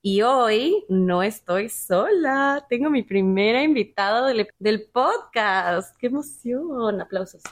Y 0.00 0.22
hoy 0.22 0.84
no 0.88 1.24
estoy 1.24 1.68
sola, 1.68 2.64
tengo 2.70 2.88
mi 2.88 3.02
primera 3.02 3.64
invitada 3.64 4.32
del, 4.58 4.88
podcast. 4.92 5.96
¡Qué 5.98 6.06
emoción! 6.06 7.00
Aplausos 7.00 7.42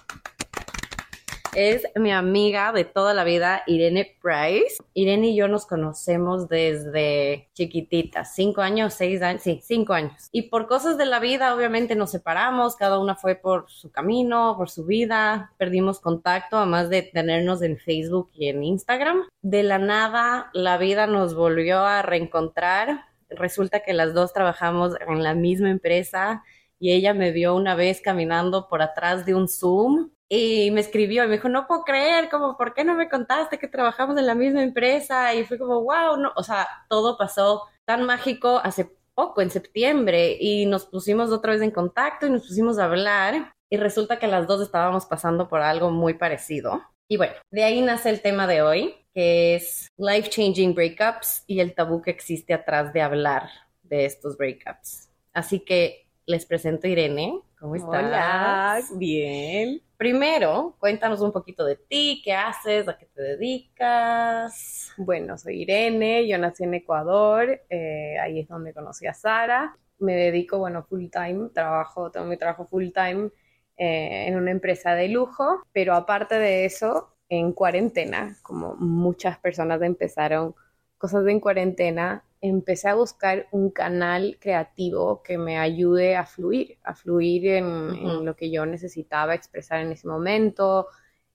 es 1.57 1.89
mi 1.95 2.13
amiga 2.13 2.71
de 2.73 2.85
toda 2.85 3.15
la 3.15 3.25
vida, 3.25 3.63
Irene 3.67 4.15
Price. 4.21 4.77
Irene 4.93 5.29
y 5.29 5.37
yo 5.37 5.49
nos 5.49 5.65
conocemos 5.65 6.51
desde 6.51 7.49
chiquititas, 7.55 8.35
cinco 8.35 8.61
años, 8.61 8.93
seis 8.93 9.23
años, 9.23 9.41
sí, 9.43 9.61
cinco 9.63 9.95
años. 9.95 10.29
Y 10.33 10.51
por 10.51 10.67
cosas 10.67 10.99
de 10.99 11.07
la 11.07 11.19
vida, 11.19 11.55
obviamente 11.55 11.97
nos 11.97 12.11
separamos, 12.11 12.77
cada 12.77 12.99
una 12.99 13.15
fue 13.15 13.37
por 13.37 13.71
su 13.71 13.91
camino, 13.91 14.55
por 14.59 14.69
su 14.69 14.85
vida, 14.85 15.53
perdimos 15.57 15.99
contacto, 15.99 16.59
además 16.59 16.91
de 16.91 17.01
tenernos 17.01 17.63
en 17.63 17.79
Facebook 17.79 18.29
y 18.35 18.49
en 18.49 18.63
Instagram. 18.63 19.23
De 19.41 19.63
la 19.63 19.79
nada, 19.79 20.51
la 20.53 20.77
vida 20.77 21.07
nos 21.07 21.35
volvió 21.35 21.79
a 21.79 22.03
reencontrar. 22.03 23.07
Resulta 23.31 23.81
que 23.81 23.95
las 23.95 24.13
dos 24.13 24.35
trabajamos 24.35 24.93
en 25.09 25.23
la 25.23 25.35
misma 25.35 25.71
empresa 25.71 26.45
y 26.79 26.93
ella 26.93 27.15
me 27.15 27.33
vio 27.33 27.55
una 27.55 27.75
vez 27.75 28.01
caminando 28.01 28.69
por 28.69 28.83
atrás 28.83 29.27
de 29.27 29.35
un 29.35 29.49
Zoom 29.49 30.11
y 30.29 30.71
me 30.73 30.81
escribió 30.81 31.25
y 31.25 31.29
me 31.29 31.35
dijo, 31.35 31.49
no 31.49 31.67
puedo 31.67 31.85
creer, 31.85 32.29
como, 32.29 32.57
¿por 32.57 32.75
qué 32.75 32.85
no 32.85 32.95
me 32.95 33.09
contaste 33.09 33.59
que 33.59 33.69
trabajamos 33.69 34.19
en 34.19 34.27
la 34.27 34.35
misma 34.35 34.63
empresa? 34.63 35.35
Y 35.35 35.45
fue 35.45 35.59
como, 35.59 35.83
wow, 35.83 36.17
no, 36.17 36.33
o 36.35 36.43
sea, 36.43 36.67
todo 36.89 37.17
pasó 37.17 37.63
tan 37.85 38.05
mágico 38.05 38.61
hace 38.63 38.91
poco, 39.15 39.41
en 39.41 39.51
septiembre, 39.51 40.37
y 40.39 40.67
nos 40.67 40.87
pusimos 40.87 41.31
otra 41.31 41.53
vez 41.53 41.63
en 41.63 41.71
contacto 41.71 42.27
y 42.27 42.31
nos 42.31 42.47
pusimos 42.47 42.79
a 42.79 42.85
hablar 42.85 43.55
y 43.71 43.77
resulta 43.77 44.19
que 44.19 44.27
las 44.27 44.47
dos 44.47 44.61
estábamos 44.61 45.07
pasando 45.07 45.49
por 45.49 45.63
algo 45.63 45.91
muy 45.91 46.15
parecido. 46.15 46.83
Y 47.09 47.17
bueno, 47.17 47.35
de 47.51 47.65
ahí 47.65 47.81
nace 47.83 48.11
el 48.11 48.21
tema 48.21 48.47
de 48.47 48.63
hoy, 48.63 48.95
que 49.15 49.55
es 49.55 49.89
life 49.97 50.29
changing 50.29 50.75
breakups 50.75 51.45
y 51.47 51.61
el 51.61 51.75
tabú 51.75 52.03
que 52.03 52.11
existe 52.11 52.53
atrás 52.53 52.93
de 52.93 53.01
hablar 53.01 53.49
de 53.83 54.05
estos 54.05 54.37
breakups. 54.37 55.09
Así 55.33 55.61
que 55.61 56.06
les 56.27 56.45
presento 56.45 56.87
a 56.87 56.91
Irene. 56.91 57.41
¿Cómo 57.59 57.77
estás? 57.77 57.91
Hola, 57.91 58.81
bien. 58.97 59.81
Primero, 59.97 60.77
cuéntanos 60.79 61.21
un 61.21 61.33
poquito 61.33 61.65
de 61.65 61.77
ti, 61.77 62.21
qué 62.23 62.35
haces, 62.35 62.87
a 62.89 62.99
qué 62.99 63.07
te 63.07 63.23
dedicas. 63.23 64.93
Bueno, 64.99 65.39
soy 65.39 65.63
Irene, 65.63 66.27
yo 66.29 66.37
nací 66.37 66.65
en 66.65 66.75
Ecuador, 66.75 67.63
eh, 67.71 68.19
ahí 68.21 68.41
es 68.41 68.49
donde 68.49 68.75
conocí 68.75 69.07
a 69.07 69.15
Sara. 69.15 69.77
Me 69.99 70.15
dedico, 70.15 70.59
bueno, 70.59 70.85
full 70.85 71.07
time, 71.11 71.49
trabajo, 71.55 72.11
tengo 72.11 72.27
mi 72.27 72.37
trabajo 72.37 72.67
full 72.67 72.89
time 72.93 73.31
eh, 73.79 74.27
en 74.27 74.37
una 74.37 74.51
empresa 74.51 74.95
de 74.95 75.09
lujo, 75.09 75.63
pero 75.73 75.95
aparte 75.95 76.35
de 76.35 76.67
eso, 76.67 77.17
en 77.29 77.53
cuarentena, 77.53 78.37
como 78.43 78.75
muchas 78.75 79.39
personas 79.39 79.81
empezaron 79.81 80.55
cosas 80.99 81.25
de 81.25 81.33
en 81.33 81.41
cuarentena, 81.41 82.25
empecé 82.41 82.89
a 82.89 82.95
buscar 82.95 83.47
un 83.51 83.71
canal 83.71 84.39
creativo 84.41 85.23
que 85.23 85.39
me 85.39 85.59
ayude 85.59 86.17
a 86.17 86.27
fluir, 86.27 86.79
a 86.83 86.95
fluir 86.95 87.47
en, 87.47 88.25
lo 88.25 88.37
que 88.37 88.51
yo 88.51 88.67
necesitaba 88.67 89.35
expresar 89.35 89.81
en 89.81 89.93
ese 89.93 90.07
momento, 90.07 90.89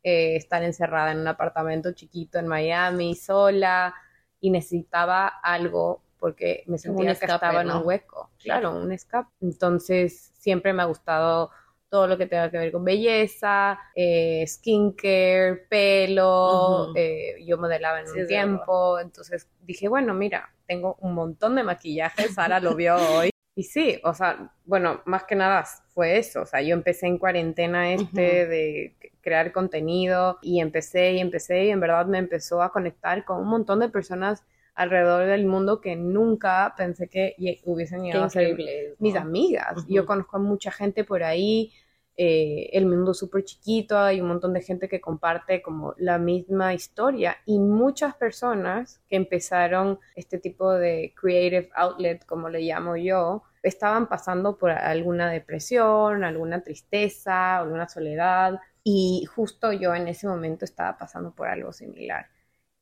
eh, 0.03 0.35
estar 0.35 0.63
encerrada 0.63 1.11
en 1.11 1.19
un 1.19 1.27
apartamento 1.27 1.91
chiquito 1.91 2.39
en 2.39 2.47
Miami, 2.47 3.15
sola, 3.15 3.93
y 4.39 4.49
necesitaba 4.49 5.27
algo 5.27 6.01
porque 6.17 6.63
me 6.67 6.77
sentía 6.77 7.15
que 7.15 7.25
estaba 7.25 7.61
en 7.61 7.71
un 7.71 7.85
hueco, 7.85 8.29
claro, 8.37 8.75
un 8.75 8.91
escape. 8.91 9.29
Entonces, 9.41 10.31
siempre 10.35 10.71
me 10.71 10.83
ha 10.83 10.85
gustado 10.85 11.49
todo 11.91 12.07
lo 12.07 12.17
que 12.17 12.25
tenga 12.25 12.49
que 12.49 12.57
ver 12.57 12.71
con 12.71 12.85
belleza, 12.85 13.77
eh, 13.93 14.45
skincare, 14.47 15.67
pelo, 15.69 16.95
eh, 16.95 17.35
yo 17.45 17.57
modelaba 17.57 17.99
en 17.99 18.09
un 18.09 18.27
tiempo, 18.27 18.97
entonces 18.97 19.49
dije, 19.61 19.89
bueno, 19.89 20.13
mira, 20.13 20.49
tengo 20.65 20.95
un 21.01 21.13
montón 21.13 21.57
de 21.57 21.63
maquillaje, 21.63 22.29
Sara 22.29 22.61
lo 22.61 22.75
vio 22.75 22.95
hoy. 23.17 23.29
Y 23.55 23.63
sí, 23.63 23.99
o 24.05 24.13
sea, 24.13 24.53
bueno, 24.63 25.01
más 25.03 25.25
que 25.25 25.35
nada 25.35 25.65
fue 25.93 26.17
eso, 26.17 26.43
o 26.43 26.45
sea, 26.45 26.61
yo 26.61 26.73
empecé 26.73 27.07
en 27.07 27.17
cuarentena 27.17 27.93
este 27.93 28.47
de 28.47 28.95
crear 29.19 29.51
contenido 29.51 30.39
y 30.41 30.61
empecé 30.61 31.11
y 31.11 31.19
empecé 31.19 31.65
y 31.65 31.69
en 31.71 31.81
verdad 31.81 32.05
me 32.05 32.19
empezó 32.19 32.61
a 32.61 32.71
conectar 32.71 33.25
con 33.25 33.41
un 33.41 33.49
montón 33.49 33.81
de 33.81 33.89
personas 33.89 34.45
alrededor 34.73 35.27
del 35.27 35.45
mundo 35.45 35.81
que 35.81 35.95
nunca 35.95 36.73
pensé 36.77 37.07
que 37.07 37.35
hubiesen 37.65 38.03
llegado 38.03 38.25
a 38.25 38.29
ser 38.29 38.57
mis 38.99 39.15
amigas. 39.15 39.85
Yo 39.87 40.05
conozco 40.05 40.37
a 40.37 40.39
mucha 40.39 40.71
gente 40.71 41.03
por 41.03 41.23
ahí, 41.23 41.71
eh, 42.17 42.69
el 42.73 42.85
mundo 42.85 43.13
súper 43.13 43.43
chiquito, 43.45 43.97
hay 43.97 44.21
un 44.21 44.27
montón 44.27 44.53
de 44.53 44.61
gente 44.61 44.89
que 44.89 45.01
comparte 45.01 45.61
como 45.61 45.95
la 45.97 46.17
misma 46.17 46.73
historia 46.73 47.37
y 47.45 47.59
muchas 47.59 48.15
personas 48.15 49.01
que 49.07 49.15
empezaron 49.15 49.99
este 50.15 50.37
tipo 50.37 50.71
de 50.73 51.13
creative 51.19 51.69
outlet, 51.75 52.25
como 52.25 52.49
le 52.49 52.61
llamo 52.61 52.97
yo, 52.97 53.43
estaban 53.63 54.07
pasando 54.07 54.57
por 54.57 54.71
alguna 54.71 55.29
depresión, 55.31 56.23
alguna 56.23 56.61
tristeza, 56.63 57.57
alguna 57.59 57.87
soledad 57.87 58.59
y 58.83 59.25
justo 59.33 59.71
yo 59.71 59.95
en 59.95 60.07
ese 60.07 60.27
momento 60.27 60.65
estaba 60.65 60.97
pasando 60.97 61.33
por 61.33 61.47
algo 61.47 61.71
similar. 61.71 62.27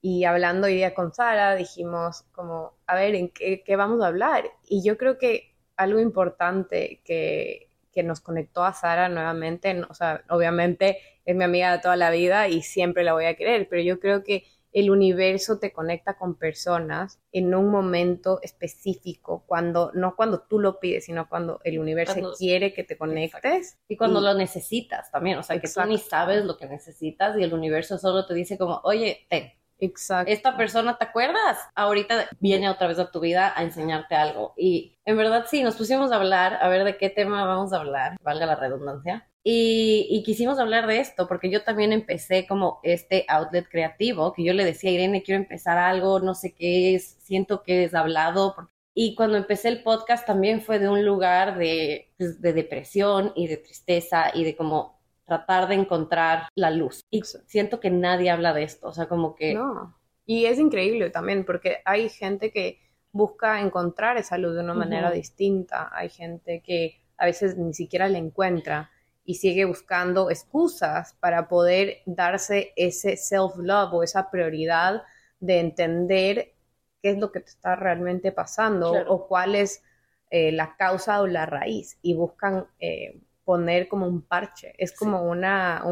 Y 0.01 0.23
hablando 0.23 0.67
hoy 0.67 0.75
día 0.75 0.93
con 0.93 1.13
Sara, 1.13 1.55
dijimos 1.55 2.23
como, 2.31 2.73
a 2.87 2.95
ver, 2.95 3.15
¿en 3.15 3.29
qué, 3.29 3.63
qué 3.65 3.75
vamos 3.75 4.01
a 4.01 4.07
hablar? 4.07 4.45
Y 4.63 4.83
yo 4.83 4.97
creo 4.97 5.17
que 5.17 5.55
algo 5.75 5.99
importante 5.99 7.01
que 7.03 7.68
que 7.91 8.03
nos 8.03 8.21
conectó 8.21 8.63
a 8.63 8.73
Sara 8.73 9.09
nuevamente, 9.09 9.81
o 9.89 9.93
sea, 9.93 10.23
obviamente 10.29 10.99
es 11.25 11.35
mi 11.35 11.43
amiga 11.43 11.71
de 11.71 11.79
toda 11.79 11.95
la 11.95 12.11
vida 12.11 12.47
y 12.47 12.61
siempre 12.61 13.03
la 13.03 13.13
voy 13.13 13.25
a 13.25 13.35
querer, 13.35 13.67
pero 13.69 13.81
yo 13.81 13.99
creo 13.99 14.23
que 14.23 14.45
el 14.71 14.91
universo 14.91 15.57
te 15.59 15.71
conecta 15.73 16.15
con 16.17 16.35
personas 16.35 17.19
en 17.31 17.55
un 17.55 17.69
momento 17.69 18.39
específico, 18.43 19.43
cuando 19.47 19.91
no 19.93 20.15
cuando 20.15 20.41
tú 20.41 20.59
lo 20.59 20.79
pides, 20.79 21.05
sino 21.05 21.27
cuando 21.27 21.59
el 21.63 21.79
universo 21.79 22.33
quiere 22.37 22.73
que 22.73 22.83
te 22.83 22.97
conectes 22.97 23.79
y 23.87 23.97
cuando 23.97 24.21
lo 24.21 24.33
necesitas 24.35 25.11
también, 25.11 25.39
o 25.39 25.43
sea, 25.43 25.59
que 25.59 25.67
tú 25.67 25.81
ni 25.87 25.97
sabes 25.97 26.45
lo 26.45 26.57
que 26.57 26.67
necesitas 26.67 27.35
y 27.37 27.43
el 27.43 27.53
universo 27.53 27.97
solo 27.97 28.25
te 28.27 28.35
dice 28.35 28.57
como, 28.57 28.79
"Oye, 28.83 29.25
ten, 29.27 29.51
Exacto. 29.79 30.31
Esta 30.31 30.57
persona, 30.57 30.97
¿te 30.97 31.05
acuerdas? 31.05 31.57
Ahorita 31.75 32.27
viene 32.39 32.69
otra 32.69 32.87
vez 32.87 32.99
a 32.99 33.11
tu 33.11 33.19
vida 33.19 33.53
a 33.55 33.63
enseñarte 33.63 34.15
algo. 34.15 34.53
Y 34.57 34.97
en 35.05 35.17
verdad 35.17 35.45
sí, 35.49 35.63
nos 35.63 35.75
pusimos 35.75 36.11
a 36.11 36.15
hablar, 36.15 36.59
a 36.61 36.67
ver 36.69 36.83
de 36.83 36.97
qué 36.97 37.09
tema 37.09 37.45
vamos 37.45 37.73
a 37.73 37.77
hablar, 37.77 38.17
valga 38.21 38.45
la 38.45 38.55
redundancia. 38.55 39.29
Y, 39.43 40.21
quisimos 40.25 40.59
hablar 40.59 40.85
de 40.85 40.99
esto 40.99 41.27
porque 41.27 41.49
yo 41.49 41.63
también 41.63 41.93
empecé 41.93 42.45
como 42.45 42.79
este 42.83 43.25
outlet 43.29 43.67
creativo, 43.69 44.33
que 44.33 44.43
yo 44.43 44.53
le 44.53 44.65
decía 44.65 44.91
a 44.91 44.93
Irene, 44.93 45.23
quiero 45.23 45.41
empezar 45.41 45.77
algo, 45.77 46.19
no 46.19 46.35
sé 46.35 46.53
qué 46.53 46.95
es, 46.95 47.15
siento 47.21 47.63
que 47.63 47.85
es 47.85 47.95
hablado. 47.95 48.55
Y 48.93 49.15
cuando 49.15 49.37
empecé 49.37 49.69
el 49.69 49.81
podcast 49.81 50.27
también 50.27 50.61
fue 50.61 50.77
de 50.77 50.89
un 50.89 51.05
lugar 51.05 51.57
de, 51.57 52.13
pues, 52.17 52.41
de 52.41 52.53
depresión 52.53 53.31
y 53.35 53.47
de 53.47 53.57
tristeza 53.57 54.31
y 54.33 54.43
de 54.43 54.55
como 54.55 54.98
tratar 55.29 55.69
de 55.69 55.75
encontrar 55.75 56.49
la 56.55 56.71
luz. 56.71 57.05
Y 57.09 57.21
siento 57.45 57.79
que 57.79 57.89
nadie 57.89 58.29
habla 58.29 58.53
de 58.53 58.63
esto, 58.63 58.89
o 58.89 58.93
sea, 58.93 59.07
como 59.07 59.35
que... 59.35 59.53
No. 59.53 59.95
Y 60.25 60.45
es 60.45 60.59
increíble 60.59 61.09
también 61.09 61.45
porque 61.45 61.77
hay 61.85 62.09
gente 62.09 62.51
que 62.51 62.79
busca 63.11 63.61
encontrar 63.61 64.17
esa 64.17 64.37
luz 64.37 64.55
de 64.55 64.61
una 64.61 64.73
manera 64.73 65.09
distinta, 65.11 65.89
hay 65.91 66.09
gente 66.09 66.61
que 66.61 67.01
a 67.17 67.25
veces 67.25 67.57
ni 67.57 67.73
siquiera 67.73 68.07
la 68.09 68.17
encuentra 68.17 68.91
y 69.23 69.35
sigue 69.35 69.65
buscando 69.65 70.29
excusas 70.29 71.15
para 71.19 71.47
poder 71.47 72.01
darse 72.05 72.73
ese 72.75 73.17
self-love 73.17 73.93
o 73.93 74.03
esa 74.03 74.29
prioridad 74.29 75.03
de 75.39 75.59
entender 75.59 76.53
qué 77.01 77.11
es 77.11 77.17
lo 77.17 77.31
que 77.31 77.39
te 77.39 77.49
está 77.49 77.75
realmente 77.75 78.31
pasando 78.31 78.91
o 79.07 79.27
cuál 79.27 79.55
es 79.55 79.83
eh, 80.29 80.51
la 80.51 80.75
causa 80.75 81.21
o 81.21 81.27
la 81.27 81.45
raíz. 81.45 81.97
Y 82.01 82.13
buscan 82.13 82.67
eh, 82.79 83.19
poner 83.49 83.87
como 83.87 84.05
un 84.05 84.21
parche, 84.21 84.75
es 84.77 84.95
como 84.95 85.23
una, 85.23 85.83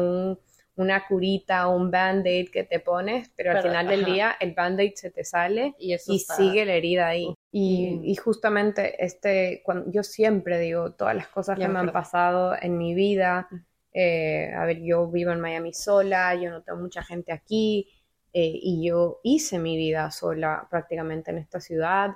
una 0.76 1.06
curita, 1.08 1.66
un 1.66 1.90
band-aid 1.90 2.50
que 2.52 2.62
te 2.62 2.78
pones, 2.78 3.32
pero, 3.34 3.50
al 3.50 3.64
final 3.64 3.88
del 3.88 4.04
día 4.04 4.36
el 4.38 4.54
band-aid 4.54 4.92
se 4.94 5.10
te 5.10 5.24
sale 5.24 5.74
y, 5.76 5.98
sigue 5.98 6.64
la 6.64 6.74
herida 6.74 7.08
ahí. 7.08 7.34
Y, 7.50 8.14
justamente 8.14 9.04
este, 9.04 9.60
cuando, 9.64 9.90
yo 9.90 10.04
siempre 10.04 10.60
digo 10.60 10.92
todas 10.92 11.16
las 11.16 11.26
cosas 11.26 11.58
que 11.58 11.66
me 11.66 11.80
han 11.80 11.90
pasado 11.90 12.54
en 12.62 12.78
mi 12.78 12.94
vida, 12.94 13.48
eh, 13.92 14.52
a 14.56 14.64
ver, 14.64 14.80
yo 14.80 15.08
vivo 15.08 15.32
en 15.32 15.40
Miami 15.40 15.74
sola, 15.74 16.36
yo 16.36 16.50
no 16.50 16.62
tengo 16.62 16.78
mucha 16.78 17.02
gente 17.02 17.32
aquí, 17.32 17.90
eh, 18.32 18.52
y 18.54 18.86
yo 18.86 19.18
hice 19.24 19.58
mi 19.58 19.76
vida 19.76 20.12
sola 20.12 20.68
prácticamente 20.70 21.32
en 21.32 21.38
esta 21.38 21.58
ciudad. 21.58 22.10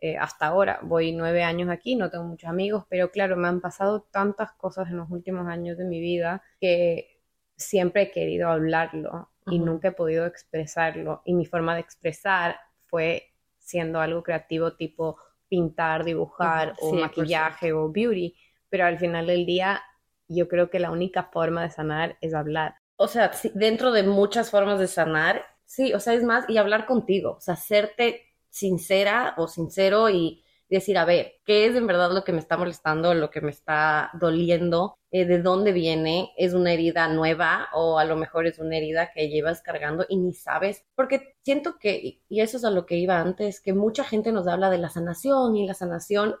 Eh, 0.00 0.16
hasta 0.16 0.46
ahora. 0.46 0.80
Voy 0.82 1.12
nueve 1.12 1.42
años 1.42 1.68
aquí, 1.68 1.94
no 1.94 2.10
tengo 2.10 2.24
muchos 2.24 2.48
amigos, 2.48 2.84
pero 2.88 3.10
claro, 3.10 3.36
me 3.36 3.48
han 3.48 3.60
pasado 3.60 4.02
tantas 4.10 4.52
cosas 4.52 4.88
en 4.88 4.96
los 4.96 5.10
últimos 5.10 5.46
años 5.46 5.76
de 5.76 5.84
mi 5.84 6.00
vida 6.00 6.42
que 6.60 7.20
siempre 7.56 8.02
he 8.02 8.10
querido 8.10 8.48
hablarlo 8.48 9.30
y 9.46 9.58
nunca 9.58 9.88
he 9.88 9.92
podido 9.92 10.26
expresarlo. 10.26 11.22
Y 11.24 11.34
mi 11.34 11.44
forma 11.44 11.74
de 11.74 11.80
expresar 11.80 12.56
fue 12.86 13.34
siendo 13.58 14.00
algo 14.00 14.22
creativo 14.22 14.74
tipo 14.74 15.18
pintar, 15.48 16.04
dibujar 16.04 16.74
o 16.80 16.94
maquillaje 16.94 17.72
o 17.72 17.90
beauty, 17.90 18.34
pero 18.68 18.86
al 18.86 18.98
final 18.98 19.26
del 19.26 19.44
día 19.44 19.82
yo 20.28 20.48
creo 20.48 20.70
que 20.70 20.78
la 20.78 20.90
única 20.90 21.24
forma 21.24 21.62
de 21.62 21.70
sanar 21.70 22.16
es 22.20 22.34
hablar. 22.34 22.76
O 22.96 23.08
sea, 23.08 23.32
dentro 23.54 23.92
de 23.92 24.04
muchas 24.04 24.50
formas 24.50 24.78
de 24.78 24.86
sanar, 24.86 25.44
sí, 25.64 25.92
o 25.92 26.00
sea, 26.00 26.14
es 26.14 26.22
más, 26.22 26.48
y 26.48 26.56
hablar 26.56 26.86
contigo, 26.86 27.32
o 27.32 27.40
sea, 27.40 27.54
hacerte 27.54 28.29
sincera 28.50 29.34
o 29.38 29.48
sincero 29.48 30.10
y 30.10 30.44
decir, 30.68 30.98
a 30.98 31.04
ver, 31.04 31.34
¿qué 31.44 31.66
es 31.66 31.74
en 31.76 31.86
verdad 31.86 32.12
lo 32.12 32.24
que 32.24 32.32
me 32.32 32.38
está 32.40 32.56
molestando, 32.56 33.12
lo 33.14 33.30
que 33.30 33.40
me 33.40 33.50
está 33.50 34.10
doliendo? 34.14 34.98
Eh, 35.10 35.24
¿De 35.24 35.40
dónde 35.42 35.72
viene? 35.72 36.32
¿Es 36.36 36.54
una 36.54 36.72
herida 36.72 37.08
nueva 37.08 37.68
o 37.74 37.98
a 37.98 38.04
lo 38.04 38.16
mejor 38.16 38.46
es 38.46 38.58
una 38.58 38.76
herida 38.76 39.10
que 39.12 39.28
llevas 39.28 39.62
cargando 39.62 40.06
y 40.08 40.16
ni 40.16 40.32
sabes? 40.34 40.84
Porque 40.94 41.34
siento 41.44 41.78
que, 41.78 42.22
y 42.28 42.40
eso 42.40 42.56
es 42.56 42.64
a 42.64 42.70
lo 42.70 42.86
que 42.86 42.96
iba 42.96 43.18
antes, 43.20 43.60
que 43.60 43.72
mucha 43.74 44.04
gente 44.04 44.32
nos 44.32 44.46
habla 44.46 44.70
de 44.70 44.78
la 44.78 44.88
sanación 44.90 45.56
y 45.56 45.66
la 45.66 45.74
sanación, 45.74 46.36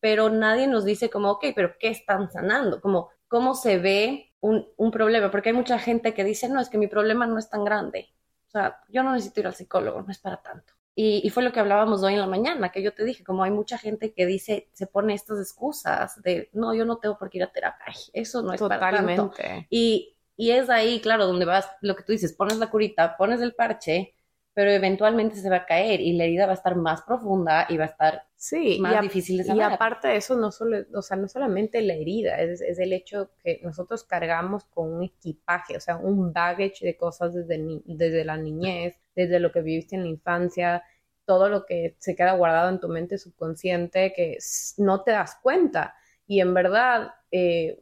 pero 0.00 0.30
nadie 0.30 0.66
nos 0.66 0.84
dice 0.84 1.10
como, 1.10 1.30
ok, 1.32 1.46
pero 1.54 1.74
¿qué 1.78 1.88
están 1.88 2.30
sanando? 2.30 2.80
Como, 2.80 3.10
¿cómo 3.28 3.54
se 3.54 3.78
ve 3.78 4.32
un, 4.40 4.66
un 4.76 4.90
problema? 4.90 5.30
Porque 5.30 5.50
hay 5.50 5.54
mucha 5.56 5.78
gente 5.78 6.14
que 6.14 6.24
dice, 6.24 6.48
no, 6.48 6.60
es 6.60 6.68
que 6.68 6.78
mi 6.78 6.86
problema 6.88 7.26
no 7.26 7.38
es 7.38 7.48
tan 7.50 7.64
grande. 7.64 8.08
O 8.48 8.50
sea, 8.50 8.80
yo 8.88 9.02
no 9.02 9.12
necesito 9.12 9.40
ir 9.40 9.46
al 9.48 9.54
psicólogo, 9.54 10.02
no 10.02 10.10
es 10.12 10.18
para 10.18 10.40
tanto. 10.42 10.72
Y, 11.00 11.30
fue 11.30 11.44
lo 11.44 11.52
que 11.52 11.60
hablábamos 11.60 12.02
hoy 12.02 12.14
en 12.14 12.20
la 12.20 12.26
mañana, 12.26 12.72
que 12.72 12.82
yo 12.82 12.92
te 12.92 13.04
dije, 13.04 13.22
como 13.22 13.44
hay 13.44 13.52
mucha 13.52 13.78
gente 13.78 14.12
que 14.12 14.26
dice, 14.26 14.68
se 14.72 14.88
pone 14.88 15.14
estas 15.14 15.38
excusas 15.38 16.20
de, 16.22 16.50
no, 16.52 16.74
yo 16.74 16.84
no 16.84 16.96
tengo 16.96 17.16
por 17.16 17.30
qué 17.30 17.38
ir 17.38 17.44
a 17.44 17.52
terapia, 17.52 17.94
eso 18.12 18.42
no 18.42 18.52
es 18.52 18.58
Totalmente. 18.58 19.14
para 19.14 19.28
tanto. 19.28 19.66
Y, 19.70 20.16
y 20.36 20.50
es 20.50 20.68
ahí, 20.68 20.98
claro, 20.98 21.28
donde 21.28 21.44
vas, 21.44 21.70
lo 21.82 21.94
que 21.94 22.02
tú 22.02 22.10
dices, 22.10 22.32
pones 22.32 22.58
la 22.58 22.68
curita, 22.68 23.16
pones 23.16 23.40
el 23.40 23.54
parche, 23.54 24.16
pero 24.58 24.72
eventualmente 24.72 25.36
se 25.36 25.48
va 25.48 25.58
a 25.58 25.66
caer 25.66 26.00
y 26.00 26.14
la 26.14 26.24
herida 26.24 26.46
va 26.46 26.50
a 26.50 26.56
estar 26.56 26.74
más 26.74 27.02
profunda 27.02 27.66
y 27.68 27.76
va 27.76 27.84
a 27.84 27.86
estar 27.86 28.24
sí, 28.34 28.80
más 28.80 29.00
difícil 29.00 29.38
de 29.38 29.44
sanar. 29.44 29.70
Y 29.70 29.74
aparte 29.74 30.08
de 30.08 30.16
eso, 30.16 30.34
no, 30.34 30.50
solo, 30.50 30.78
o 30.94 31.00
sea, 31.00 31.16
no 31.16 31.28
solamente 31.28 31.80
la 31.80 31.94
herida, 31.94 32.40
es, 32.40 32.60
es, 32.60 32.80
el 32.80 32.92
hecho 32.92 33.30
que 33.40 33.60
nosotros 33.62 34.02
cargamos 34.02 34.64
con 34.64 34.92
un 34.94 35.04
equipaje, 35.04 35.76
o 35.76 35.80
sea, 35.80 35.98
un 35.98 36.32
baggage 36.32 36.84
de 36.84 36.96
cosas 36.96 37.34
desde, 37.34 37.82
desde 37.84 38.24
la 38.24 38.36
niñez, 38.36 38.96
desde 39.14 39.38
lo 39.38 39.52
que 39.52 39.62
viviste 39.62 39.94
en 39.94 40.02
la 40.02 40.08
infancia, 40.08 40.82
todo 41.24 41.48
lo 41.48 41.64
que 41.64 41.94
se 42.00 42.16
queda 42.16 42.32
guardado 42.32 42.68
en 42.70 42.80
tu 42.80 42.88
mente 42.88 43.16
subconsciente 43.16 44.12
que 44.12 44.38
no 44.78 45.04
te 45.04 45.12
das 45.12 45.36
cuenta. 45.40 45.94
Y 46.26 46.40
en 46.40 46.52
verdad, 46.52 47.12
eh, 47.30 47.80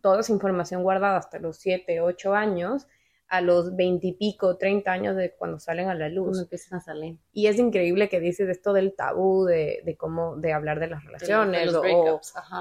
toda 0.00 0.20
esa 0.20 0.32
información 0.32 0.84
guardada 0.84 1.16
hasta 1.16 1.40
los 1.40 1.56
7, 1.56 2.00
8 2.00 2.32
años 2.32 2.86
a 3.36 3.40
los 3.40 3.74
veintipico, 3.76 4.56
treinta 4.56 4.92
años 4.92 5.16
de 5.16 5.32
cuando 5.32 5.58
salen 5.58 5.88
a 5.88 5.94
la 5.94 6.08
luz. 6.08 6.40
empiezan 6.40 6.78
a 6.78 6.80
salir. 6.80 7.18
Y 7.32 7.46
es 7.46 7.58
increíble 7.58 8.08
que 8.08 8.20
dices 8.20 8.48
esto 8.48 8.72
del 8.72 8.94
tabú, 8.94 9.44
de, 9.44 9.82
de 9.84 9.96
cómo, 9.96 10.36
de 10.36 10.52
hablar 10.52 10.80
de 10.80 10.88
las 10.88 11.04
relaciones. 11.04 11.72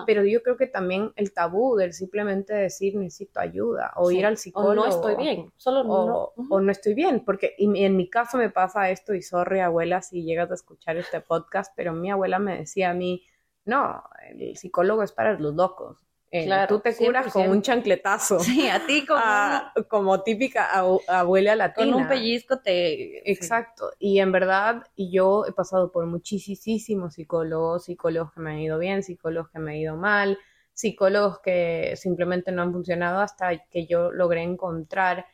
pero 0.06 0.24
yo 0.24 0.42
creo 0.44 0.58
que 0.58 0.68
también 0.68 1.12
el 1.16 1.34
tabú 1.34 1.76
del 1.76 1.94
simplemente 1.94 2.54
decir 2.54 2.96
necesito 2.96 3.40
ayuda 3.40 3.92
o 3.96 4.12
ir 4.12 4.26
al 4.26 4.38
psicólogo. 4.38 4.72
O 4.72 4.76
no 4.76 4.86
estoy 4.86 5.16
bien, 5.16 5.52
solo 5.58 5.82
o, 5.82 6.34
no. 6.36 6.46
O 6.50 6.60
no 6.60 6.72
estoy 6.72 6.94
bien, 6.94 7.24
porque 7.26 7.56
en 7.58 7.96
mi 7.96 8.10
caso 8.10 8.38
me 8.38 8.50
pasa 8.50 8.90
esto 8.90 9.14
y 9.14 9.22
sorry 9.22 9.60
abuela 9.60 10.02
si 10.02 10.24
llegas 10.24 10.52
a 10.52 10.56
escuchar 10.56 10.98
este 10.98 11.22
podcast, 11.22 11.74
pero 11.76 11.94
mi 11.94 12.12
abuela 12.12 12.40
me 12.40 12.58
decía 12.58 12.90
a 12.90 12.94
mí, 12.94 13.24
no, 13.66 14.04
el 14.30 14.58
psicólogo 14.58 15.04
es 15.04 15.12
para 15.12 15.40
los 15.40 15.54
locos. 15.54 15.98
Eh, 16.36 16.50
tú 16.68 16.80
te 16.80 16.96
curas 16.96 17.32
con 17.32 17.48
un 17.48 17.62
chancletazo. 17.62 18.40
Sí, 18.40 18.68
a 18.68 18.84
ti 18.88 19.06
como, 19.08 19.22
ah, 19.24 19.72
como 19.88 20.24
típica 20.24 20.68
abuela 21.08 21.56
latina. 21.56 21.92
Con 21.92 22.02
un 22.02 22.08
pellizco 22.08 22.58
te... 22.58 23.32
Exacto. 23.32 23.92
Y 24.00 24.18
en 24.18 24.32
verdad 24.32 24.84
yo 24.98 25.46
he 25.46 25.52
pasado 25.52 25.92
por 25.92 26.08
muchísimos 26.08 27.14
psicólogos, 27.14 27.86
psicólogos 27.86 28.34
que 28.34 28.40
me 28.40 28.50
han 28.50 28.60
ido 28.60 28.80
bien, 28.80 29.04
psicólogos 29.04 29.52
que 29.52 29.60
me 29.60 29.74
han 29.74 29.78
ido 29.78 29.96
mal, 29.96 30.40
psicólogos 30.74 31.40
que 31.40 31.94
simplemente 31.98 32.52
no 32.52 32.64
han 32.64 32.74
funcionado 32.74 33.20
hasta 33.20 33.56
que 33.66 33.86
yo 33.86 34.12
logré 34.12 34.42
encontrar 34.42 35.28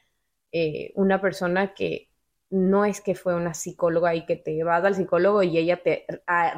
eh, 0.52 0.92
una 0.96 1.22
persona 1.22 1.74
que 1.74 2.09
no 2.50 2.84
es 2.86 3.02
que 3.02 3.14
fue 3.14 3.36
una 3.36 3.54
psicóloga 3.54 4.16
y 4.16 4.26
que 4.26 4.36
te 4.36 4.64
vas 4.64 4.84
al 4.84 4.96
psicólogo 4.96 5.44
y 5.44 5.58
ella 5.58 5.82
te 5.84 6.06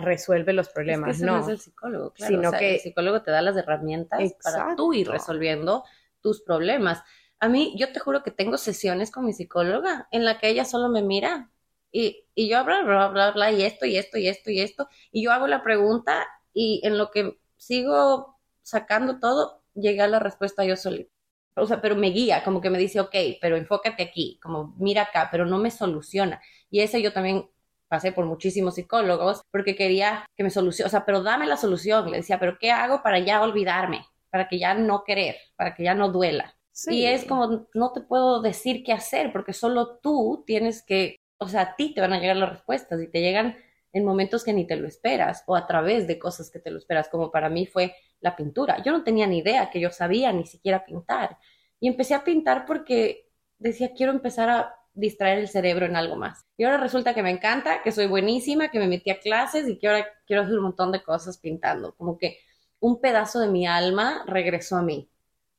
resuelve 0.02 0.54
los 0.54 0.70
problemas, 0.70 1.20
no. 1.20 1.40
es 1.40 1.48
el 1.50 1.60
psicólogo, 1.60 2.14
claro. 2.14 2.34
Sino 2.34 2.52
que 2.52 2.76
el 2.76 2.80
psicólogo 2.80 3.22
te 3.24 3.32
da 3.32 3.42
las 3.42 3.58
herramientas 3.58 4.20
para 4.42 4.76
tú 4.76 4.94
ir 4.94 5.10
resolviendo 5.10 5.84
tus 6.22 6.42
problemas. 6.42 7.04
A 7.40 7.50
mí, 7.50 7.76
yo 7.78 7.92
te 7.92 8.00
juro 8.00 8.24
que 8.24 8.32
tengo 8.32 8.58
sesiones 8.58 9.12
con 9.12 9.26
mi 9.26 9.34
psicóloga 9.34 10.08
en 10.12 10.24
la 10.24 10.40
que 10.40 10.48
ella 10.48 10.64
solo 10.64 10.90
me 10.90 11.02
mira 11.02 11.52
y, 11.92 12.26
y 12.36 12.50
yo 12.50 12.64
bla, 12.64 12.84
bla, 12.84 13.10
bla, 13.10 13.32
bla, 13.32 13.52
y 13.52 13.64
esto, 13.64 13.86
y 13.86 13.98
esto, 13.98 14.18
y 14.18 14.28
esto, 14.28 14.50
y 14.50 14.62
esto, 14.62 14.88
y 15.12 15.24
yo 15.24 15.32
hago 15.32 15.48
la 15.48 15.62
pregunta 15.62 16.26
y 16.54 16.82
en 16.86 16.98
lo 16.98 17.12
que 17.12 17.38
sigo 17.58 18.40
sacando 18.62 19.20
todo, 19.20 19.64
llega 19.74 20.08
la 20.08 20.20
respuesta 20.20 20.64
yo 20.64 20.78
solita 20.78 21.21
o 21.56 21.66
sea, 21.66 21.82
pero 21.82 21.96
me 21.96 22.10
guía, 22.10 22.44
como 22.44 22.62
que 22.62 22.70
me 22.70 22.78
dice, 22.78 23.00
ok, 23.00 23.16
pero 23.42 23.58
enfócate 23.58 24.04
aquí, 24.04 24.40
como 24.42 24.76
mira 24.78 25.04
acá, 25.04 25.30
pero 25.32 25.46
no 25.46 25.58
me 25.58 25.72
soluciona. 25.72 26.42
Y 26.70 26.80
ese 26.82 27.02
yo 27.02 27.14
también 27.14 27.50
pasé 27.88 28.14
por 28.14 28.26
muchísimos 28.26 28.76
psicólogos 28.76 29.42
porque 29.52 29.76
quería 29.76 30.26
que 30.38 30.44
me 30.44 30.50
solucione, 30.50 30.88
o 30.88 30.90
sea, 30.90 31.06
pero 31.06 31.24
dame 31.24 31.46
la 31.46 31.58
solución. 31.58 32.10
Le 32.10 32.18
decía, 32.18 32.40
pero 32.40 32.58
¿qué 32.58 32.72
hago 32.72 33.04
para 33.04 33.20
ya 33.20 33.42
olvidarme? 33.42 34.06
Para 34.30 34.48
que 34.48 34.60
ya 34.60 34.74
no 34.74 35.04
querer, 35.04 35.36
para 35.58 35.76
que 35.76 35.84
ya 35.84 35.94
no 35.94 36.10
duela. 36.10 36.56
Y 36.88 37.06
es 37.06 37.26
como, 37.26 37.68
no 37.74 37.92
te 37.92 38.00
puedo 38.00 38.42
decir 38.42 38.84
qué 38.86 38.94
hacer 38.94 39.34
porque 39.34 39.52
solo 39.52 40.00
tú 40.00 40.44
tienes 40.48 40.84
que, 40.84 41.18
o 41.38 41.50
sea, 41.50 41.62
a 41.62 41.76
ti 41.76 41.94
te 41.94 42.00
van 42.00 42.14
a 42.14 42.20
llegar 42.20 42.38
las 42.38 42.50
respuestas 42.50 43.02
y 43.02 43.10
te 43.10 43.20
llegan 43.20 43.58
en 43.92 44.06
momentos 44.06 44.46
que 44.46 44.54
ni 44.54 44.66
te 44.66 44.78
lo 44.78 44.88
esperas 44.88 45.44
o 45.48 45.56
a 45.58 45.68
través 45.68 46.08
de 46.08 46.18
cosas 46.18 46.50
que 46.50 46.60
te 46.60 46.72
lo 46.72 46.78
esperas, 46.78 47.10
como 47.10 47.30
para 47.30 47.50
mí 47.50 47.66
fue 47.66 47.94
la 48.22 48.36
pintura. 48.36 48.82
Yo 48.84 48.92
no 48.92 49.04
tenía 49.04 49.28
ni 49.28 49.40
idea 49.40 49.70
que 49.70 49.80
yo 49.80 49.90
sabía 49.90 50.32
ni 50.32 50.46
siquiera 50.46 50.86
pintar. 50.86 51.38
Y 51.80 51.88
empecé 51.88 52.14
a 52.14 52.24
pintar 52.24 52.66
porque 52.66 53.28
decía, 53.58 53.94
quiero 53.94 54.12
empezar 54.12 54.50
a 54.50 54.76
distraer 54.94 55.40
el 55.40 55.48
cerebro 55.48 55.86
en 55.86 55.96
algo 55.96 56.16
más. 56.16 56.46
Y 56.58 56.64
ahora 56.64 56.78
resulta 56.78 57.14
que 57.14 57.24
me 57.24 57.32
encanta, 57.32 57.82
que 57.82 57.92
soy 57.92 58.08
buenísima, 58.08 58.70
que 58.70 58.80
me 58.80 58.88
metí 58.88 59.10
a 59.10 59.20
clases 59.20 59.68
y 59.68 59.78
que 59.78 59.88
ahora 59.88 60.06
quiero 60.26 60.44
hacer 60.44 60.56
un 60.56 60.64
montón 60.64 60.92
de 60.92 61.04
cosas 61.04 61.38
pintando. 61.38 61.96
Como 61.96 62.18
que 62.18 62.38
un 62.80 63.00
pedazo 63.02 63.40
de 63.40 63.48
mi 63.48 63.68
alma 63.68 64.24
regresó 64.28 64.78
a 64.78 64.82
mí. 64.82 65.10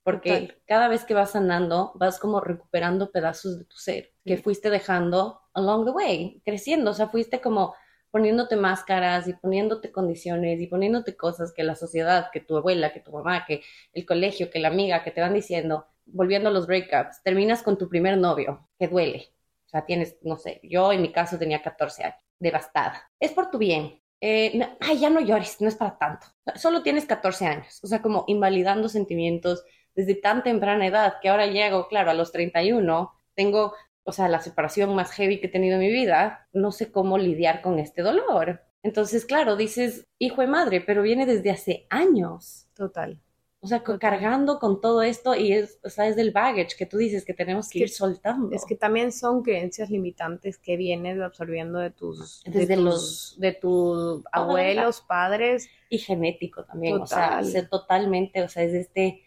Porque 0.04 0.60
cada 0.66 0.88
vez 0.88 1.04
que 1.04 1.14
vas 1.14 1.30
sanando, 1.30 1.92
vas 1.94 2.18
como 2.18 2.40
recuperando 2.40 3.12
pedazos 3.12 3.58
de 3.58 3.64
tu 3.64 3.76
ser 3.76 4.12
que 4.24 4.36
fuiste 4.36 4.68
dejando 4.68 5.40
along 5.54 5.84
the 5.84 5.90
way, 5.92 6.42
creciendo. 6.44 6.90
O 6.90 6.94
sea, 6.94 7.08
fuiste 7.08 7.40
como 7.40 7.74
poniéndote 8.12 8.56
máscaras 8.56 9.26
y 9.26 9.32
poniéndote 9.32 9.90
condiciones 9.90 10.60
y 10.60 10.68
poniéndote 10.68 11.16
cosas 11.16 11.52
que 11.52 11.64
la 11.64 11.74
sociedad, 11.74 12.30
que 12.32 12.40
tu 12.40 12.56
abuela, 12.56 12.92
que 12.92 13.00
tu 13.00 13.10
mamá, 13.10 13.44
que 13.46 13.62
el 13.92 14.06
colegio, 14.06 14.50
que 14.50 14.60
la 14.60 14.68
amiga, 14.68 15.02
que 15.02 15.10
te 15.10 15.22
van 15.22 15.34
diciendo, 15.34 15.86
volviendo 16.04 16.50
a 16.50 16.52
los 16.52 16.66
breakups, 16.66 17.22
terminas 17.24 17.62
con 17.62 17.78
tu 17.78 17.88
primer 17.88 18.18
novio, 18.18 18.68
que 18.78 18.86
duele. 18.86 19.32
O 19.66 19.68
sea, 19.70 19.86
tienes, 19.86 20.18
no 20.22 20.36
sé, 20.36 20.60
yo 20.62 20.92
en 20.92 21.02
mi 21.02 21.10
caso 21.10 21.38
tenía 21.38 21.62
14 21.62 22.04
años, 22.04 22.20
devastada. 22.38 23.10
Es 23.18 23.32
por 23.32 23.50
tu 23.50 23.58
bien. 23.58 24.00
Eh, 24.20 24.60
ay, 24.80 24.98
ya 25.00 25.10
no 25.10 25.20
llores, 25.20 25.60
no 25.60 25.68
es 25.68 25.74
para 25.74 25.98
tanto. 25.98 26.26
Solo 26.54 26.82
tienes 26.82 27.06
14 27.06 27.46
años. 27.46 27.80
O 27.82 27.86
sea, 27.86 28.02
como 28.02 28.24
invalidando 28.28 28.88
sentimientos 28.88 29.64
desde 29.94 30.14
tan 30.14 30.42
temprana 30.42 30.86
edad 30.86 31.14
que 31.20 31.28
ahora 31.30 31.46
llego, 31.46 31.88
claro, 31.88 32.10
a 32.10 32.14
los 32.14 32.30
31, 32.30 33.10
tengo 33.34 33.74
o 34.04 34.12
sea, 34.12 34.28
la 34.28 34.40
separación 34.40 34.94
más 34.94 35.12
heavy 35.12 35.40
que 35.40 35.46
he 35.46 35.50
tenido 35.50 35.74
en 35.74 35.80
mi 35.80 35.92
vida, 35.92 36.48
no 36.52 36.72
sé 36.72 36.90
cómo 36.90 37.18
lidiar 37.18 37.62
con 37.62 37.78
este 37.78 38.02
dolor. 38.02 38.62
Entonces, 38.82 39.24
claro, 39.24 39.56
dices, 39.56 40.06
hijo 40.18 40.40
de 40.40 40.48
madre, 40.48 40.80
pero 40.80 41.02
viene 41.02 41.24
desde 41.24 41.50
hace 41.50 41.86
años. 41.88 42.66
Total. 42.74 43.20
O 43.64 43.68
sea, 43.68 43.84
cargando 43.84 44.58
con 44.58 44.80
todo 44.80 45.02
esto 45.02 45.36
y 45.36 45.52
es, 45.52 45.78
o 45.84 45.88
sea, 45.88 46.08
es 46.08 46.16
del 46.16 46.32
baggage 46.32 46.74
que 46.76 46.84
tú 46.84 46.96
dices 46.96 47.24
que 47.24 47.32
tenemos 47.32 47.68
que 47.68 47.78
ir 47.78 47.90
soltando. 47.90 48.50
Es 48.50 48.64
que 48.64 48.74
también 48.74 49.12
son 49.12 49.44
creencias 49.44 49.88
limitantes 49.88 50.58
que 50.58 50.76
vienes 50.76 51.20
absorbiendo 51.20 51.78
de 51.78 51.90
tus, 51.90 52.42
Desde 52.44 52.66
de 52.66 52.76
los, 52.76 53.36
de 53.38 53.52
tus 53.52 54.24
abuelos, 54.32 55.02
padres. 55.02 55.68
Y 55.88 55.98
genético 55.98 56.64
también, 56.64 57.00
o 57.00 57.06
sea, 57.06 57.40
totalmente, 57.70 58.42
o 58.42 58.48
sea, 58.48 58.64
es 58.64 58.74
este 58.74 59.22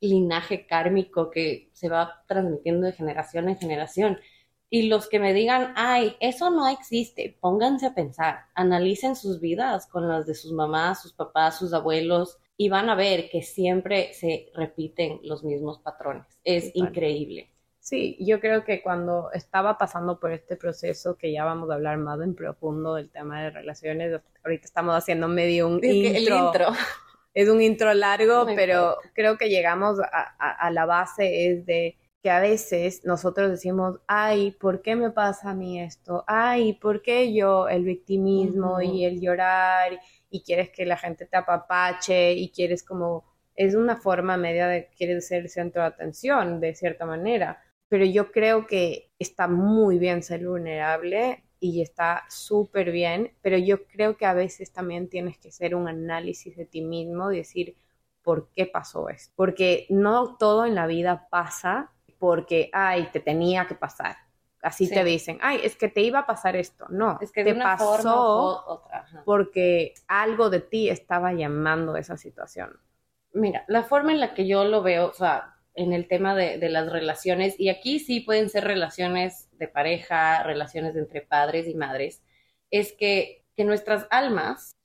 linaje 0.00 0.66
kármico 0.66 1.30
que 1.30 1.70
se 1.72 1.88
va 1.88 2.24
transmitiendo 2.26 2.86
de 2.86 2.92
generación 2.92 3.48
en 3.48 3.58
generación. 3.58 4.18
Y 4.70 4.88
los 4.88 5.08
que 5.08 5.18
me 5.18 5.32
digan, 5.32 5.72
ay, 5.76 6.16
eso 6.20 6.50
no 6.50 6.68
existe, 6.68 7.38
pónganse 7.40 7.86
a 7.86 7.94
pensar, 7.94 8.40
analicen 8.54 9.16
sus 9.16 9.40
vidas 9.40 9.86
con 9.86 10.08
las 10.08 10.26
de 10.26 10.34
sus 10.34 10.52
mamás, 10.52 11.00
sus 11.00 11.14
papás, 11.14 11.58
sus 11.58 11.72
abuelos, 11.72 12.38
y 12.56 12.68
van 12.68 12.90
a 12.90 12.94
ver 12.94 13.30
que 13.30 13.42
siempre 13.42 14.12
se 14.12 14.50
repiten 14.54 15.20
los 15.22 15.42
mismos 15.42 15.78
patrones. 15.78 16.26
Es 16.44 16.70
increíble. 16.74 17.50
Sí, 17.80 18.18
yo 18.20 18.40
creo 18.40 18.64
que 18.64 18.82
cuando 18.82 19.30
estaba 19.32 19.78
pasando 19.78 20.20
por 20.20 20.32
este 20.32 20.56
proceso, 20.56 21.16
que 21.16 21.32
ya 21.32 21.44
vamos 21.44 21.70
a 21.70 21.74
hablar 21.74 21.96
más 21.96 22.20
en 22.20 22.34
profundo 22.34 22.96
del 22.96 23.08
tema 23.10 23.42
de 23.42 23.50
relaciones, 23.50 24.20
ahorita 24.44 24.66
estamos 24.66 24.94
haciendo 24.94 25.28
medio 25.28 25.68
un 25.68 25.82
intro. 25.82 25.88
El 25.90 26.28
intro. 26.28 26.66
Es 27.38 27.48
un 27.48 27.62
intro 27.62 27.94
largo, 27.94 28.46
Muy 28.46 28.54
pero 28.54 28.96
creo 29.14 29.38
que 29.38 29.48
llegamos 29.48 30.00
a, 30.00 30.06
a- 30.38 30.52
a 30.66 30.70
la 30.70 30.86
base 30.86 31.50
es 31.50 31.66
de 31.66 31.96
que 32.22 32.30
a 32.30 32.40
veces 32.40 33.02
nosotros 33.04 33.50
decimos, 33.50 34.00
ay, 34.08 34.50
¿por 34.52 34.82
qué 34.82 34.96
me 34.96 35.10
pasa 35.10 35.50
a 35.50 35.54
mí 35.54 35.80
esto? 35.80 36.24
Ay, 36.26 36.72
¿por 36.74 37.00
qué 37.02 37.32
yo 37.32 37.68
el 37.68 37.84
victimismo 37.84 38.80
y 38.82 39.04
el 39.04 39.20
llorar 39.20 40.00
y 40.30 40.42
quieres 40.42 40.70
que 40.70 40.84
la 40.84 40.96
gente 40.96 41.26
te 41.26 41.36
apapache 41.36 42.32
y 42.32 42.50
quieres 42.50 42.82
como, 42.82 43.24
es 43.54 43.74
una 43.76 43.96
forma 43.96 44.36
media 44.36 44.66
de 44.68 44.88
quieres 44.96 45.28
ser 45.28 45.42
el 45.42 45.48
centro 45.48 45.82
de 45.82 45.88
atención 45.88 46.60
de 46.60 46.74
cierta 46.74 47.06
manera, 47.06 47.62
pero 47.88 48.04
yo 48.04 48.32
creo 48.32 48.66
que 48.66 49.10
está 49.18 49.46
muy 49.48 49.98
bien 49.98 50.22
ser 50.24 50.44
vulnerable 50.46 51.44
y 51.60 51.82
está 51.82 52.24
súper 52.28 52.90
bien, 52.92 53.34
pero 53.42 53.58
yo 53.58 53.84
creo 53.86 54.16
que 54.16 54.26
a 54.26 54.34
veces 54.34 54.72
también 54.72 55.08
tienes 55.08 55.38
que 55.38 55.48
hacer 55.48 55.74
un 55.74 55.88
análisis 55.88 56.56
de 56.56 56.66
ti 56.66 56.80
mismo 56.82 57.32
y 57.32 57.38
decir, 57.38 57.76
¿por 58.22 58.48
qué 58.54 58.66
pasó 58.66 59.08
esto? 59.08 59.32
Porque 59.36 59.86
no 59.90 60.36
todo 60.36 60.64
en 60.66 60.74
la 60.74 60.86
vida 60.86 61.28
pasa 61.30 61.92
porque, 62.18 62.68
ay, 62.72 63.08
te 63.12 63.20
tenía 63.20 63.66
que 63.66 63.74
pasar. 63.74 64.16
Así 64.60 64.86
Sí. 64.86 64.94
te 64.94 65.04
dicen, 65.04 65.38
ay, 65.40 65.60
es 65.62 65.76
que 65.76 65.88
te 65.88 66.00
iba 66.00 66.20
a 66.20 66.26
pasar 66.26 66.56
esto. 66.56 66.86
No, 66.90 67.18
Es 67.20 67.30
que 67.30 67.44
te 67.44 67.50
de 67.50 67.56
una 67.56 67.64
pasó 67.64 67.84
forma 67.84 68.20
otra. 68.66 68.98
ajá. 69.00 69.22
porque 69.24 69.94
algo 70.08 70.50
de 70.50 70.60
ti 70.60 70.88
estaba 70.90 71.32
llamando 71.32 71.96
esa 71.96 72.16
situación. 72.16 72.78
Mira, 73.32 73.64
la 73.68 73.84
forma 73.84 74.12
en 74.12 74.20
la 74.20 74.34
que 74.34 74.46
yo 74.48 74.64
lo 74.64 74.82
veo, 74.82 75.08
o 75.08 75.12
sea, 75.12 75.57
en 75.78 75.92
el 75.92 76.08
tema 76.08 76.34
de, 76.34 76.58
de 76.58 76.68
las 76.68 76.90
relaciones, 76.90 77.58
y 77.58 77.68
aquí 77.70 77.98
sí 78.00 78.20
pueden 78.20 78.50
ser 78.50 78.64
relaciones 78.64 79.48
de 79.52 79.68
pareja, 79.68 80.42
relaciones 80.42 80.96
entre 80.96 81.22
padres 81.22 81.68
y 81.68 81.74
madres, 81.74 82.22
es 82.70 82.92
que, 82.92 83.44
que 83.56 83.64
nuestras 83.64 84.06
almas, 84.10 84.76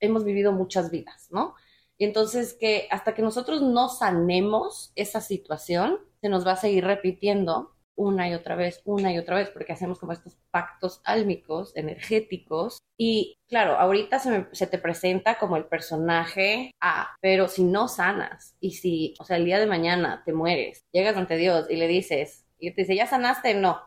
hemos 0.00 0.24
vivido 0.24 0.52
muchas 0.52 0.90
vidas, 0.90 1.28
¿no? 1.30 1.54
Y 1.98 2.04
entonces 2.04 2.54
que 2.54 2.88
hasta 2.90 3.14
que 3.14 3.22
nosotros 3.22 3.62
no 3.62 3.88
sanemos 3.88 4.92
esa 4.94 5.20
situación, 5.20 5.98
se 6.20 6.28
nos 6.28 6.46
va 6.46 6.52
a 6.52 6.56
seguir 6.56 6.84
repitiendo 6.84 7.75
una 7.96 8.28
y 8.28 8.34
otra 8.34 8.56
vez, 8.56 8.80
una 8.84 9.12
y 9.12 9.18
otra 9.18 9.36
vez, 9.36 9.50
porque 9.50 9.72
hacemos 9.72 9.98
como 9.98 10.12
estos 10.12 10.36
pactos 10.50 11.00
álmicos, 11.04 11.72
energéticos. 11.76 12.78
Y 12.98 13.38
claro, 13.48 13.76
ahorita 13.78 14.18
se, 14.18 14.30
me- 14.30 14.46
se 14.52 14.66
te 14.66 14.78
presenta 14.78 15.38
como 15.38 15.56
el 15.56 15.64
personaje 15.66 16.72
A, 16.80 17.16
pero 17.20 17.48
si 17.48 17.64
no 17.64 17.88
sanas 17.88 18.56
y 18.60 18.72
si, 18.72 19.14
o 19.18 19.24
sea, 19.24 19.36
el 19.36 19.44
día 19.44 19.58
de 19.58 19.66
mañana 19.66 20.22
te 20.24 20.32
mueres, 20.32 20.84
llegas 20.92 21.16
ante 21.16 21.36
Dios 21.36 21.66
y 21.70 21.76
le 21.76 21.88
dices, 21.88 22.44
y 22.58 22.70
te 22.72 22.82
dice, 22.82 22.96
¿ya 22.96 23.06
sanaste? 23.06 23.54
No. 23.54 23.80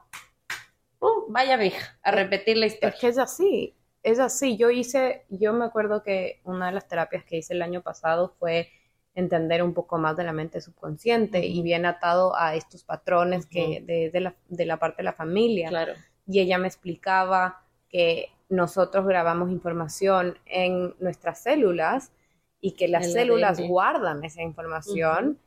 Vaya 1.28 1.58
vieja, 1.58 1.98
a 2.04 2.12
repetir 2.12 2.58
la 2.58 2.66
historia. 2.66 2.90
Es 2.90 3.00
que 3.00 3.08
es 3.08 3.18
así, 3.18 3.76
es 4.04 4.20
así. 4.20 4.58
Yo 4.58 4.70
hice, 4.72 5.26
yo 5.30 5.54
me 5.54 5.66
acuerdo 5.66 6.02
que 6.04 6.42
una 6.44 6.68
de 6.68 6.72
las 6.74 6.88
terapias 6.88 7.24
que 7.24 7.38
hice 7.38 7.54
el 7.54 7.62
año 7.62 7.82
pasado 7.84 8.36
fue 8.40 8.70
entender 9.16 9.64
un 9.64 9.74
poco 9.74 9.98
más 9.98 10.16
de 10.16 10.24
la 10.24 10.34
mente 10.34 10.62
subconsciente 10.62 11.46
y 11.46 11.62
bien 11.62 11.86
atado 11.86 12.36
a 12.38 12.56
estos 12.56 12.84
patrones 12.84 13.46
que 13.46 13.82
de, 13.86 14.10
de 14.12 14.20
la, 14.20 14.36
de 14.48 14.66
la 14.66 14.78
parte 14.78 14.98
de 14.98 15.04
la 15.04 15.14
familia. 15.14 15.70
Claro. 15.70 15.94
Y 16.28 16.40
ella 16.40 16.58
me 16.58 16.68
explicaba 16.68 17.64
que 17.90 18.30
nosotros 18.50 19.06
grabamos 19.06 19.52
información 19.52 20.38
en 20.46 20.96
nuestras 21.00 21.44
células 21.44 22.12
y 22.62 22.72
que 22.72 22.88
las 22.88 23.08
El 23.08 23.12
células 23.14 23.60
ADN. 23.60 23.68
guardan 23.68 24.24
esa 24.24 24.42
información 24.42 25.40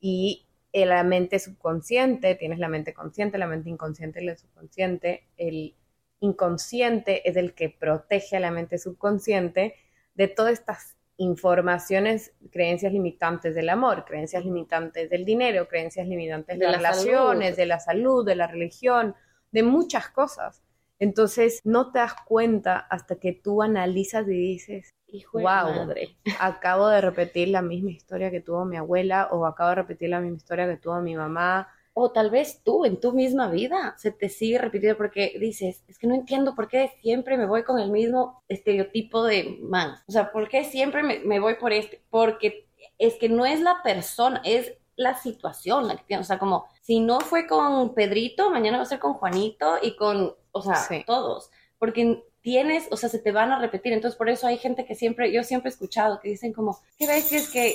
y 0.00 0.46
en 0.72 0.88
la 0.90 1.04
mente 1.04 1.38
subconsciente, 1.38 2.34
tienes 2.34 2.58
la 2.58 2.68
mente 2.68 2.92
consciente, 2.92 3.38
la 3.38 3.46
mente 3.46 3.70
inconsciente 3.70 4.22
y 4.22 4.26
la 4.26 4.36
subconsciente. 4.36 5.24
El 5.36 5.74
inconsciente 6.20 7.28
es 7.28 7.36
el 7.36 7.54
que 7.54 7.70
protege 7.70 8.36
a 8.36 8.40
la 8.40 8.50
mente 8.50 8.78
subconsciente 8.78 9.74
de 10.14 10.28
todas 10.28 10.52
estas 10.52 10.95
informaciones, 11.18 12.32
creencias 12.50 12.92
limitantes 12.92 13.54
del 13.54 13.68
amor, 13.68 14.04
creencias 14.04 14.44
limitantes 14.44 15.08
del 15.10 15.24
dinero, 15.24 15.68
creencias 15.68 16.06
limitantes 16.06 16.58
de, 16.58 16.66
De 16.66 16.72
las 16.72 16.82
la 16.82 16.90
relaciones, 16.90 17.48
salud. 17.50 17.56
de 17.56 17.66
la 17.66 17.80
salud, 17.80 18.26
de 18.26 18.34
la 18.36 18.46
religión, 18.46 19.14
de 19.52 19.62
muchas 19.62 20.08
cosas. 20.10 20.62
Entonces 20.98 21.60
no 21.64 21.92
te 21.92 21.98
das 22.00 22.14
cuenta 22.26 22.78
hasta 22.78 23.16
que 23.16 23.32
tú 23.32 23.62
analizas 23.62 24.26
y 24.28 24.30
dices, 24.32 24.94
Hijo 25.08 25.38
Guau. 25.40 25.70
madre. 25.70 26.16
acabo 26.40 26.88
de 26.88 27.00
repetir 27.00 27.48
la 27.48 27.62
misma 27.62 27.90
historia 27.90 28.30
que 28.30 28.40
tuvo 28.40 28.64
mi 28.64 28.76
abuela 28.76 29.28
o 29.30 29.46
acabo 29.46 29.70
de 29.70 29.76
repetir 29.76 30.10
la 30.10 30.20
misma 30.20 30.36
historia 30.36 30.66
que 30.66 30.76
tuvo 30.76 31.00
mi 31.00 31.14
mamá. 31.16 31.68
O 31.98 32.10
tal 32.12 32.28
vez 32.28 32.60
tú 32.62 32.84
en 32.84 33.00
tu 33.00 33.12
misma 33.12 33.48
vida 33.48 33.94
se 33.96 34.10
te 34.10 34.28
sigue 34.28 34.58
repitiendo 34.58 34.98
porque 34.98 35.34
dices, 35.40 35.82
es 35.88 35.98
que 35.98 36.06
no 36.06 36.14
entiendo 36.14 36.54
por 36.54 36.68
qué 36.68 36.92
siempre 37.00 37.38
me 37.38 37.46
voy 37.46 37.62
con 37.62 37.78
el 37.78 37.90
mismo 37.90 38.42
estereotipo 38.48 39.24
de 39.24 39.56
man. 39.62 39.96
O 40.06 40.12
sea, 40.12 40.30
¿por 40.30 40.48
qué 40.50 40.64
siempre 40.64 41.02
me, 41.02 41.20
me 41.20 41.40
voy 41.40 41.54
por 41.54 41.72
este? 41.72 42.02
Porque 42.10 42.68
es 42.98 43.14
que 43.14 43.30
no 43.30 43.46
es 43.46 43.60
la 43.62 43.82
persona, 43.82 44.42
es 44.44 44.74
la 44.94 45.16
situación 45.16 45.88
la 45.88 45.96
que 45.96 46.04
tiene. 46.04 46.20
O 46.20 46.24
sea, 46.26 46.38
como 46.38 46.66
si 46.82 47.00
no 47.00 47.18
fue 47.20 47.46
con 47.46 47.94
Pedrito, 47.94 48.50
mañana 48.50 48.76
va 48.76 48.82
a 48.82 48.86
ser 48.86 48.98
con 48.98 49.14
Juanito 49.14 49.76
y 49.80 49.96
con, 49.96 50.34
o 50.52 50.62
sea, 50.62 50.74
Sí. 50.76 51.02
todos. 51.06 51.50
Porque 51.78 52.22
tienes, 52.42 52.88
o 52.90 52.98
sea, 52.98 53.08
se 53.08 53.18
te 53.20 53.32
van 53.32 53.52
a 53.52 53.58
repetir. 53.58 53.94
Entonces, 53.94 54.18
por 54.18 54.28
eso 54.28 54.46
hay 54.46 54.58
gente 54.58 54.84
que 54.84 54.94
siempre, 54.94 55.32
yo 55.32 55.42
siempre 55.44 55.70
he 55.70 55.72
escuchado 55.72 56.20
que 56.20 56.28
dicen 56.28 56.52
como, 56.52 56.78
¿qué 56.98 57.06
ves 57.06 57.28
que 57.30 57.36
es 57.38 57.48
que, 57.50 57.74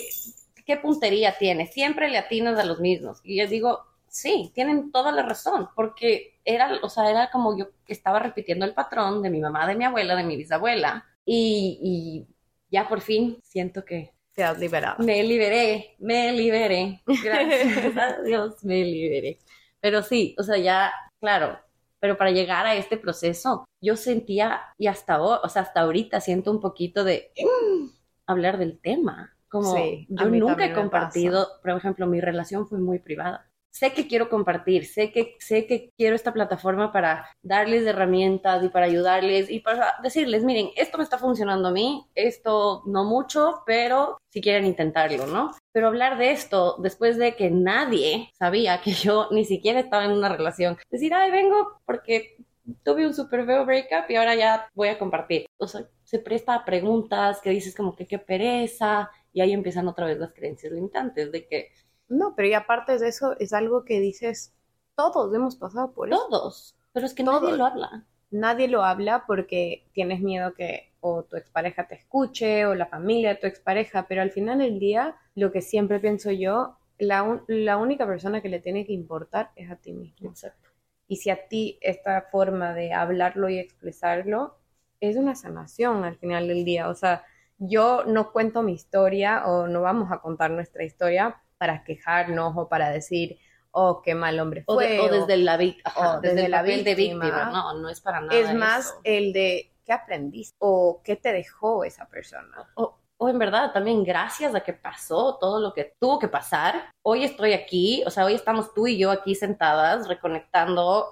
qué 0.63 0.77
puntería 0.77 1.37
tienes? 1.39 1.73
Siempre 1.73 2.07
le 2.07 2.19
atinas 2.19 2.59
a 2.59 2.65
los 2.65 2.79
mismos. 2.79 3.19
Y 3.23 3.39
yo 3.39 3.47
digo, 3.47 3.79
sí, 4.11 4.51
tienen 4.53 4.91
toda 4.91 5.11
la 5.11 5.23
razón, 5.23 5.69
porque 5.75 6.39
era, 6.43 6.79
o 6.83 6.89
sea, 6.89 7.09
era 7.09 7.31
como 7.31 7.57
yo 7.57 7.69
estaba 7.87 8.19
repitiendo 8.19 8.65
el 8.65 8.73
patrón 8.73 9.23
de 9.23 9.29
mi 9.29 9.39
mamá, 9.39 9.65
de 9.65 9.75
mi 9.75 9.85
abuela, 9.85 10.15
de 10.15 10.23
mi 10.23 10.35
bisabuela. 10.35 11.05
Y, 11.25 11.79
y 11.81 12.35
ya 12.69 12.87
por 12.87 13.01
fin 13.01 13.39
siento 13.41 13.85
que 13.85 14.13
Te 14.33 14.43
has 14.43 14.59
liberado. 14.59 15.03
me 15.03 15.23
liberé, 15.23 15.95
me 15.99 16.31
liberé. 16.33 17.01
Gracias 17.23 17.97
a 17.97 18.21
Dios, 18.23 18.63
me 18.63 18.83
liberé. 18.83 19.39
Pero 19.79 20.03
sí, 20.03 20.35
o 20.37 20.43
sea, 20.43 20.57
ya, 20.57 20.91
claro, 21.19 21.57
pero 21.99 22.17
para 22.17 22.31
llegar 22.31 22.65
a 22.65 22.75
este 22.75 22.97
proceso, 22.97 23.65
yo 23.79 23.95
sentía, 23.95 24.61
y 24.77 24.87
hasta, 24.87 25.15
ahora, 25.15 25.41
o 25.43 25.49
sea, 25.49 25.61
hasta 25.61 25.81
ahorita 25.81 26.19
siento 26.19 26.51
un 26.51 26.59
poquito 26.59 27.03
de 27.03 27.31
mm, 27.37 27.87
hablar 28.25 28.57
del 28.57 28.79
tema. 28.79 29.37
Como 29.47 29.75
Sí, 29.75 30.07
yo 30.09 30.25
nunca 30.29 30.65
he 30.65 30.73
compartido, 30.73 31.47
por 31.61 31.71
ejemplo, 31.71 32.07
mi 32.07 32.21
relación 32.21 32.67
fue 32.67 32.79
muy 32.79 32.99
privada. 32.99 33.50
Sé 33.71 33.93
que 33.93 34.07
quiero 34.07 34.29
compartir, 34.29 34.85
sé 34.85 35.11
que, 35.11 35.37
sé 35.39 35.65
que 35.65 35.91
quiero 35.97 36.15
esta 36.15 36.33
plataforma 36.33 36.91
para 36.91 37.29
darles 37.41 37.85
herramientas 37.85 38.63
y 38.63 38.69
para 38.69 38.85
ayudarles 38.85 39.49
y 39.49 39.61
para 39.61 39.93
decirles, 40.03 40.43
miren, 40.43 40.69
esto 40.75 40.97
me 40.97 41.05
está 41.05 41.17
funcionando 41.17 41.69
a 41.69 41.71
mí, 41.71 42.05
esto 42.13 42.83
no 42.85 43.05
mucho, 43.05 43.63
pero 43.65 44.17
si 44.29 44.41
quieren 44.41 44.65
intentarlo, 44.65 45.25
¿no? 45.25 45.51
Pero 45.71 45.87
hablar 45.87 46.17
de 46.17 46.31
esto 46.31 46.75
después 46.79 47.17
de 47.17 47.35
que 47.35 47.49
nadie 47.49 48.29
sabía 48.37 48.81
que 48.81 48.91
yo 48.91 49.29
ni 49.31 49.45
siquiera 49.45 49.79
estaba 49.79 50.03
en 50.03 50.11
una 50.11 50.29
relación, 50.29 50.77
decir, 50.89 51.13
ay, 51.13 51.31
vengo 51.31 51.79
porque 51.85 52.35
tuve 52.83 53.07
un 53.07 53.13
super 53.13 53.45
feo 53.45 53.65
breakup 53.65 54.09
y 54.09 54.15
ahora 54.15 54.35
ya 54.35 54.69
voy 54.73 54.89
a 54.89 54.99
compartir. 54.99 55.45
O 55.57 55.67
sea, 55.67 55.87
se 56.03 56.19
presta 56.19 56.55
a 56.55 56.65
preguntas 56.65 57.39
que 57.41 57.49
dices 57.49 57.75
como 57.75 57.95
que 57.95 58.07
qué 58.07 58.19
pereza 58.19 59.09
y 59.33 59.41
ahí 59.41 59.53
empiezan 59.53 59.87
otra 59.87 60.05
vez 60.05 60.17
las 60.17 60.33
creencias 60.33 60.73
limitantes 60.73 61.31
de 61.31 61.47
que 61.47 61.71
No, 62.11 62.35
pero 62.35 62.47
y 62.47 62.53
aparte 62.53 62.97
de 62.99 63.07
eso, 63.07 63.35
es 63.39 63.53
algo 63.53 63.85
que 63.85 63.99
dices, 63.99 64.53
todos 64.95 65.33
hemos 65.33 65.55
pasado 65.55 65.93
por 65.93 66.09
eso. 66.09 66.27
todos, 66.29 66.75
pero 66.93 67.05
es 67.07 67.13
que 67.15 67.23
Todos. 67.23 67.41
nadie 67.41 67.57
lo 67.57 67.65
habla. 67.65 68.05
Nadie 68.31 68.67
lo 68.67 68.83
habla 68.83 69.25
porque 69.27 69.87
tienes 69.93 70.21
miedo 70.21 70.53
que 70.53 70.93
o 71.01 71.23
tu 71.23 71.37
expareja 71.37 71.87
te 71.87 71.95
escuche 71.95 72.65
o 72.65 72.75
la 72.75 72.85
familia 72.87 73.29
de 73.31 73.35
tu 73.37 73.47
expareja, 73.47 74.07
pero 74.07 74.21
al 74.21 74.31
final 74.31 74.59
del 74.59 74.79
día, 74.79 75.15
lo 75.35 75.51
que 75.51 75.61
siempre 75.61 75.99
pienso 75.99 76.31
yo, 76.31 76.77
la, 76.99 77.23
un- 77.23 77.43
la 77.47 77.77
única 77.77 78.05
persona 78.07 78.41
que 78.41 78.49
le 78.49 78.59
tiene 78.59 78.85
que 78.85 78.93
importar 78.93 79.51
es 79.55 79.71
a 79.71 79.75
ti 79.77 79.93
mismo. 79.93 80.29
Exacto. 80.29 80.69
Y 81.07 81.17
si 81.17 81.29
a 81.29 81.47
ti 81.47 81.77
esta 81.81 82.21
forma 82.31 82.73
de 82.73 82.93
hablarlo 82.93 83.49
y 83.49 83.59
expresarlo 83.59 84.57
es 84.99 85.17
una 85.17 85.35
sanación 85.35 86.03
al 86.05 86.17
final 86.17 86.47
del 86.47 86.65
día. 86.65 86.89
O 86.89 86.95
sea, 86.95 87.25
yo 87.59 88.03
no 88.05 88.31
cuento 88.31 88.63
mi 88.63 88.73
historia 88.73 89.45
o 89.47 89.67
no 89.67 89.81
vamos 89.81 90.11
a 90.11 90.19
contar 90.21 90.51
nuestra 90.51 90.83
historia 90.83 91.41
para 91.61 91.83
quejarnos 91.83 92.53
o 92.57 92.67
para 92.67 92.89
decir, 92.89 93.37
oh, 93.69 94.01
qué 94.01 94.15
mal 94.15 94.39
hombre 94.39 94.63
O, 94.65 94.73
fue. 94.73 94.87
de- 94.93 94.99
o 94.99 95.09
desde 95.09 95.37
la 95.37 95.53
ajá, 95.83 96.17
o 96.17 96.19
desde, 96.19 96.33
desde 96.33 96.45
el 96.45 96.51
la 96.51 96.57
papel 96.57 96.83
de 96.83 96.95
víctima. 96.95 97.25
víctima. 97.25 97.51
No, 97.51 97.73
no 97.75 97.87
es 97.87 98.01
para 98.01 98.19
nada. 98.19 98.35
es 98.35 98.51
más 98.55 98.85
eso. 98.87 98.99
el 99.03 99.31
de 99.31 99.71
qué 99.85 99.93
aprendiste 99.93 100.55
o 100.59 101.01
qué 101.03 101.15
te 101.17 101.31
dejó 101.31 101.83
esa 101.83 102.07
persona. 102.07 102.67
o, 102.73 102.97
o 103.17 103.29
en 103.29 103.37
verdad 103.37 103.71
también 103.73 104.03
gracias 104.03 104.55
a 104.55 104.61
que 104.61 104.73
pasó 104.73 105.37
todo 105.39 105.59
lo 105.59 105.71
que 105.75 105.93
tuvo 105.99 106.17
que 106.17 106.27
pasar, 106.27 106.89
hoy 107.05 107.23
estoy 107.23 107.53
aquí, 107.53 108.01
o 108.07 108.09
sea, 108.09 108.25
hoy 108.25 108.33
estamos 108.33 108.73
tú 108.73 108.87
y 108.87 108.97
yo 108.97 109.11
aquí 109.11 109.35
sentadas, 109.35 110.07
reconectando, 110.07 111.09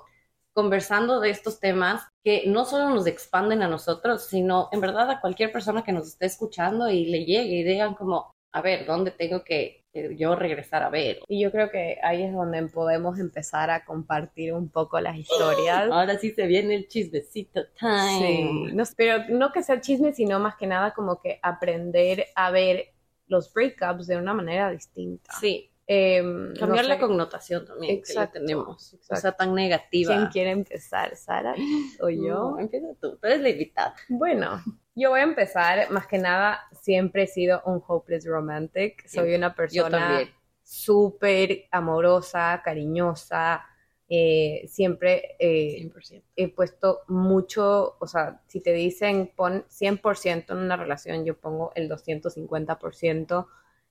conversando 0.53 1.19
de 1.19 1.29
estos 1.29 1.59
temas 1.59 2.07
que 2.23 2.45
no 2.47 2.65
solo 2.65 2.89
nos 2.89 3.05
expanden 3.05 3.61
a 3.61 3.67
nosotros, 3.67 4.23
sino 4.25 4.67
en 4.71 4.81
verdad 4.81 5.11
a 5.11 5.21
cualquier 5.21 5.51
persona 5.51 5.83
que 5.83 5.91
nos 5.91 6.07
esté 6.07 6.25
escuchando 6.25 6.89
y 6.89 7.05
le 7.05 7.19
llegue 7.25 7.53
y 7.57 7.63
digan 7.63 7.93
como, 7.93 8.31
a 8.51 8.61
ver, 8.61 8.85
¿dónde 8.85 9.11
tengo 9.11 9.43
que 9.43 9.85
eh, 9.93 10.15
yo 10.17 10.35
regresar 10.35 10.83
a 10.83 10.89
ver? 10.89 11.19
Y 11.27 11.41
yo 11.41 11.51
creo 11.51 11.69
que 11.69 11.97
ahí 12.03 12.23
es 12.23 12.33
donde 12.33 12.63
podemos 12.67 13.19
empezar 13.19 13.69
a 13.69 13.85
compartir 13.85 14.53
un 14.53 14.69
poco 14.69 14.99
las 14.99 15.17
historias. 15.17 15.89
Ahora 15.91 16.17
sí 16.17 16.31
se 16.31 16.47
viene 16.47 16.75
el 16.75 16.87
chismecito 16.87 17.61
time. 17.79 18.19
Sí, 18.19 18.73
no, 18.73 18.83
pero 18.97 19.23
no 19.29 19.51
que 19.51 19.63
sea 19.63 19.81
chisme, 19.81 20.13
sino 20.13 20.39
más 20.39 20.55
que 20.55 20.67
nada 20.67 20.93
como 20.93 21.21
que 21.21 21.39
aprender 21.41 22.25
a 22.35 22.51
ver 22.51 22.93
los 23.27 23.53
breakups 23.53 24.07
de 24.07 24.17
una 24.17 24.33
manera 24.33 24.71
distinta. 24.71 25.31
Sí, 25.39 25.69
Em, 25.91 26.53
cambiar 26.53 26.83
no 26.85 26.89
la 26.89 26.95
sé, 26.95 27.01
connotación 27.01 27.65
también 27.65 27.97
Exacto, 27.97 28.33
que 28.33 28.39
le 28.41 28.45
tenemos. 28.45 28.93
O 28.93 28.95
exacto. 28.95 29.21
sea, 29.21 29.31
tan 29.31 29.55
negativa. 29.55 30.15
¿Quién 30.15 30.27
quiere 30.27 30.51
empezar, 30.51 31.15
Sara 31.15 31.55
o 31.99 32.09
yo? 32.11 32.51
No, 32.51 32.59
empieza 32.59 32.89
tú, 33.01 33.17
tú 33.17 33.25
eres 33.25 33.41
la 33.41 33.49
invitada. 33.49 33.95
Bueno, 34.07 34.61
yo 34.93 35.09
voy 35.09 35.21
a 35.21 35.23
empezar. 35.23 35.89
Más 35.89 36.05
que 36.05 36.19
nada, 36.19 36.59
siempre 36.79 37.23
he 37.23 37.27
sido 37.27 37.63
un 37.65 37.81
hopeless 37.87 38.27
romantic. 38.27 39.07
Soy 39.07 39.33
una 39.33 39.55
persona 39.55 40.19
súper 40.61 41.65
amorosa, 41.71 42.61
cariñosa. 42.63 43.65
eh, 44.07 44.65
siempre 44.67 45.37
eh, 45.39 45.89
100%. 45.91 46.23
he 46.35 46.49
puesto 46.49 47.01
mucho, 47.07 47.95
o 47.99 48.05
sea, 48.07 48.41
si 48.47 48.59
te 48.61 48.73
dicen 48.73 49.31
pon 49.35 49.65
100% 49.69 50.51
en 50.51 50.57
una 50.57 50.77
relación, 50.77 51.25
yo 51.25 51.35
pongo 51.39 51.71
el 51.75 51.89
250% 51.89 53.47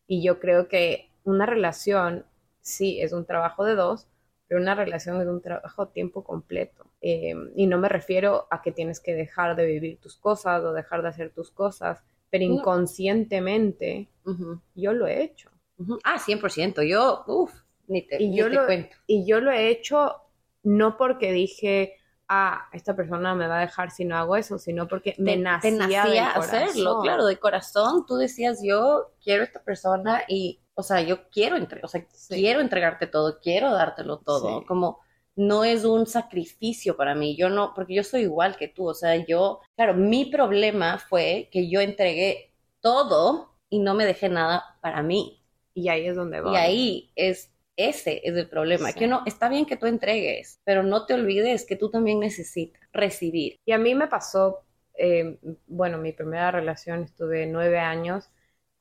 y 0.06 0.22
yo 0.22 0.38
creo 0.40 0.68
que 0.68 1.07
una 1.28 1.46
relación 1.46 2.24
sí 2.60 3.00
es 3.00 3.12
un 3.12 3.24
trabajo 3.24 3.64
de 3.64 3.74
dos, 3.74 4.06
pero 4.46 4.60
una 4.60 4.74
relación 4.74 5.20
es 5.20 5.26
un 5.28 5.42
trabajo 5.42 5.82
a 5.82 5.92
tiempo 5.92 6.24
completo. 6.24 6.86
Eh, 7.00 7.34
y 7.54 7.66
no 7.66 7.78
me 7.78 7.88
refiero 7.88 8.46
a 8.50 8.62
que 8.62 8.72
tienes 8.72 8.98
que 9.00 9.14
dejar 9.14 9.56
de 9.56 9.66
vivir 9.66 9.98
tus 10.00 10.16
cosas 10.16 10.62
o 10.64 10.72
dejar 10.72 11.02
de 11.02 11.08
hacer 11.08 11.30
tus 11.30 11.50
cosas, 11.50 12.02
pero 12.30 12.44
No. 12.46 12.54
inconscientemente 12.54 14.08
Ujú, 14.24 14.60
yo 14.74 14.92
lo 14.92 15.06
he 15.06 15.22
hecho. 15.22 15.50
ujú. 15.78 15.98
Ah, 16.04 16.18
100%. 16.18 16.82
Yo, 16.82 17.24
uff, 17.26 17.52
ni 17.86 18.02
te, 18.06 18.22
Y 18.22 18.30
ni 18.30 18.36
yo 18.36 18.48
te 18.48 18.54
lo- 18.56 18.66
cuento. 18.66 18.96
Y 19.06 19.26
yo 19.26 19.40
lo 19.40 19.50
he 19.52 19.68
hecho 19.68 20.16
no 20.62 20.96
porque 20.96 21.32
dije, 21.32 21.94
ah, 22.28 22.68
esta 22.72 22.94
persona 22.96 23.34
me 23.34 23.46
va 23.46 23.58
a 23.58 23.60
dejar 23.60 23.90
si 23.90 24.04
no 24.04 24.16
hago 24.16 24.36
eso, 24.36 24.58
sino 24.58 24.86
porque 24.88 25.14
me 25.18 25.32
Te- 25.36 25.38
nacía, 25.42 25.70
te 25.70 25.78
nacía 25.78 26.30
hacerlo, 26.30 27.00
claro, 27.02 27.26
de 27.26 27.38
corazón. 27.38 28.04
Tú 28.06 28.16
decías, 28.16 28.60
yo 28.62 29.12
quiero 29.22 29.42
a 29.42 29.46
esta 29.46 29.62
persona 29.62 30.22
y, 30.28 30.60
o 30.78 30.82
sea, 30.84 31.00
yo 31.00 31.28
quiero, 31.28 31.56
entre, 31.56 31.80
o 31.82 31.88
sea, 31.88 32.06
Sí. 32.12 32.36
quiero 32.36 32.60
entregarte 32.60 33.08
todo, 33.08 33.40
quiero 33.40 33.72
dártelo 33.72 34.18
todo. 34.18 34.60
Sí. 34.60 34.66
Como 34.66 35.00
no 35.34 35.64
es 35.64 35.84
un 35.84 36.06
sacrificio 36.06 36.96
para 36.96 37.16
mí. 37.16 37.36
Yo 37.36 37.50
no, 37.50 37.72
porque 37.74 37.94
yo 37.94 38.04
soy 38.04 38.22
igual 38.22 38.56
que 38.56 38.68
tú. 38.68 38.86
O 38.86 38.94
sea, 38.94 39.16
yo, 39.16 39.60
claro, 39.74 39.94
mi 39.94 40.26
problema 40.26 41.00
fue 41.00 41.48
que 41.50 41.68
yo 41.68 41.80
entregué 41.80 42.54
todo 42.80 43.56
y 43.68 43.80
no 43.80 43.94
me 43.94 44.06
dejé 44.06 44.28
nada 44.28 44.78
para 44.80 45.02
mí. 45.02 45.42
Y 45.74 45.88
ahí 45.88 46.06
es 46.06 46.14
donde 46.14 46.40
voy. 46.42 46.52
Y 46.54 46.56
ahí 46.56 47.12
es, 47.16 47.52
ese 47.76 48.20
es 48.22 48.36
el 48.36 48.48
problema. 48.48 48.92
Sí. 48.92 49.00
Que 49.00 49.06
uno, 49.06 49.22
está 49.26 49.48
bien 49.48 49.66
que 49.66 49.76
tú 49.76 49.86
entregues, 49.86 50.60
pero 50.62 50.84
no 50.84 51.06
te 51.06 51.14
olvides 51.14 51.66
que 51.66 51.74
tú 51.74 51.90
también 51.90 52.20
necesitas 52.20 52.80
recibir. 52.92 53.56
Y 53.66 53.72
a 53.72 53.78
mí 53.78 53.96
me 53.96 54.06
pasó, 54.06 54.60
eh, 54.94 55.40
bueno, 55.66 55.98
mi 55.98 56.12
primera 56.12 56.52
relación 56.52 57.02
estuve 57.02 57.46
nueve 57.46 57.80
años 57.80 58.30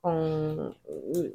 con 0.00 0.76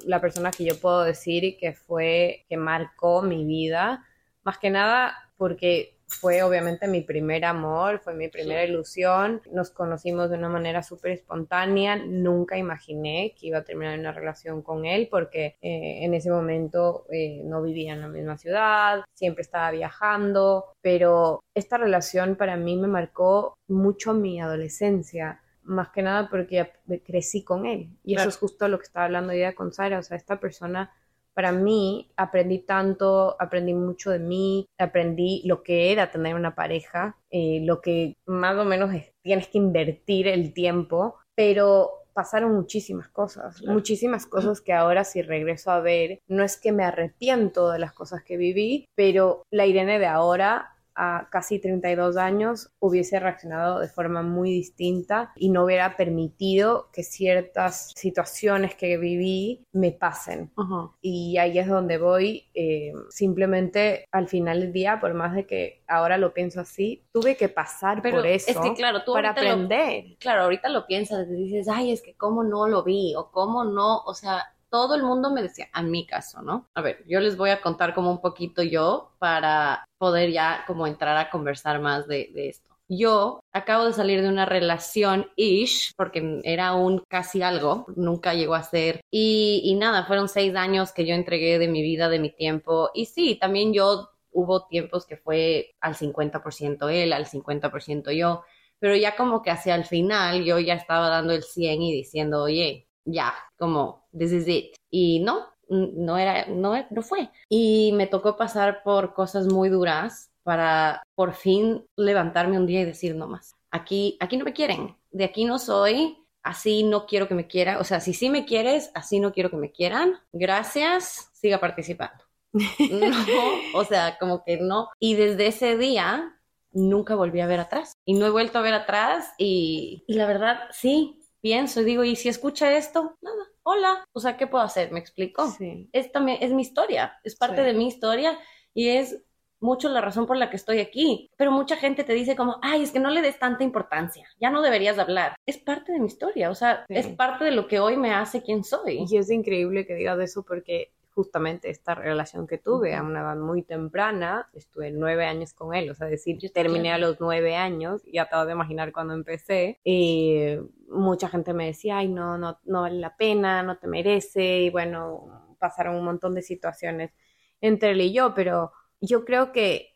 la 0.06 0.20
persona 0.20 0.50
que 0.50 0.64
yo 0.64 0.78
puedo 0.80 1.02
decir 1.04 1.56
que 1.58 1.72
fue, 1.72 2.44
que 2.48 2.56
marcó 2.56 3.22
mi 3.22 3.44
vida, 3.44 4.04
más 4.42 4.58
que 4.58 4.70
nada 4.70 5.14
porque 5.36 5.94
fue 6.06 6.42
obviamente 6.42 6.86
mi 6.86 7.00
primer 7.00 7.44
amor, 7.44 7.98
fue 8.00 8.14
mi 8.14 8.28
primera 8.28 8.64
ilusión, 8.64 9.42
nos 9.50 9.70
conocimos 9.70 10.30
de 10.30 10.36
una 10.36 10.48
manera 10.48 10.82
súper 10.82 11.12
espontánea, 11.12 11.96
nunca 11.96 12.56
imaginé 12.56 13.34
que 13.38 13.48
iba 13.48 13.58
a 13.58 13.64
terminar 13.64 13.98
una 13.98 14.12
relación 14.12 14.62
con 14.62 14.84
él 14.84 15.08
porque 15.10 15.56
eh, 15.60 16.04
en 16.04 16.14
ese 16.14 16.30
momento 16.30 17.06
eh, 17.10 17.42
no 17.44 17.62
vivía 17.62 17.94
en 17.94 18.00
la 18.00 18.08
misma 18.08 18.38
ciudad, 18.38 19.04
siempre 19.14 19.42
estaba 19.42 19.70
viajando, 19.70 20.66
pero 20.80 21.40
esta 21.54 21.78
relación 21.78 22.36
para 22.36 22.56
mí 22.56 22.76
me 22.76 22.88
marcó 22.88 23.54
mucho 23.68 24.14
mi 24.14 24.40
adolescencia, 24.40 25.40
más 25.64 25.88
que 25.90 26.02
nada 26.02 26.28
porque 26.30 26.70
crecí 27.04 27.42
con 27.44 27.66
él. 27.66 27.88
Y 28.04 28.14
Claro. 28.14 28.28
eso 28.28 28.36
es 28.36 28.40
justo 28.40 28.68
lo 28.68 28.78
que 28.78 28.84
estaba 28.84 29.06
hablando 29.06 29.32
ya 29.32 29.54
con 29.54 29.72
Sara, 29.72 29.98
o 29.98 30.02
sea, 30.02 30.16
esta 30.16 30.38
persona 30.40 30.92
para 31.34 31.50
mí 31.50 32.10
aprendí 32.16 32.60
tanto, 32.60 33.36
aprendí 33.40 33.74
mucho 33.74 34.10
de 34.12 34.20
mí, 34.20 34.66
aprendí 34.78 35.42
lo 35.44 35.64
que 35.64 35.90
era 35.90 36.10
tener 36.10 36.36
una 36.36 36.54
pareja, 36.54 37.16
eh, 37.30 37.60
lo 37.64 37.80
que 37.80 38.14
más 38.26 38.56
o 38.56 38.64
menos 38.64 38.94
es- 38.94 39.12
tienes 39.22 39.48
que 39.48 39.58
invertir 39.58 40.28
el 40.28 40.52
tiempo, 40.54 41.16
pero 41.34 41.90
pasaron 42.12 42.54
muchísimas 42.54 43.08
cosas, 43.08 43.56
Claro. 43.58 43.72
muchísimas 43.72 44.26
cosas 44.26 44.60
que 44.60 44.72
ahora 44.72 45.02
si 45.02 45.22
regreso 45.22 45.72
a 45.72 45.80
ver, 45.80 46.20
no 46.28 46.44
es 46.44 46.56
que 46.56 46.70
me 46.70 46.84
arrepiento 46.84 47.72
de 47.72 47.80
las 47.80 47.92
cosas 47.92 48.22
que 48.22 48.36
viví, 48.36 48.86
pero 48.94 49.42
la 49.50 49.66
Irene 49.66 49.98
de 49.98 50.06
ahora 50.06 50.73
a 50.96 51.28
casi 51.30 51.58
32 51.58 52.16
años 52.16 52.70
hubiese 52.78 53.18
reaccionado 53.20 53.80
de 53.80 53.88
forma 53.88 54.22
muy 54.22 54.50
distinta 54.50 55.32
y 55.36 55.48
no 55.50 55.64
hubiera 55.64 55.96
permitido 55.96 56.88
que 56.92 57.02
ciertas 57.02 57.92
situaciones 57.96 58.74
que 58.74 58.96
viví 58.96 59.64
me 59.72 59.92
pasen. 59.92 60.52
Y 61.00 61.36
ahí 61.38 61.58
es 61.58 61.68
donde 61.68 61.98
voy. 61.98 62.44
eh, 62.54 62.92
simplemente 63.10 64.06
al 64.12 64.28
final 64.28 64.60
del 64.60 64.72
día, 64.72 65.00
por 65.00 65.14
más 65.14 65.34
de 65.34 65.46
que 65.46 65.82
ahora 65.88 66.16
lo 66.18 66.32
pienso 66.32 66.60
así, 66.60 67.04
tuve 67.12 67.36
que 67.36 67.48
pasar 67.48 68.00
Pero 68.02 68.18
por 68.18 68.26
eso 68.26 68.50
es 68.50 68.56
que, 68.56 68.74
claro, 68.74 69.02
tú 69.04 69.12
para 69.12 69.28
lo- 69.28 69.32
aprender. 69.32 70.04
claro, 70.18 70.42
ahorita 70.42 70.68
lo 70.68 70.86
piensas 70.86 71.28
dices, 71.28 71.68
ay, 71.68 71.92
es 71.92 72.00
que 72.02 72.14
cómo 72.14 72.44
no 72.44 72.68
lo 72.68 72.82
vi 72.84 73.14
o 73.16 73.30
cómo 73.30 73.64
no, 73.64 73.98
o 74.04 74.14
sea, 74.14 74.53
todo 74.74 74.96
el 74.96 75.04
mundo 75.04 75.30
me 75.30 75.40
decía, 75.40 75.68
en 75.72 75.88
mi 75.88 76.04
caso, 76.04 76.42
¿no? 76.42 76.68
A 76.74 76.82
ver, 76.82 77.04
yo 77.06 77.20
les 77.20 77.36
voy 77.36 77.50
a 77.50 77.60
contar 77.60 77.94
como 77.94 78.10
un 78.10 78.20
poquito 78.20 78.60
yo 78.60 79.12
para 79.20 79.84
poder 79.98 80.32
ya 80.32 80.64
como 80.66 80.88
entrar 80.88 81.16
a 81.16 81.30
conversar 81.30 81.78
más 81.78 82.08
de, 82.08 82.32
de 82.34 82.48
esto. 82.48 82.76
Yo 82.88 83.38
acabo 83.52 83.84
de 83.84 83.92
salir 83.92 84.20
de 84.20 84.28
una 84.28 84.46
relación 84.46 85.28
ish, 85.36 85.92
porque 85.96 86.40
era 86.42 86.74
un 86.74 87.04
casi 87.08 87.40
algo, 87.40 87.86
nunca 87.94 88.34
llegó 88.34 88.56
a 88.56 88.64
ser. 88.64 89.00
Y, 89.12 89.60
y 89.62 89.76
nada, 89.76 90.06
fueron 90.06 90.28
seis 90.28 90.56
años 90.56 90.90
que 90.90 91.06
yo 91.06 91.14
entregué 91.14 91.60
de 91.60 91.68
mi 91.68 91.80
vida, 91.80 92.08
de 92.08 92.18
mi 92.18 92.30
tiempo. 92.30 92.90
Y 92.94 93.06
sí, 93.06 93.38
también 93.40 93.72
yo 93.72 94.10
hubo 94.32 94.66
tiempos 94.66 95.06
que 95.06 95.16
fue 95.16 95.70
al 95.80 95.94
50% 95.94 96.88
él, 96.88 97.12
al 97.12 97.26
50% 97.26 98.10
yo 98.10 98.42
pero 98.80 98.96
ya 98.96 99.14
como 99.16 99.40
que 99.40 99.50
hacia 99.52 99.76
el 99.76 99.84
final 99.84 100.44
yo 100.44 100.58
ya 100.58 100.74
estaba 100.74 101.08
dando 101.08 101.32
el 101.32 101.44
100 101.44 101.80
y 101.80 101.92
diciendo, 101.92 102.42
oye, 102.42 102.86
ya, 103.04 103.34
como, 103.58 104.06
this 104.16 104.32
is 104.32 104.48
it. 104.48 104.74
Y 104.90 105.20
no, 105.20 105.46
no 105.68 106.18
era, 106.18 106.46
no, 106.46 106.74
no 106.90 107.02
fue. 107.02 107.30
Y 107.48 107.92
me 107.94 108.06
tocó 108.06 108.36
pasar 108.36 108.82
por 108.82 109.14
cosas 109.14 109.46
muy 109.46 109.68
duras 109.68 110.30
para 110.42 111.02
por 111.14 111.34
fin 111.34 111.84
levantarme 111.96 112.58
un 112.58 112.66
día 112.66 112.82
y 112.82 112.84
decir, 112.84 113.14
no 113.16 113.26
más, 113.26 113.54
aquí, 113.70 114.16
aquí 114.20 114.36
no 114.36 114.44
me 114.44 114.52
quieren, 114.52 114.96
de 115.10 115.24
aquí 115.24 115.44
no 115.44 115.58
soy, 115.58 116.18
así 116.42 116.84
no 116.84 117.06
quiero 117.06 117.26
que 117.26 117.34
me 117.34 117.46
quieran, 117.46 117.78
o 117.78 117.84
sea, 117.84 118.00
si 118.00 118.12
sí 118.12 118.28
me 118.28 118.44
quieres, 118.44 118.90
así 118.94 119.20
no 119.20 119.32
quiero 119.32 119.50
que 119.50 119.56
me 119.56 119.72
quieran, 119.72 120.20
gracias, 120.32 121.30
siga 121.32 121.58
participando. 121.58 122.22
No, 122.90 123.80
o 123.80 123.84
sea, 123.84 124.16
como 124.20 124.44
que 124.44 124.58
no. 124.58 124.88
Y 125.00 125.16
desde 125.16 125.48
ese 125.48 125.76
día 125.76 126.38
nunca 126.70 127.16
volví 127.16 127.40
a 127.40 127.48
ver 127.48 127.58
atrás. 127.58 127.94
Y 128.04 128.14
no 128.14 128.26
he 128.26 128.30
vuelto 128.30 128.58
a 128.58 128.62
ver 128.62 128.74
atrás 128.74 129.32
y, 129.38 130.04
y 130.06 130.14
la 130.14 130.26
verdad, 130.26 130.60
sí, 130.70 131.20
pienso 131.44 131.82
y 131.82 131.84
digo, 131.84 132.04
¿y 132.04 132.16
si 132.16 132.30
escucha 132.30 132.74
esto? 132.74 133.18
Nada, 133.20 133.44
hola. 133.64 134.08
O 134.14 134.20
sea, 134.20 134.38
¿qué 134.38 134.46
puedo 134.46 134.64
hacer? 134.64 134.90
¿Me 134.92 134.98
explico? 134.98 135.46
Sí. 135.50 135.90
Es 135.92 136.10
también, 136.10 136.38
es 136.40 136.52
mi 136.52 136.62
historia, 136.62 137.18
es 137.22 137.36
parte 137.36 137.58
Sí. 137.58 137.64
de 137.64 137.74
mi 137.74 137.86
historia 137.86 138.38
y 138.72 138.88
es 138.88 139.22
mucho 139.60 139.90
la 139.90 140.00
razón 140.00 140.26
por 140.26 140.38
la 140.38 140.48
que 140.48 140.56
estoy 140.56 140.80
aquí. 140.80 141.30
Pero 141.36 141.50
mucha 141.50 141.76
gente 141.76 142.02
te 142.02 142.14
dice 142.14 142.34
como, 142.34 142.56
ay, 142.62 142.82
es 142.82 142.92
que 142.92 142.98
no 142.98 143.10
le 143.10 143.20
des 143.20 143.38
tanta 143.38 143.62
importancia, 143.62 144.26
ya 144.40 144.48
no 144.48 144.62
deberías 144.62 144.98
hablar. 144.98 145.36
Es 145.44 145.58
parte 145.58 145.92
de 145.92 146.00
mi 146.00 146.06
historia, 146.06 146.48
o 146.48 146.54
sea, 146.54 146.86
Sí. 146.88 146.94
es 146.96 147.08
parte 147.08 147.44
de 147.44 147.50
lo 147.50 147.68
que 147.68 147.78
hoy 147.78 147.98
me 147.98 148.14
hace 148.14 148.42
quien 148.42 148.64
soy. 148.64 149.04
Y 149.06 149.16
es 149.18 149.30
increíble 149.30 149.86
que 149.86 149.94
digas 149.96 150.18
eso 150.20 150.44
porque 150.44 150.92
justamente 151.14 151.70
esta 151.70 151.94
relación 151.94 152.46
que 152.46 152.58
tuve 152.58 152.94
a 152.94 153.02
una 153.02 153.20
edad 153.20 153.36
muy 153.36 153.62
temprana, 153.62 154.48
estuve 154.52 154.90
nueve 154.90 155.24
años 155.24 155.54
con 155.54 155.74
él, 155.74 155.90
o 155.90 155.94
sea, 155.94 156.08
decir, 156.08 156.38
Yo 156.38 156.50
terminé 156.50 156.92
a 156.92 156.98
los 156.98 157.20
nueve 157.20 157.56
años, 157.56 158.02
ya 158.12 158.28
te 158.28 158.34
vas 158.34 158.48
a 158.48 158.52
imaginar 158.52 158.92
cuando 158.92 159.14
empecé, 159.14 159.80
y 159.84 160.56
mucha 160.88 161.28
gente 161.28 161.54
me 161.54 161.66
decía, 161.66 161.98
ay, 161.98 162.08
no, 162.08 162.36
no, 162.36 162.58
no 162.64 162.82
vale 162.82 162.98
la 162.98 163.16
pena, 163.16 163.62
no 163.62 163.78
te 163.78 163.86
merece, 163.86 164.62
y 164.62 164.70
bueno, 164.70 165.56
pasaron 165.58 165.96
un 165.96 166.04
montón 166.04 166.34
de 166.34 166.42
situaciones 166.42 167.12
entre 167.60 167.92
él 167.92 168.00
y 168.00 168.12
yo, 168.12 168.34
pero 168.34 168.72
yo 169.00 169.24
creo 169.24 169.52
que 169.52 169.94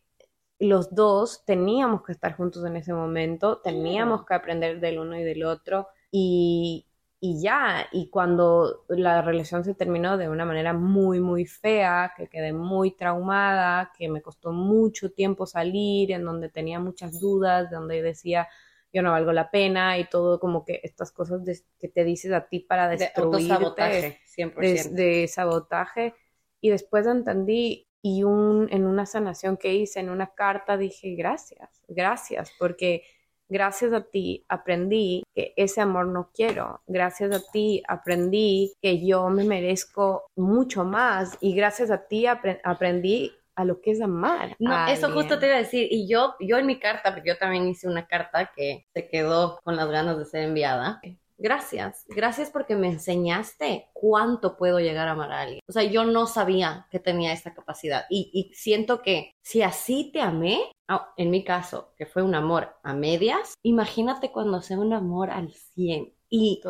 los 0.60 0.94
dos 0.94 1.44
teníamos 1.44 2.02
que 2.02 2.12
estar 2.12 2.36
juntos 2.36 2.64
en 2.64 2.76
ese 2.76 2.92
momento, 2.92 3.58
teníamos 3.58 4.24
que 4.24 4.34
aprender 4.34 4.80
del 4.80 4.98
uno 4.98 5.18
y 5.18 5.24
del 5.24 5.44
otro, 5.44 5.88
y, 6.10 6.87
y 7.20 7.42
ya, 7.42 7.88
y 7.90 8.10
cuando 8.10 8.84
la 8.88 9.22
relación 9.22 9.64
se 9.64 9.74
terminó 9.74 10.16
de 10.16 10.28
una 10.28 10.44
manera 10.44 10.72
muy, 10.72 11.20
muy 11.20 11.46
fea, 11.46 12.12
que 12.16 12.28
quedé 12.28 12.52
muy 12.52 12.92
traumada, 12.92 13.92
que 13.98 14.08
me 14.08 14.22
costó 14.22 14.52
mucho 14.52 15.10
tiempo 15.10 15.44
salir, 15.44 16.12
en 16.12 16.24
donde 16.24 16.48
tenía 16.48 16.78
muchas 16.78 17.18
dudas, 17.18 17.70
donde 17.72 18.02
decía, 18.02 18.48
yo 18.92 19.02
no 19.02 19.10
valgo 19.10 19.32
la 19.32 19.50
pena 19.50 19.98
y 19.98 20.08
todo 20.08 20.38
como 20.38 20.64
que 20.64 20.80
estas 20.84 21.10
cosas 21.10 21.42
que 21.78 21.88
te 21.88 22.04
dices 22.04 22.32
a 22.32 22.48
ti 22.48 22.60
para 22.60 22.88
destruirte. 22.88 23.42
De 23.42 23.48
sabotaje, 23.48 24.20
100%. 24.36 24.90
De, 24.90 25.28
sabotaje. 25.28 26.14
Y 26.60 26.70
después 26.70 27.06
entendí 27.06 27.88
y 28.00 28.22
un, 28.22 28.68
en 28.70 28.86
una 28.86 29.06
sanación 29.06 29.56
que 29.56 29.74
hice, 29.74 29.98
en 29.98 30.10
una 30.10 30.34
carta, 30.34 30.76
dije 30.76 31.16
gracias, 31.16 31.82
gracias, 31.88 32.52
porque 32.60 33.02
gracias 33.48 33.92
a 33.92 34.02
ti 34.02 34.44
aprendí 34.48 35.24
que 35.34 35.52
ese 35.56 35.80
amor 35.80 36.06
no 36.06 36.30
quiero, 36.34 36.82
gracias 36.86 37.34
a 37.34 37.40
ti 37.52 37.82
aprendí 37.88 38.74
que 38.80 39.04
yo 39.04 39.28
me 39.28 39.44
merezco 39.44 40.26
mucho 40.36 40.84
más 40.84 41.36
y 41.40 41.54
gracias 41.54 41.90
a 41.90 42.06
ti 42.06 42.26
aprendí 42.26 43.32
a 43.58 43.64
lo 43.64 43.80
que 43.80 43.90
es 43.90 44.00
amar. 44.00 44.54
No, 44.60 44.86
eso 44.86 45.10
justo 45.10 45.40
te 45.40 45.46
iba 45.46 45.56
a 45.56 45.58
decir. 45.58 45.88
Y 45.90 46.08
yo, 46.08 46.36
yo 46.38 46.58
en 46.58 46.66
mi 46.66 46.78
carta, 46.78 47.12
porque 47.12 47.30
yo 47.30 47.38
también 47.38 47.66
hice 47.66 47.88
una 47.88 48.06
carta 48.06 48.52
que 48.54 48.86
se 48.94 49.08
quedó 49.08 49.58
con 49.64 49.74
las 49.74 49.90
ganas 49.90 50.16
de 50.16 50.26
ser 50.26 50.44
enviada. 50.44 51.00
Gracias, 51.40 52.04
gracias 52.08 52.50
porque 52.50 52.74
me 52.74 52.88
enseñaste 52.88 53.86
cuánto 53.92 54.56
puedo 54.56 54.80
llegar 54.80 55.06
a 55.06 55.12
amar 55.12 55.32
a 55.32 55.40
alguien. 55.42 55.60
O 55.68 55.72
sea, 55.72 55.84
yo 55.84 56.04
no 56.04 56.26
sabía 56.26 56.88
que 56.90 56.98
tenía 56.98 57.32
esta 57.32 57.54
capacidad 57.54 58.06
y, 58.10 58.30
y 58.32 58.52
siento 58.54 59.02
que 59.02 59.30
si 59.40 59.62
así 59.62 60.10
te 60.12 60.20
amé, 60.20 60.60
ah, 60.88 61.12
en 61.16 61.30
mi 61.30 61.44
caso, 61.44 61.94
que 61.96 62.06
fue 62.06 62.22
un 62.22 62.34
amor 62.34 62.74
a 62.82 62.92
medias, 62.92 63.54
imagínate 63.62 64.32
cuando 64.32 64.60
sea 64.62 64.78
un 64.78 64.92
amor 64.92 65.30
al 65.30 65.52
100. 65.52 66.12
Y, 66.30 66.60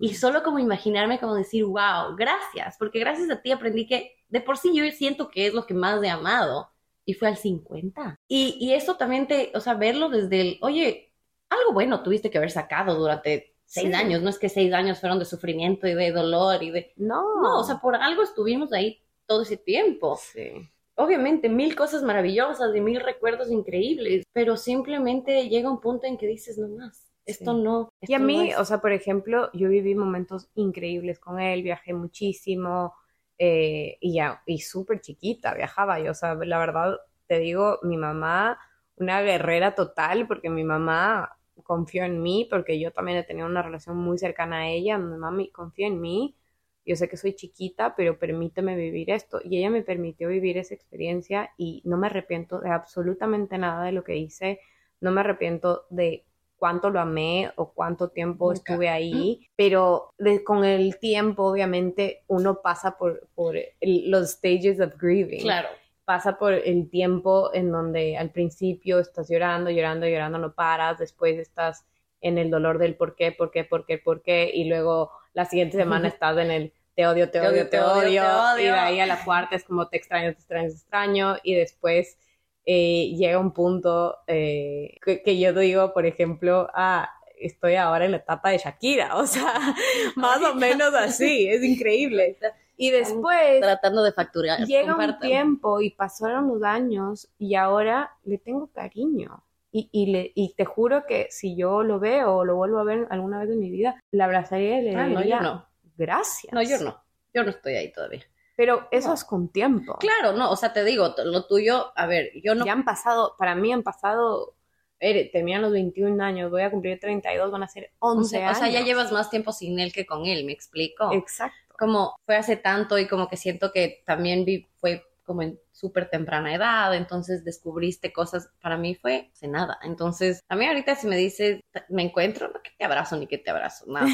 y 0.00 0.14
solo 0.14 0.42
como 0.42 0.58
imaginarme, 0.58 1.18
como 1.18 1.34
decir, 1.34 1.64
wow, 1.64 2.14
gracias, 2.18 2.76
porque 2.78 2.98
gracias 2.98 3.30
a 3.30 3.40
ti 3.40 3.50
aprendí 3.50 3.86
que 3.86 4.12
de 4.28 4.40
por 4.42 4.58
sí 4.58 4.72
yo 4.74 4.84
siento 4.90 5.30
que 5.30 5.46
es 5.46 5.54
lo 5.54 5.66
que 5.66 5.72
más 5.72 6.02
he 6.02 6.10
amado 6.10 6.68
y 7.04 7.14
fue 7.14 7.28
al 7.28 7.36
50. 7.36 8.16
Y, 8.28 8.58
y 8.60 8.74
eso 8.74 8.96
también 8.96 9.26
te, 9.26 9.52
o 9.54 9.60
sea, 9.60 9.74
verlo 9.74 10.10
desde 10.10 10.40
el, 10.40 10.58
oye, 10.60 11.14
algo 11.48 11.72
bueno 11.72 12.02
tuviste 12.02 12.30
que 12.30 12.38
haber 12.38 12.50
sacado 12.50 12.94
durante 12.96 13.55
seis 13.66 13.94
años, 13.94 14.22
no 14.22 14.30
es 14.30 14.38
que 14.38 14.48
seis 14.48 14.72
años 14.72 15.00
fueron 15.00 15.18
de 15.18 15.24
sufrimiento 15.24 15.86
y 15.86 15.94
de 15.94 16.12
dolor 16.12 16.62
y 16.62 16.70
de... 16.70 16.92
No. 16.96 17.42
No, 17.42 17.60
o 17.60 17.64
sea, 17.64 17.78
por 17.78 17.96
algo 17.96 18.22
estuvimos 18.22 18.72
ahí 18.72 19.00
todo 19.26 19.42
ese 19.42 19.56
tiempo. 19.56 20.18
Sí. 20.22 20.68
Obviamente, 20.94 21.48
mil 21.48 21.76
cosas 21.76 22.02
maravillosas 22.02 22.74
y 22.74 22.80
mil 22.80 23.00
recuerdos 23.00 23.50
increíbles, 23.50 24.24
pero 24.32 24.56
simplemente 24.56 25.48
llega 25.48 25.70
un 25.70 25.80
punto 25.80 26.06
en 26.06 26.16
que 26.16 26.26
dices, 26.26 26.56
no 26.56 26.68
más, 26.68 27.12
esto 27.26 27.52
no. 27.52 27.90
y 28.00 28.14
a 28.14 28.18
mí, 28.18 28.54
o 28.54 28.64
sea, 28.64 28.80
por 28.80 28.92
ejemplo, 28.92 29.50
yo 29.52 29.68
viví 29.68 29.94
momentos 29.94 30.48
increíbles 30.54 31.18
con 31.18 31.40
él, 31.40 31.62
viajé 31.62 31.92
muchísimo, 31.92 32.94
eh, 33.36 33.98
y 34.00 34.14
ya, 34.14 34.42
y 34.46 34.60
súper 34.60 35.00
chiquita 35.00 35.52
viajaba 35.52 36.00
yo, 36.00 36.12
o 36.12 36.14
sea, 36.14 36.34
la 36.34 36.58
verdad, 36.58 36.96
te 37.26 37.40
digo, 37.40 37.78
mi 37.82 37.98
mamá, 37.98 38.58
una 38.96 39.20
guerrera 39.20 39.74
total, 39.74 40.26
porque 40.26 40.48
mi 40.48 40.64
mamá 40.64 41.35
confió 41.62 42.04
en 42.04 42.22
mí, 42.22 42.46
porque 42.50 42.78
yo 42.78 42.92
también 42.92 43.18
he 43.18 43.24
tenido 43.24 43.46
una 43.46 43.62
relación 43.62 43.96
muy 43.96 44.18
cercana 44.18 44.58
a 44.58 44.68
ella, 44.68 44.98
mi 44.98 45.16
mamá 45.16 45.42
confió 45.52 45.86
en 45.86 46.00
mí, 46.00 46.36
yo 46.84 46.94
sé 46.96 47.08
que 47.08 47.16
soy 47.16 47.34
chiquita, 47.34 47.96
pero 47.96 48.18
permíteme 48.18 48.76
vivir 48.76 49.10
esto, 49.10 49.40
y 49.42 49.58
ella 49.58 49.70
me 49.70 49.82
permitió 49.82 50.28
vivir 50.28 50.56
esa 50.58 50.74
experiencia 50.74 51.50
y 51.56 51.82
no 51.84 51.96
me 51.96 52.06
arrepiento 52.06 52.60
de 52.60 52.70
absolutamente 52.70 53.58
nada 53.58 53.84
de 53.84 53.92
lo 53.92 54.04
que 54.04 54.16
hice, 54.16 54.60
no 55.00 55.10
me 55.10 55.20
arrepiento 55.20 55.86
de 55.90 56.24
cuánto 56.56 56.90
lo 56.90 57.00
amé 57.00 57.52
o 57.56 57.72
cuánto 57.72 58.08
tiempo 58.08 58.52
estuve 58.52 58.88
ahí, 58.88 59.48
pero 59.56 60.14
con 60.44 60.64
el 60.64 60.98
tiempo 60.98 61.44
obviamente 61.44 62.22
uno 62.28 62.60
pasa 62.62 62.96
por, 62.96 63.28
por 63.34 63.56
los 63.80 64.30
stages 64.30 64.80
of 64.80 64.94
grieving. 64.98 65.42
Claro. 65.42 65.68
Pasa 66.06 66.38
por 66.38 66.54
el 66.54 66.88
tiempo 66.88 67.50
en 67.52 67.70
donde 67.70 68.16
al 68.16 68.30
principio 68.30 69.00
estás 69.00 69.28
llorando, 69.28 69.70
llorando, 69.70 70.06
llorando, 70.06 70.38
no 70.38 70.54
paras, 70.54 70.98
después 70.98 71.36
estás 71.38 71.84
en 72.22 72.38
el 72.38 72.48
dolor 72.48 72.78
del 72.78 72.96
por 72.96 73.14
qué, 73.14 73.32
por 73.32 73.50
qué, 73.50 73.64
por 73.64 73.84
qué, 73.84 73.98
por 73.98 74.22
qué, 74.22 74.50
y 74.54 74.64
luego 74.64 75.10
la 75.34 75.44
siguiente 75.44 75.76
semana 75.76 76.08
estás 76.08 76.38
en 76.38 76.50
el 76.50 76.72
te 76.94 77.06
odio, 77.06 77.30
te, 77.30 77.40
odio, 77.40 77.68
te, 77.68 77.78
odio, 77.78 78.22
te 78.22 78.28
odio, 78.28 78.62
y 78.62 78.64
de 78.64 78.70
ahí 78.70 79.00
a 79.00 79.06
la 79.06 79.22
cuarta 79.22 79.54
es 79.54 79.64
como 79.64 79.86
te 79.86 79.98
extraño, 79.98 80.32
te 80.32 80.38
extraño, 80.38 80.68
te 80.68 80.74
extraño, 80.74 81.36
y 81.42 81.54
después 81.54 82.16
eh, 82.64 83.14
llega 83.16 83.38
un 83.38 83.52
punto 83.52 84.16
eh, 84.26 84.96
que, 85.04 85.38
yo 85.38 85.52
digo, 85.52 85.92
por 85.92 86.06
ejemplo, 86.06 86.68
ah, 86.72 87.08
estoy 87.38 87.76
ahora 87.76 88.06
en 88.06 88.12
la 88.12 88.16
etapa 88.16 88.50
de 88.50 88.58
Shakira, 88.58 89.16
o 89.16 89.26
sea, 89.26 89.74
más 90.16 90.40
o 90.42 90.54
menos 90.54 90.94
así, 90.94 91.48
es 91.48 91.62
increíble. 91.62 92.38
Y 92.76 92.90
después... 92.90 93.60
Tratando 93.60 94.02
de 94.02 94.12
facturar. 94.12 94.60
Llega 94.66 94.94
un 94.94 95.18
tiempo 95.18 95.80
y 95.80 95.90
pasaron 95.90 96.48
los 96.48 96.62
años 96.62 97.28
y 97.38 97.54
ahora 97.54 98.12
le 98.24 98.38
tengo 98.38 98.68
cariño. 98.68 99.42
Y, 99.72 99.88
y, 99.92 100.06
le, 100.06 100.32
y 100.34 100.54
te 100.54 100.64
juro 100.64 101.04
que 101.06 101.28
si 101.30 101.56
yo 101.56 101.82
lo 101.82 101.98
veo 101.98 102.36
o 102.36 102.44
lo 102.44 102.56
vuelvo 102.56 102.78
a 102.78 102.84
ver 102.84 103.06
alguna 103.10 103.40
vez 103.40 103.50
en 103.50 103.60
mi 103.60 103.70
vida, 103.70 104.02
la 104.10 104.24
abrazaría 104.24 104.80
y 104.80 104.84
le 104.84 104.96
ah, 104.96 105.06
diría, 105.06 105.40
no, 105.40 105.66
gracias. 105.96 106.52
No, 106.52 106.62
yo 106.62 106.78
no. 106.78 107.02
Yo 107.34 107.44
no 107.44 107.50
estoy 107.50 107.74
ahí 107.74 107.92
todavía. 107.92 108.22
Pero 108.56 108.88
eso 108.90 109.12
es 109.12 109.22
con 109.24 109.48
tiempo. 109.48 109.98
Claro, 109.98 110.32
no, 110.32 110.50
o 110.50 110.56
sea, 110.56 110.72
te 110.72 110.82
digo, 110.82 111.14
lo 111.24 111.46
tuyo, 111.46 111.92
a 111.94 112.06
ver, 112.06 112.30
yo 112.42 112.54
no... 112.54 112.64
Ya 112.64 112.72
han 112.72 112.86
pasado, 112.86 113.34
para 113.38 113.54
mí 113.54 113.70
han 113.70 113.82
pasado, 113.82 114.54
eh, 114.98 115.30
terminan 115.30 115.60
los 115.60 115.72
21 115.72 116.24
años, 116.24 116.50
voy 116.50 116.62
a 116.62 116.70
cumplir 116.70 116.98
32, 116.98 117.50
van 117.50 117.62
a 117.62 117.68
ser 117.68 117.92
11 117.98 118.42
años. 118.42 118.56
O 118.56 118.60
sea, 118.60 118.70
ya 118.70 118.80
llevas 118.80 119.12
más 119.12 119.28
tiempo 119.28 119.52
sin 119.52 119.78
él 119.78 119.92
que 119.92 120.06
con 120.06 120.24
él, 120.24 120.46
¿me 120.46 120.52
explico? 120.52 121.12
Exacto. 121.12 121.65
Como 121.78 122.16
fue 122.24 122.36
hace 122.36 122.56
tanto 122.56 122.98
y 122.98 123.06
como 123.06 123.28
que 123.28 123.36
siento 123.36 123.72
que 123.72 124.02
también 124.06 124.44
vi, 124.44 124.66
fue 124.78 125.04
como 125.26 125.42
en 125.42 125.58
súper 125.72 126.08
temprana 126.08 126.54
edad, 126.54 126.94
entonces 126.94 127.44
descubriste 127.44 128.12
cosas, 128.12 128.48
para 128.62 128.78
mí 128.78 128.94
fue 128.94 129.28
hace 129.32 129.48
nada. 129.48 129.78
Entonces, 129.82 130.40
a 130.48 130.54
mí 130.54 130.64
ahorita 130.66 130.94
si 130.94 131.08
me 131.08 131.16
dices, 131.16 131.60
me 131.88 132.02
encuentro, 132.02 132.48
no 132.48 132.62
que 132.62 132.70
te 132.78 132.84
abrazo 132.84 133.16
ni 133.16 133.26
que 133.26 133.36
te 133.36 133.50
abrazo, 133.50 133.84
nada. 133.88 134.06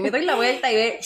Me 0.00 0.10
doy 0.10 0.24
la 0.24 0.36
vuelta 0.36 0.70
y 0.72 0.76
ve, 0.76 1.00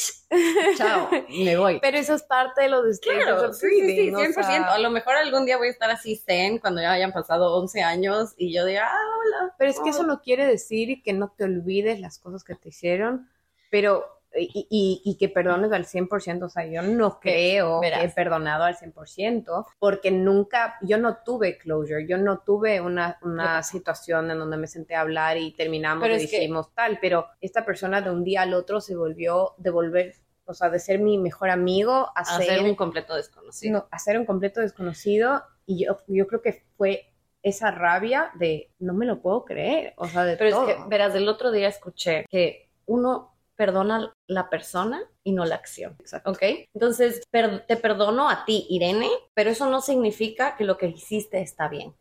chao, 0.77 1.09
me 1.31 1.57
voy. 1.57 1.81
Pero 1.81 1.97
eso 1.97 2.15
es 2.15 2.23
parte 2.23 2.63
de 2.63 2.69
los 2.69 3.01
Claro, 3.01 3.55
sí, 3.55 3.69
sí, 3.81 4.11
100%. 4.11 4.67
A 4.69 4.79
lo 4.79 4.91
mejor 4.91 5.17
algún 5.17 5.47
día 5.47 5.57
voy 5.57 5.69
a 5.69 5.73
estar 5.73 5.91
así 5.91 6.17
zen 6.17 6.59
cuando 6.59 6.83
ya 6.83 6.93
hayan 6.93 7.13
pasado 7.13 7.57
11 7.57 7.83
años 7.83 8.35
y 8.37 8.55
yo 8.55 8.67
diga, 8.67 8.87
ah, 8.87 9.19
hola. 9.19 9.55
Pero 9.59 9.71
es 9.71 9.81
que 9.81 9.91
eso 9.91 10.05
no 10.05 10.21
quiere 10.21 10.47
decir 10.47 11.03
que 11.03 11.15
no 11.15 11.35
te 11.37 11.45
olvides 11.45 11.99
las 12.01 12.19
cosas 12.19 12.45
que 12.45 12.55
te 12.55 12.69
hicieron, 12.69 13.31
pero 13.71 14.15
y, 14.37 15.03
y, 15.05 15.17
que 15.17 15.29
perdones 15.29 15.73
al 15.73 15.87
100%, 15.87 16.43
o 16.45 16.49
sea, 16.49 16.67
yo 16.67 16.83
no 16.83 17.21
creo 17.21 17.81
que 17.81 17.89
he 18.03 18.09
perdonado 18.09 18.65
al 18.65 18.77
100%, 18.77 19.67
porque 19.79 20.11
nunca, 20.11 20.77
yo 20.83 20.99
no 20.99 21.19
tuve 21.25 21.59
closure, 21.59 22.07
yo 22.07 22.19
no 22.19 22.41
tuve 22.41 22.81
una, 22.81 23.19
una 23.23 23.63
situación 23.63 24.31
en 24.31 24.39
donde 24.39 24.57
me 24.57 24.67
senté 24.67 24.95
a 24.95 25.03
hablar 25.03 25.37
y 25.37 25.53
terminamos 25.53 26.09
y 26.09 26.27
dijimos 26.27 26.75
tal, 26.75 26.99
pero 27.01 27.27
esta 27.41 27.65
persona 27.65 28.01
de 28.01 28.11
un 28.11 28.25
día 28.25 28.43
al 28.43 28.55
otro 28.55 28.81
se 28.81 28.97
volvió 28.97 29.55
de 29.59 29.71
volver, 29.71 30.15
o 30.47 30.55
sea, 30.55 30.69
de 30.69 30.79
ser 30.79 30.99
mi 30.99 31.19
mejor 31.19 31.51
amigo 31.51 32.11
a, 32.15 32.25
ser, 32.25 32.63
un 32.63 32.75
completo 32.75 33.15
desconocido. 33.15 33.89
a 33.91 33.99
ser 33.99 34.19
un 34.19 34.27
completo 34.27 34.61
desconocido, 34.61 35.45
y 35.67 35.85
yo, 35.85 35.99
yo 36.09 36.27
creo 36.27 36.43
que 36.43 36.65
fue 36.77 37.11
esa 37.43 37.71
rabia 37.71 38.31
de 38.35 38.73
no 38.79 38.95
me 38.95 39.07
lo 39.07 39.21
puedo 39.21 39.45
creer, 39.45 39.93
o 39.97 40.09
sea, 40.09 40.25
de 40.25 40.37
Pero 40.37 40.67
es 40.67 40.75
que, 40.75 40.83
verás, 40.89 41.13
del 41.13 41.29
otro 41.29 41.53
día 41.53 41.69
escuché 41.69 42.25
que 42.31 42.71
uno 42.87 43.34
perdona 43.57 44.13
la 44.27 44.51
persona 44.51 45.03
y 45.23 45.33
no 45.33 45.45
la 45.45 45.57
acción. 45.57 45.97
Exacto. 46.01 46.31
¿Ok? 46.31 46.43
Entonces, 46.75 47.23
te 47.31 47.77
perdono 47.77 48.29
a 48.29 48.45
ti, 48.45 48.67
Irene, 48.69 49.09
pero 49.35 49.51
eso 49.51 49.69
no 49.69 49.81
significa 49.81 50.57
que 50.57 50.65
lo 50.65 50.77
que 50.77 50.89
hiciste 50.89 51.41
está 51.41 51.69
bien. 51.69 51.95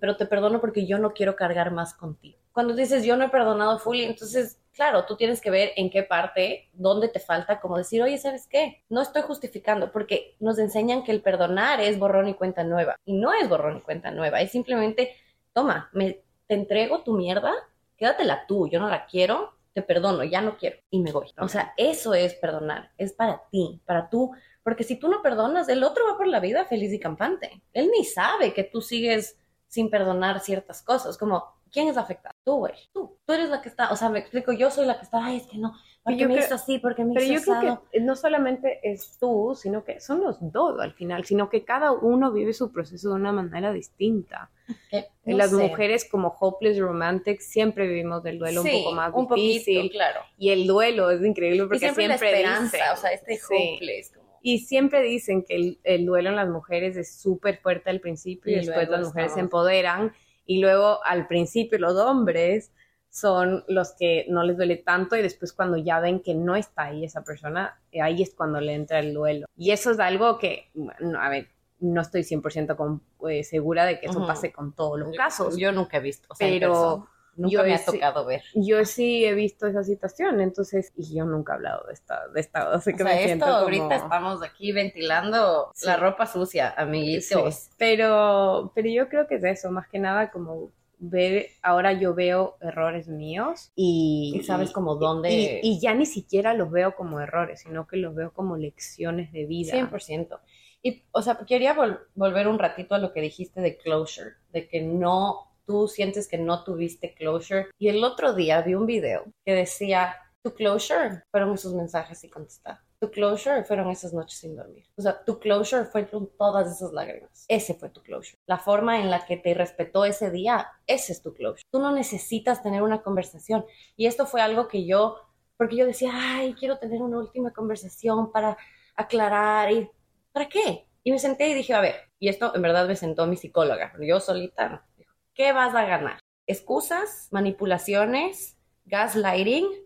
Pero 0.00 0.16
te 0.16 0.26
perdono 0.26 0.60
porque 0.60 0.86
yo 0.86 0.98
no 0.98 1.14
quiero 1.14 1.34
cargar 1.34 1.70
más 1.70 1.94
contigo. 1.94 2.38
Cuando 2.52 2.74
dices 2.74 3.04
yo 3.04 3.16
no 3.16 3.24
he 3.24 3.28
perdonado 3.30 3.78
Fully, 3.78 4.04
entonces, 4.04 4.58
claro, 4.72 5.06
tú 5.06 5.16
tienes 5.16 5.40
que 5.40 5.50
ver 5.50 5.72
en 5.76 5.88
qué 5.88 6.02
parte, 6.02 6.68
dónde 6.74 7.08
te 7.08 7.20
falta, 7.20 7.58
como 7.58 7.78
decir, 7.78 8.02
oye, 8.02 8.18
¿sabes 8.18 8.46
qué? 8.46 8.82
No 8.90 9.00
estoy 9.00 9.22
justificando 9.22 9.92
porque 9.92 10.36
nos 10.40 10.58
enseñan 10.58 11.04
que 11.04 11.12
el 11.12 11.22
perdonar 11.22 11.80
es 11.80 11.98
borrón 11.98 12.28
y 12.28 12.34
cuenta 12.34 12.64
nueva. 12.64 12.96
Y 13.06 13.14
no 13.14 13.32
es 13.32 13.48
borrón 13.48 13.78
y 13.78 13.80
cuenta 13.80 14.10
nueva, 14.10 14.42
es 14.42 14.52
simplemente, 14.52 15.16
toma, 15.54 15.88
me, 15.92 16.22
te 16.46 16.54
entrego 16.54 17.02
tu 17.02 17.14
mierda, 17.14 17.52
quédatela 17.96 18.46
tú, 18.46 18.68
yo 18.68 18.78
no 18.78 18.88
la 18.88 19.06
quiero, 19.06 19.55
te 19.76 19.82
perdono, 19.82 20.24
ya 20.24 20.40
no 20.40 20.56
quiero 20.56 20.78
y 20.88 21.00
me 21.00 21.12
voy. 21.12 21.30
O 21.38 21.48
sea, 21.48 21.74
eso 21.76 22.14
es 22.14 22.32
perdonar, 22.32 22.92
es 22.96 23.12
para 23.12 23.42
ti, 23.50 23.82
para 23.84 24.08
tú, 24.08 24.32
porque 24.62 24.84
si 24.84 24.96
tú 24.96 25.06
no 25.08 25.20
perdonas, 25.20 25.68
el 25.68 25.84
otro 25.84 26.06
va 26.10 26.16
por 26.16 26.26
la 26.28 26.40
vida 26.40 26.64
feliz 26.64 26.94
y 26.94 26.98
campante. 26.98 27.62
Él 27.74 27.90
ni 27.92 28.02
sabe 28.06 28.54
que 28.54 28.64
tú 28.64 28.80
sigues 28.80 29.36
sin 29.68 29.90
perdonar 29.90 30.40
ciertas 30.40 30.80
cosas, 30.80 31.18
como 31.18 31.44
¿quién 31.70 31.88
es 31.88 31.98
afectado? 31.98 32.34
Tú, 32.42 32.56
güey, 32.56 32.72
tú, 32.90 33.18
tú 33.26 33.32
eres 33.34 33.50
la 33.50 33.60
que 33.60 33.68
está, 33.68 33.92
o 33.92 33.96
sea, 33.96 34.08
me 34.08 34.18
explico, 34.18 34.50
yo 34.50 34.70
soy 34.70 34.86
la 34.86 34.96
que 34.96 35.04
está, 35.04 35.22
ay, 35.22 35.36
es 35.36 35.46
que 35.46 35.58
no, 35.58 35.74
yo 36.14 36.28
me 36.28 36.38
hizo 36.38 36.54
así, 36.54 36.78
porque 36.78 37.04
me 37.04 37.14
pero 37.14 37.26
yo 37.26 37.42
creo 37.42 37.82
que 37.90 38.00
no 38.00 38.14
solamente 38.14 38.78
es 38.82 39.18
tú, 39.18 39.56
sino 39.60 39.84
que 39.84 40.00
son 40.00 40.22
los 40.22 40.36
dos 40.40 40.80
al 40.80 40.92
final, 40.92 41.24
sino 41.24 41.48
que 41.48 41.64
cada 41.64 41.92
uno 41.92 42.32
vive 42.32 42.52
su 42.52 42.70
proceso 42.72 43.08
de 43.08 43.14
una 43.16 43.32
manera 43.32 43.72
distinta. 43.72 44.50
Eh, 44.92 45.06
las 45.24 45.52
mujeres 45.52 46.04
como 46.08 46.36
hopeless 46.38 46.78
romantic 46.78 47.40
siempre 47.40 47.86
vivimos 47.86 48.22
del 48.22 48.38
duelo 48.38 48.62
un 48.62 48.70
poco 48.70 48.92
más 48.92 49.12
un 49.14 49.28
difícil. 49.34 49.90
claro. 49.90 50.20
Y 50.38 50.50
el 50.50 50.66
duelo 50.66 51.10
es 51.10 51.24
increíble 51.24 51.62
porque 51.62 51.78
siempre, 51.78 52.06
siempre 52.06 52.30
esperanza, 52.30 52.92
o 52.92 52.96
sea, 52.96 53.10
este 53.10 53.38
hopeless. 53.44 54.12
Y 54.42 54.60
siempre 54.60 55.02
dicen 55.02 55.42
que 55.42 55.78
el, 55.82 56.06
duelo 56.06 56.28
en 56.30 56.36
las 56.36 56.48
mujeres 56.48 56.96
es 56.96 57.16
súper 57.16 57.58
fuerte 57.58 57.90
al 57.90 58.00
principio 58.00 58.52
y, 58.52 58.56
después 58.56 58.88
las 58.88 59.06
mujeres 59.06 59.32
se 59.32 59.40
empoderan 59.40 60.12
y 60.46 60.60
luego 60.60 61.04
al 61.04 61.26
principio 61.26 61.80
los 61.80 61.96
hombres 61.96 62.70
son 63.16 63.64
los 63.68 63.92
que 63.94 64.26
no 64.28 64.42
les 64.42 64.56
duele 64.58 64.76
tanto 64.76 65.16
y 65.16 65.22
después 65.22 65.52
cuando 65.54 65.78
ya 65.78 66.00
ven 66.00 66.20
que 66.20 66.34
no 66.34 66.54
está 66.54 66.84
ahí 66.84 67.04
esa 67.04 67.24
persona, 67.24 67.80
eh, 67.90 68.02
ahí 68.02 68.22
es 68.22 68.34
cuando 68.34 68.60
le 68.60 68.74
entra 68.74 68.98
el 68.98 69.14
duelo. 69.14 69.46
Y 69.56 69.70
eso 69.70 69.90
es 69.90 69.98
algo 69.98 70.38
que, 70.38 70.70
bueno, 70.74 71.18
a 71.20 71.28
ver, 71.30 71.48
no 71.80 72.02
estoy 72.02 72.24
100% 72.24 72.76
con, 72.76 73.02
eh, 73.28 73.42
segura 73.42 73.84
de 73.86 73.98
que 74.00 74.06
eso 74.06 74.18
Ujú. 74.18 74.26
pase 74.26 74.52
con 74.52 74.74
todos 74.74 74.98
los 74.98 75.12
Yo- 75.12 75.16
casos, 75.16 75.56
Yo 75.56 75.72
nunca 75.72 75.96
he 75.96 76.00
visto, 76.00 76.26
o 76.30 76.34
sea, 76.34 76.46
pero 76.48 76.70
persona. 76.72 77.04
nunca 77.36 77.52
yo 77.52 77.62
me 77.64 77.74
ha 77.74 77.78
sí- 77.78 77.84
tocado 77.92 78.24
ver. 78.26 78.42
yo 78.54 78.84
sí 78.84 79.24
he 79.24 79.32
visto 79.34 79.66
esa 79.66 79.82
situación, 79.82 80.40
entonces, 80.42 80.92
y 80.96 81.14
yo 81.14 81.24
nunca 81.24 81.52
he 81.52 81.56
hablado 81.56 81.86
de 81.86 81.94
esta, 81.94 82.28
de 82.28 82.40
esta, 82.40 82.68
O 82.70 82.80
que 82.80 82.80
sea, 82.80 82.96
me 83.04 83.12
esto 83.14 83.24
siento 83.26 83.46
ahorita 83.46 83.82
como- 83.84 83.94
estamos 83.94 84.42
aquí 84.42 84.72
ventilando 84.72 85.70
Sí. 85.74 85.86
la 85.86 85.96
ropa 85.96 86.26
sucia, 86.26 86.74
amiguitos. 86.76 87.54
Sí, 87.54 87.70
pero, 87.78 88.72
pero 88.74 88.88
yo 88.90 89.08
creo 89.08 89.26
que 89.26 89.36
es 89.36 89.44
eso, 89.44 89.70
más 89.70 89.88
que 89.88 89.98
nada 89.98 90.30
como 90.30 90.70
ver, 90.98 91.48
ahora 91.62 91.92
yo 91.92 92.14
veo 92.14 92.56
errores 92.60 93.08
míos 93.08 93.70
y, 93.74 94.32
Y 94.36 94.42
sabes 94.44 94.70
como 94.70 94.96
dónde... 94.96 95.60
y, 95.62 95.72
y 95.76 95.80
ya 95.80 95.94
ni 95.94 96.06
siquiera 96.06 96.54
los 96.54 96.70
veo 96.70 96.94
como 96.94 97.20
errores, 97.20 97.60
sino 97.60 97.86
que 97.86 97.96
los 97.96 98.14
veo 98.14 98.32
como 98.32 98.56
lecciones 98.56 99.32
de 99.32 99.46
vida. 99.46 99.72
100%. 99.72 100.40
Y, 100.82 101.04
o 101.12 101.22
sea, 101.22 101.38
quería 101.46 101.74
vol- 101.74 102.00
volver 102.14 102.48
un 102.48 102.58
ratito 102.58 102.94
a 102.94 102.98
lo 102.98 103.12
que 103.12 103.20
dijiste 103.20 103.60
de 103.60 103.76
closure, 103.76 104.32
de 104.52 104.68
que 104.68 104.80
no, 104.82 105.52
tú 105.66 105.88
sientes 105.88 106.28
que 106.28 106.38
no 106.38 106.64
tuviste 106.64 107.14
closure. 107.14 107.66
Y 107.78 107.88
el 107.88 108.02
otro 108.04 108.34
día 108.34 108.62
vi 108.62 108.74
un 108.74 108.86
video 108.86 109.24
que 109.44 109.52
decía, 109.52 110.14
tu 110.42 110.54
closure 110.54 111.22
fueron 111.30 111.54
esos 111.54 111.74
mensajes 111.74 112.22
y 112.24 112.28
contestar. 112.30 112.78
Tu 113.06 113.12
closure 113.12 113.62
fueron 113.62 113.88
esas 113.88 114.12
noches 114.12 114.40
sin 114.40 114.56
dormir. 114.56 114.84
O 114.96 115.02
sea, 115.02 115.22
tu 115.24 115.38
closure 115.38 115.84
fueron 115.84 116.28
todas 116.36 116.74
esas 116.74 116.92
lágrimas. 116.92 117.44
Ese 117.46 117.74
fue 117.74 117.88
tu 117.88 118.02
closure. 118.02 118.36
La 118.46 118.58
forma 118.58 119.00
en 119.00 119.10
la 119.10 119.24
que 119.24 119.36
te 119.36 119.54
respetó 119.54 120.04
ese 120.04 120.32
día, 120.32 120.66
ese 120.88 121.12
es 121.12 121.22
tu 121.22 121.32
closure. 121.32 121.62
Tú 121.70 121.78
no 121.78 121.92
necesitas 121.92 122.64
tener 122.64 122.82
una 122.82 123.02
conversación. 123.02 123.64
Y 123.96 124.06
esto 124.06 124.26
fue 124.26 124.40
algo 124.40 124.66
que 124.66 124.86
yo, 124.86 125.20
porque 125.56 125.76
yo 125.76 125.86
decía, 125.86 126.10
ay, 126.12 126.54
quiero 126.54 126.78
tener 126.78 127.00
una 127.00 127.18
última 127.18 127.52
conversación 127.52 128.32
para 128.32 128.56
aclarar 128.96 129.70
y 129.70 129.88
¿para 130.32 130.48
qué? 130.48 130.88
Y 131.04 131.12
me 131.12 131.20
senté 131.20 131.48
y 131.48 131.54
dije, 131.54 131.74
a 131.74 131.80
ver, 131.80 131.94
y 132.18 132.28
esto 132.28 132.56
en 132.56 132.62
verdad 132.62 132.88
me 132.88 132.96
sentó 132.96 133.28
mi 133.28 133.36
psicóloga, 133.36 133.92
yo 134.00 134.18
solita, 134.18 134.84
¿qué 135.32 135.52
vas 135.52 135.76
a 135.76 135.84
ganar? 135.84 136.18
Excusas, 136.48 137.28
manipulaciones, 137.30 138.58
gaslighting, 138.84 139.85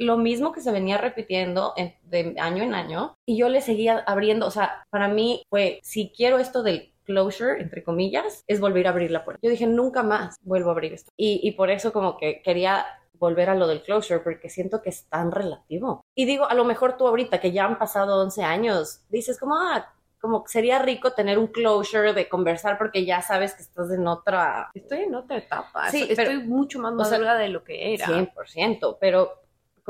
lo 0.00 0.16
mismo 0.16 0.52
que 0.52 0.60
se 0.62 0.72
venía 0.72 0.98
repitiendo 0.98 1.74
en- 1.76 1.94
de 2.02 2.34
año 2.40 2.62
en 2.62 2.74
año, 2.74 3.14
y 3.26 3.36
yo 3.36 3.48
le 3.48 3.60
seguía 3.60 3.98
abriendo, 4.06 4.46
o 4.46 4.50
sea, 4.50 4.84
para 4.90 5.08
mí 5.08 5.42
fue, 5.50 5.78
si 5.82 6.10
quiero 6.16 6.38
esto 6.38 6.62
del 6.62 6.92
closure, 7.04 7.60
entre 7.60 7.82
comillas, 7.84 8.42
es 8.46 8.60
volver 8.60 8.86
a 8.86 8.90
abrir 8.90 9.10
la 9.10 9.24
puerta. 9.24 9.40
Yo 9.42 9.50
dije, 9.50 9.66
nunca 9.66 10.02
más 10.02 10.36
vuelvo 10.42 10.70
a 10.70 10.72
abrir 10.72 10.92
esto. 10.94 11.10
Y, 11.16 11.40
y 11.42 11.52
por 11.52 11.70
eso 11.70 11.92
como 11.92 12.16
que 12.16 12.40
quería 12.42 12.86
volver 13.14 13.50
a 13.50 13.54
lo 13.54 13.66
del 13.66 13.82
closure 13.82 14.20
porque 14.20 14.48
siento 14.48 14.80
que 14.80 14.88
es 14.90 15.04
tan 15.08 15.30
relativo. 15.30 16.00
Y 16.16 16.24
digo, 16.24 16.46
a 16.48 16.54
lo 16.54 16.64
mejor 16.64 16.96
tú 16.96 17.06
ahorita 17.06 17.38
que 17.40 17.52
ya 17.52 17.64
han 17.66 17.78
pasado 17.78 18.22
11 18.22 18.42
años, 18.44 19.02
dices 19.10 19.38
como, 19.38 19.56
ah, 19.56 19.92
como 20.20 20.44
sería 20.46 20.78
rico 20.78 21.12
tener 21.12 21.38
un 21.38 21.46
closure 21.48 22.12
de 22.12 22.28
conversar 22.28 22.78
porque 22.78 23.04
ya 23.04 23.22
sabes 23.22 23.54
que 23.54 23.62
estás 23.62 23.90
en 23.90 24.06
otra 24.06 24.70
Estoy 24.74 25.00
en 25.00 25.14
otra 25.14 25.38
etapa, 25.38 25.90
Sí, 25.90 26.06
estoy 26.08 26.24
pero- 26.26 26.40
mucho 26.42 26.78
más 26.78 26.92
o 26.92 27.04
sea, 27.04 27.18
madura 27.18 27.36
de 27.38 27.48
lo 27.48 27.64
que 27.64 27.94
era. 27.94 28.06
100%, 28.06 28.98
pero 29.00 29.32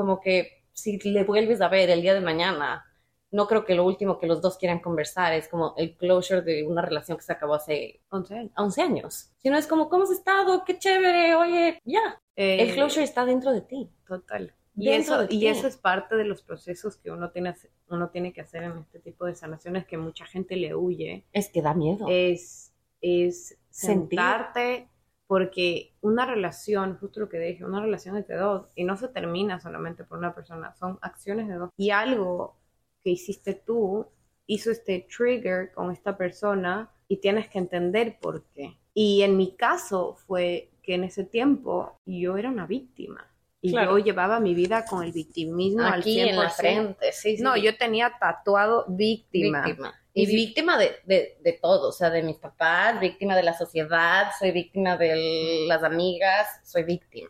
como 0.01 0.19
que 0.19 0.63
si 0.73 0.97
le 0.97 1.23
vuelves 1.23 1.61
a 1.61 1.67
ver 1.67 1.91
el 1.91 2.01
día 2.01 2.15
de 2.15 2.21
mañana, 2.21 2.83
no 3.29 3.45
creo 3.45 3.63
que 3.63 3.75
lo 3.75 3.85
último 3.85 4.17
que 4.17 4.25
los 4.25 4.41
dos 4.41 4.57
quieran 4.57 4.79
conversar 4.79 5.31
es 5.33 5.47
como 5.47 5.75
el 5.77 5.95
closure 5.95 6.41
de 6.41 6.65
una 6.65 6.81
relación 6.81 7.17
que 7.17 7.23
se 7.23 7.31
acabó 7.33 7.53
hace 7.53 8.01
11 8.09 8.35
años. 8.35 8.51
11 8.57 8.81
años, 8.81 9.31
sino 9.37 9.57
es 9.59 9.67
como, 9.67 9.89
¿cómo 9.89 10.05
has 10.05 10.09
estado? 10.11 10.63
Qué 10.65 10.79
chévere, 10.79 11.35
oye, 11.35 11.79
ya, 11.85 12.19
Eh, 12.35 12.63
el 12.63 12.73
closure 12.73 13.03
está 13.03 13.25
dentro 13.25 13.51
de 13.51 13.61
ti. 13.61 13.91
Total. 14.07 14.55
Y 14.75 14.89
eso, 14.89 15.27
y 15.29 15.45
eso 15.45 15.67
es 15.67 15.77
parte 15.77 16.15
de 16.15 16.23
los 16.25 16.41
procesos 16.41 16.97
que 16.97 17.11
uno 17.11 17.29
tiene, 17.29 17.53
uno 17.89 18.09
tiene 18.09 18.33
que 18.33 18.41
hacer 18.41 18.63
en 18.63 18.79
este 18.79 18.99
tipo 18.99 19.25
de 19.25 19.35
sanaciones 19.35 19.85
que 19.85 19.97
mucha 19.97 20.25
gente 20.25 20.55
le 20.55 20.73
huye. 20.73 21.27
Es 21.31 21.49
que 21.49 21.61
da 21.61 21.75
miedo. 21.75 22.07
Es, 22.09 22.73
es 23.01 23.59
Sentir. 23.69 24.17
sentarte, 24.17 24.89
porque 25.31 25.93
una 26.01 26.25
relación, 26.25 26.97
justo 26.97 27.21
lo 27.21 27.29
que 27.29 27.39
dije, 27.39 27.63
una 27.63 27.79
relación 27.79 28.17
es 28.17 28.27
de 28.27 28.35
dos 28.35 28.67
y 28.75 28.83
no 28.83 28.97
se 28.97 29.07
termina 29.07 29.61
solamente 29.61 30.03
por 30.03 30.17
una 30.17 30.35
persona, 30.35 30.75
son 30.75 30.99
acciones 31.01 31.47
de 31.47 31.53
dos. 31.53 31.69
Y 31.77 31.91
algo 31.91 32.57
que 33.01 33.11
hiciste 33.11 33.53
tú 33.53 34.05
hizo 34.45 34.71
este 34.71 35.07
trigger 35.09 35.71
con 35.71 35.89
esta 35.89 36.17
persona 36.17 36.91
y 37.07 37.21
tienes 37.21 37.47
que 37.47 37.59
entender 37.59 38.17
por 38.19 38.43
qué. 38.53 38.77
Y 38.93 39.21
en 39.21 39.37
mi 39.37 39.55
caso 39.55 40.17
fue 40.17 40.73
que 40.83 40.95
en 40.95 41.05
ese 41.05 41.23
tiempo 41.23 41.97
yo 42.05 42.35
era 42.35 42.49
una 42.49 42.67
víctima. 42.67 43.25
Y 43.61 43.71
Claro. 43.71 43.97
yo 43.97 44.03
llevaba 44.03 44.41
mi 44.41 44.53
vida 44.53 44.83
con 44.83 45.01
el 45.01 45.13
victimismo 45.13 45.81
Aquí 45.85 46.19
al 46.19 46.27
100%. 46.27 46.29
en 46.29 46.35
la 46.35 46.49
frente, 46.49 47.11
sí, 47.13 47.37
sí. 47.37 47.41
No, 47.41 47.55
yo 47.55 47.77
tenía 47.77 48.17
tatuado 48.19 48.83
víctima. 48.89 49.63
víctima. 49.63 49.93
Y 50.13 50.25
vi- 50.25 50.35
víctima 50.35 50.77
de, 50.77 50.95
de, 51.05 51.37
de 51.41 51.53
todo, 51.53 51.89
o 51.89 51.91
sea, 51.91 52.09
de 52.09 52.21
mis 52.23 52.37
papás, 52.37 52.99
víctima 52.99 53.35
de 53.35 53.43
la 53.43 53.53
sociedad, 53.53 54.31
soy 54.37 54.51
víctima 54.51 54.97
de 54.97 55.65
las 55.67 55.83
amigas, 55.83 56.47
soy 56.63 56.83
víctima. 56.83 57.29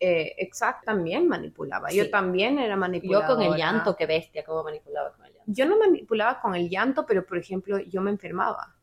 Eh, 0.00 0.34
exacto, 0.38 0.82
también 0.86 1.26
manipulaba. 1.28 1.90
Yo 1.90 2.04
Sí. 2.04 2.10
también 2.10 2.58
era 2.58 2.74
Yo 2.74 2.80
manipuladora. 2.80 3.28
con 3.28 3.42
el 3.42 3.54
llanto, 3.56 3.96
qué 3.96 4.06
bestia, 4.06 4.44
cómo 4.44 4.62
manipulaba 4.64 5.12
con 5.12 5.24
el 5.26 5.32
llanto. 5.32 5.44
Yo 5.52 5.66
no 5.66 5.78
manipulaba 5.78 6.40
con 6.40 6.54
el 6.54 6.68
llanto, 6.68 7.06
pero 7.06 7.24
por 7.24 7.38
ejemplo, 7.38 7.78
yo 7.78 8.00
me 8.02 8.10
enfermaba. 8.10 8.74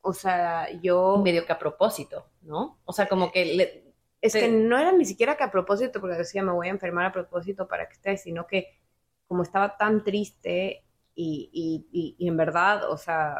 O 0.00 0.12
sea, 0.12 0.70
yo... 0.82 1.20
Medio 1.22 1.44
que 1.46 1.52
a 1.52 1.58
propósito, 1.58 2.26
¿no? 2.42 2.78
O 2.84 2.92
sea, 2.92 3.08
como 3.08 3.30
que 3.32 3.44
le- 3.44 3.84
Es 4.20 4.32
Sí. 4.32 4.40
que 4.40 4.48
no 4.48 4.78
era 4.78 4.92
ni 4.92 5.04
siquiera 5.04 5.36
que 5.36 5.44
a 5.44 5.50
propósito, 5.50 6.00
porque 6.00 6.16
decía 6.16 6.42
me 6.42 6.52
voy 6.52 6.68
a 6.68 6.70
enfermar 6.70 7.04
a 7.04 7.12
propósito 7.12 7.68
para 7.68 7.86
que 7.88 7.92
estés, 7.94 8.22
sino 8.22 8.46
que 8.46 8.78
como 9.26 9.42
estaba 9.42 9.76
tan 9.76 10.02
triste 10.04 10.83
y, 11.14 11.50
y, 11.52 11.86
y, 11.92 12.16
y 12.18 12.28
en 12.28 12.36
verdad, 12.36 12.90
o 12.90 12.96
sea, 12.96 13.36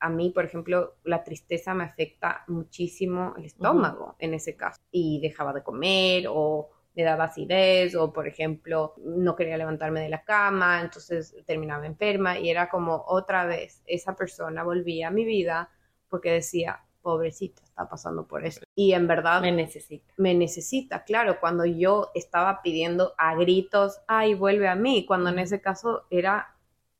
a 0.00 0.08
mí, 0.08 0.30
por 0.30 0.44
ejemplo, 0.44 0.96
la 1.04 1.24
tristeza 1.24 1.72
me 1.74 1.84
afecta 1.84 2.44
muchísimo 2.48 3.34
el 3.38 3.46
estómago 3.46 4.16
en 4.18 4.34
ese 4.34 4.56
caso. 4.56 4.80
Y 4.90 5.20
dejaba 5.20 5.52
de 5.52 5.62
comer 5.62 6.26
o 6.28 6.70
me 6.94 7.02
daba 7.02 7.24
acidez 7.24 7.94
o, 7.94 8.12
por 8.12 8.28
ejemplo, 8.28 8.94
no 8.98 9.34
quería 9.34 9.56
levantarme 9.56 10.00
de 10.00 10.08
la 10.08 10.22
cama, 10.22 10.80
entonces 10.80 11.34
terminaba 11.46 11.86
enferma 11.86 12.38
y 12.38 12.50
era 12.50 12.68
como 12.68 13.04
otra 13.06 13.46
vez 13.46 13.82
esa 13.86 14.14
persona 14.14 14.62
volvía 14.62 15.08
a 15.08 15.10
mi 15.10 15.24
vida 15.24 15.70
porque 16.08 16.30
decía, 16.30 16.84
pobrecita, 17.02 17.62
está 17.62 17.88
pasando 17.88 18.26
por 18.26 18.44
eso. 18.46 18.60
Y 18.74 18.92
en 18.92 19.06
verdad 19.06 19.42
me 19.42 19.52
necesita. 19.52 20.12
me 20.16 20.34
necesita, 20.34 21.04
claro, 21.04 21.38
cuando 21.40 21.64
yo 21.64 22.10
estaba 22.14 22.62
pidiendo 22.62 23.14
a 23.18 23.34
gritos, 23.34 24.00
ay, 24.06 24.34
vuelve 24.34 24.68
a 24.68 24.74
mí, 24.74 25.04
cuando 25.06 25.30
en 25.30 25.38
ese 25.38 25.60
caso 25.60 26.04
era, 26.10 26.53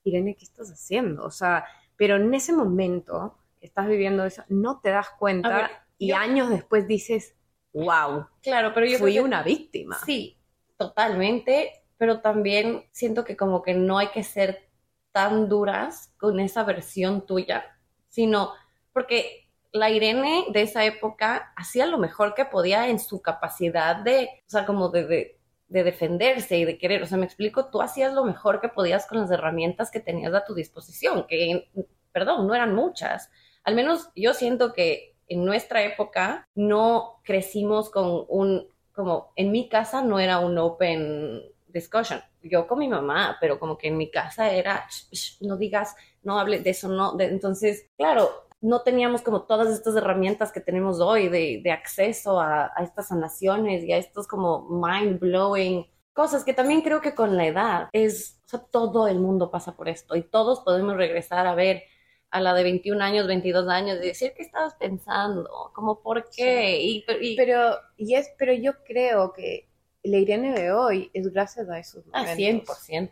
Irene, 0.05 0.35
¿qué 0.37 0.45
estás 0.45 0.71
haciendo? 0.71 1.25
O 1.25 1.31
sea, 1.31 1.65
pero 1.97 2.17
en 2.17 2.33
ese 2.35 2.53
momento 2.53 3.39
que 3.59 3.67
estás 3.67 3.87
viviendo 3.89 4.25
eso, 4.25 4.45
no 4.49 4.81
te 4.81 4.91
das 4.91 5.11
cuenta 5.19 5.49
ver, 5.57 5.71
y 5.99 6.09
yo- 6.09 6.17
años 6.17 6.51
después 6.51 6.87
dices, 6.87 7.35
wow, 7.73 8.27
Claro, 8.43 8.73
pero 8.75 8.87
yo 8.87 8.99
fui 8.99 9.15
que- 9.15 9.21
una 9.21 9.43
víctima. 9.43 9.97
Sí, 10.05 10.39
totalmente, 10.77 11.83
pero 11.97 12.21
también 12.21 12.85
siento 12.93 13.25
que 13.25 13.37
como 13.37 13.63
que 13.63 13.75
no 13.75 13.99
hay 13.99 14.09
que 14.09 14.23
ser 14.23 14.69
tan 15.13 15.49
duras 15.49 16.13
con 16.19 16.41
esa 16.41 16.65
versión 16.65 17.25
tuya, 17.27 17.65
sino 18.09 18.53
porque 18.93 19.49
la 19.73 19.91
Irene 19.91 20.47
de 20.53 20.63
esa 20.63 20.85
época 20.85 21.53
hacía 21.57 21.87
lo 21.87 21.99
mejor 21.99 22.35
que 22.35 22.45
podía 22.45 22.89
en 22.89 22.99
su 22.99 23.23
capacidad 23.23 23.97
de, 23.97 24.29
o 24.47 24.51
sea, 24.51 24.67
como 24.67 24.89
de, 24.91 25.07
de, 25.07 25.41
de 25.75 25.83
defenderse 25.83 26.57
y 26.57 26.65
de 26.65 26.79
querer, 26.79 27.03
o 27.03 27.07
sea, 27.07 27.19
me 27.19 27.27
explico, 27.27 27.67
tú 27.67 27.83
hacías 27.83 28.15
lo 28.15 28.25
mejor 28.25 28.61
que 28.61 28.69
podías 28.69 29.07
con 29.07 29.19
las 29.19 29.31
herramientas 29.33 29.91
que 29.91 29.99
tenías 29.99 30.33
a 30.33 30.45
tu 30.45 30.55
disposición, 30.55 31.27
que, 31.27 31.69
perdón, 32.13 32.47
no 32.47 32.55
eran 32.55 32.77
muchas. 32.77 33.29
Al 33.65 33.75
menos 33.75 34.09
yo 34.15 34.35
siento 34.35 34.73
que 34.73 35.17
en 35.27 35.45
nuestra 35.45 35.83
época 35.83 36.47
no 36.55 37.21
crecimos 37.25 37.91
con 37.91 38.25
un, 38.29 38.69
como 38.93 39.33
en 39.35 39.51
mi 39.51 39.69
casa 39.69 40.01
no 40.01 40.21
era 40.21 40.39
un 40.39 40.57
open 40.59 41.43
discussion. 41.67 42.21
Yo 42.41 42.69
con 42.69 42.79
mi 42.79 42.87
mamá, 42.87 43.37
pero 43.41 43.59
como 43.59 43.77
que 43.77 43.89
en 43.89 43.97
mi 43.97 44.13
casa 44.13 44.53
era, 44.53 44.87
"Shh, 44.89 45.09
shh, 45.13 45.43
no 45.43 45.57
digas, 45.57 45.97
no 46.23 46.39
hables 46.39 46.63
de 46.63 46.71
eso, 46.71 46.89
no. 46.89 47.17
de- 47.17 47.25
entonces, 47.27 47.89
claro, 47.97 48.31
no 48.65 48.83
teníamos 48.83 49.23
como 49.23 49.43
todas 49.43 49.69
estas 49.69 49.95
herramientas 49.97 50.51
que 50.51 50.61
tenemos 50.61 51.01
hoy 51.01 51.29
de, 51.29 51.61
de 51.63 51.71
acceso 51.71 52.41
a, 52.41 52.73
a 52.75 52.83
estas 52.83 53.09
sanaciones 53.09 53.85
y 53.85 53.93
a 53.93 53.99
estos 53.99 54.27
como 54.27 54.69
mind 54.71 55.21
blowing 55.21 55.87
cosas 56.15 56.45
que 56.45 56.55
también 56.55 56.81
creo 56.81 57.01
que 57.01 57.15
con 57.15 57.37
la 57.37 57.47
edad 57.47 57.89
es, 57.93 58.41
o 58.47 58.49
sea, 58.49 58.61
todo 58.61 59.09
el 59.09 59.19
mundo 59.19 59.51
pasa 59.51 59.77
por 59.77 59.89
esto 59.89 60.17
y 60.17 60.23
todos 60.23 60.61
podemos 60.61 60.97
regresar 60.97 61.47
a 61.47 61.55
ver 61.55 61.83
a 62.31 62.41
la 62.41 62.55
de 62.55 62.63
21 62.63 63.03
años, 63.05 63.27
22 63.27 63.69
años 63.69 63.99
y 64.03 64.07
decir 64.07 64.33
qué 64.37 64.43
estabas 64.43 64.75
pensando, 64.77 65.71
como 65.75 66.01
por 66.01 66.31
qué 66.31 66.81
y, 66.81 67.05
y- 67.21 67.37
Pero, 67.37 67.77
y 67.97 68.15
es, 68.15 68.31
pero 68.39 68.53
yo 68.55 68.73
creo 68.85 69.33
que 69.33 69.69
la 70.03 70.17
Irene 70.19 70.53
de 70.53 70.73
hoy 70.73 71.11
es 71.13 71.33
gracias 71.33 71.69
a 71.69 71.79
esos 71.79 72.05
ah, 72.13 72.25
momentos. 72.25 72.79
100%. 72.89 73.11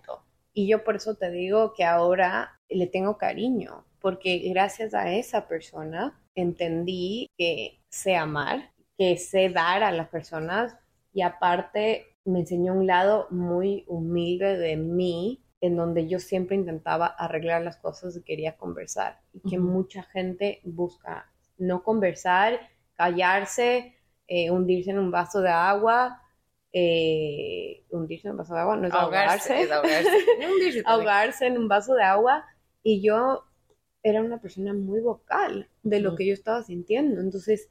Y 0.55 0.67
yo 0.69 0.85
por 0.85 0.97
eso 0.97 1.15
te 1.15 1.31
digo 1.31 1.73
que 1.75 1.85
ahora 1.85 2.61
le 2.69 2.87
tengo 2.87 3.17
cariño, 3.17 3.85
porque 4.03 4.39
gracias 4.51 4.93
a 4.95 5.13
esa 5.13 5.47
persona 5.49 6.21
entendí 6.35 7.31
que 7.39 7.81
sé 7.89 8.17
amar, 8.17 8.73
que 8.99 9.17
sé 9.17 9.49
dar 9.49 9.83
a 9.83 9.93
las 9.93 10.09
personas 10.09 10.77
y 11.15 11.23
aparte 11.23 12.07
me 12.25 12.41
enseñó 12.41 12.75
un 12.75 12.87
lado 12.87 13.29
muy 13.31 13.85
humilde 13.87 14.59
de 14.59 14.77
mí 14.77 15.43
en 15.61 15.77
donde 15.77 16.09
yo 16.09 16.19
siempre 16.19 16.57
intentaba 16.57 17.07
arreglar 17.07 17.63
las 17.63 17.77
cosas 17.77 18.17
y 18.17 18.23
quería 18.23 18.57
conversar 18.57 19.21
y 19.33 19.49
que 19.49 19.59
Ujú. 19.59 19.69
mucha 19.69 20.03
gente 20.03 20.61
busca 20.65 21.31
no 21.57 21.85
conversar, 21.85 22.59
callarse, 22.97 23.97
eh, 24.27 24.51
hundirse 24.51 24.91
en 24.91 24.99
un 24.99 25.13
vaso 25.13 25.41
de 25.41 25.51
agua, 25.51 26.21
eh, 26.73 27.85
hundirse 27.91 28.27
en 28.27 28.33
un 28.33 28.39
vaso 28.39 28.55
de 28.55 28.61
agua, 28.61 28.77
no 28.77 28.89
es 28.89 28.95
ahogarse, 28.95 29.61
es 29.63 29.71
ahogarse. 29.71 30.09
Hundirse 30.51 30.83
también. 30.83 30.87
ahogarse 30.87 31.47
en 31.47 31.59
un 31.59 31.69
vaso 31.69 31.95
de 31.95 32.03
agua 32.03 32.45
y 32.83 33.01
yo 33.01 33.45
era 34.03 34.23
una 34.23 34.41
persona 34.41 34.75
muy 34.75 35.01
vocal 35.01 35.69
de 35.83 36.01
lo 36.01 36.17
que 36.17 36.27
yo 36.27 36.35
estaba 36.35 36.63
sintiendo. 36.63 37.21
Entonces 37.21 37.71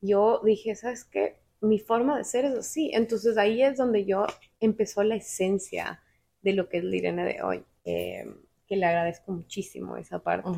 yo 0.00 0.40
dije, 0.44 0.74
¿sabes 0.76 1.04
qué? 1.04 1.36
Mi 1.60 1.78
forma 1.78 2.18
de 2.18 2.24
ser 2.24 2.44
es 2.46 2.54
así. 2.54 2.90
Entonces 2.94 3.36
ahí 3.38 3.62
es 3.62 3.76
donde 3.78 4.04
yo 4.04 4.26
empezó 4.60 5.02
la 5.02 5.16
esencia 5.16 6.02
de 6.42 6.52
lo 6.54 6.68
que 6.68 6.78
es 6.78 6.84
la 6.84 6.96
Irene 6.96 7.24
de 7.24 7.42
hoy. 7.42 7.64
eh, 7.84 8.24
que 8.66 8.76
le 8.76 8.86
agradezco 8.86 9.32
muchísimo 9.32 9.96
esa 9.96 10.20
parte. 10.20 10.48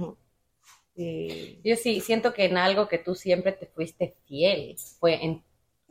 Eh, 0.97 1.59
Yo 1.65 1.77
sí 1.77 2.01
siento 2.01 2.35
que 2.35 2.45
en 2.45 2.59
algo 2.59 2.89
que 2.89 2.99
tú 2.99 3.15
siempre 3.15 3.53
te 3.53 3.67
fuiste 3.67 4.15
fiel 4.27 4.77
fue 4.99 5.25
en 5.25 5.43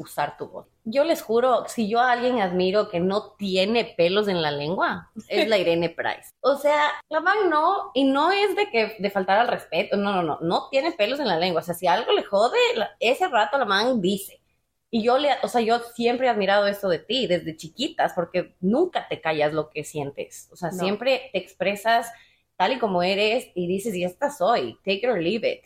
usar 0.01 0.37
tu 0.37 0.47
voz. 0.47 0.67
Yo 0.83 1.03
les 1.03 1.21
juro, 1.21 1.65
si 1.67 1.87
yo 1.87 1.99
a 1.99 2.11
alguien 2.11 2.39
admiro 2.41 2.89
que 2.89 2.99
no 2.99 3.33
tiene 3.33 3.93
pelos 3.97 4.27
en 4.27 4.41
la 4.41 4.51
lengua, 4.51 5.11
es 5.27 5.47
la 5.47 5.57
Irene 5.57 5.89
Price. 5.89 6.29
O 6.41 6.55
sea, 6.55 6.89
la 7.09 7.19
man 7.19 7.49
no, 7.49 7.91
y 7.93 8.03
no 8.03 8.31
es 8.31 8.55
de 8.55 8.69
que 8.69 8.95
de 8.99 9.09
faltar 9.09 9.39
al 9.39 9.47
respeto, 9.47 9.97
no, 9.97 10.11
no, 10.13 10.23
no, 10.23 10.39
no 10.41 10.67
tiene 10.69 10.91
pelos 10.91 11.19
en 11.19 11.27
la 11.27 11.37
lengua. 11.37 11.61
O 11.61 11.63
sea, 11.63 11.75
si 11.75 11.87
algo 11.87 12.11
le 12.11 12.23
jode, 12.23 12.57
ese 12.99 13.27
rato 13.27 13.57
la 13.57 13.65
man 13.65 14.01
dice. 14.01 14.41
Y 14.89 15.03
yo 15.03 15.17
le, 15.17 15.29
o 15.43 15.47
sea, 15.47 15.61
yo 15.61 15.79
siempre 15.79 16.27
he 16.27 16.29
admirado 16.29 16.67
esto 16.67 16.89
de 16.89 16.99
ti 16.99 17.25
desde 17.25 17.55
chiquitas, 17.55 18.11
porque 18.13 18.55
nunca 18.59 19.07
te 19.07 19.21
callas 19.21 19.53
lo 19.53 19.69
que 19.69 19.83
sientes. 19.85 20.49
O 20.51 20.57
sea, 20.57 20.69
No. 20.71 20.79
siempre 20.79 21.29
te 21.31 21.37
expresas 21.39 22.11
tal 22.57 22.73
y 22.73 22.79
como 22.79 23.01
eres 23.01 23.47
y 23.55 23.67
dices, 23.67 23.95
y 23.95 24.03
esta 24.03 24.29
soy, 24.29 24.75
take 24.83 25.01
it 25.03 25.09
or 25.09 25.19
leave 25.19 25.49
it. 25.49 25.63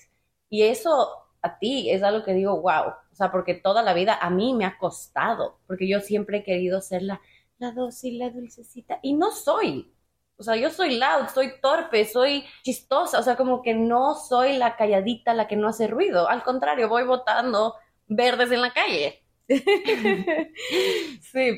Y 0.50 0.62
eso 0.64 1.25
a 1.46 1.60
ti 1.60 1.90
es 1.90 2.04
algo 2.04 2.24
que 2.24 2.34
digo, 2.34 2.62
wow. 2.62 2.94
O 3.12 3.16
sea, 3.16 3.32
porque 3.32 3.54
toda 3.54 3.84
la 3.84 3.94
vida 3.94 4.18
a 4.20 4.30
mí 4.30 4.54
me 4.54 4.66
ha 4.66 4.78
costado, 4.78 5.60
porque 5.68 5.88
yo 5.88 6.02
siempre 6.02 6.40
he 6.40 6.44
querido 6.44 6.82
ser 6.82 7.04
la, 7.04 7.22
la 7.60 7.72
dócil, 7.72 8.20
la 8.20 8.30
dulcecita, 8.30 9.00
y 9.02 9.14
no 9.14 9.32
soy. 9.32 9.94
O 10.38 10.44
sea, 10.44 10.58
yo 10.58 10.70
soy 10.70 10.98
loud, 10.98 11.28
soy 11.34 11.54
torpe, 11.62 12.04
soy 12.06 12.44
chistosa, 12.64 13.20
o 13.20 13.24
sea, 13.24 13.38
como 13.38 13.62
que 13.62 13.74
no 13.74 14.16
soy 14.16 14.58
la 14.58 14.76
calladita, 14.76 15.34
la 15.34 15.48
que 15.48 15.56
no 15.56 15.70
hace 15.70 15.88
ruido. 15.88 16.28
Al 16.28 16.44
contrario, 16.44 16.90
voy 16.90 17.06
botando 17.06 17.76
verdes 18.08 18.52
en 18.52 18.62
la 18.62 18.74
calle. 18.74 19.22
sí, 19.48 19.64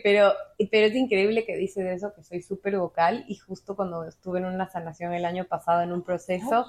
pero, 0.03 0.33
pero 0.69 0.87
es 0.87 0.95
increíble 0.95 1.45
que 1.45 1.55
dices 1.55 1.85
eso, 1.85 2.13
que 2.13 2.23
soy 2.23 2.41
súper 2.41 2.77
vocal 2.77 3.23
y 3.27 3.35
justo 3.35 3.75
cuando 3.75 4.03
estuve 4.03 4.39
en 4.39 4.45
una 4.45 4.69
sanación 4.69 5.13
el 5.13 5.25
año 5.25 5.45
pasado 5.45 5.81
en 5.81 5.93
un 5.93 6.03
proceso, 6.03 6.65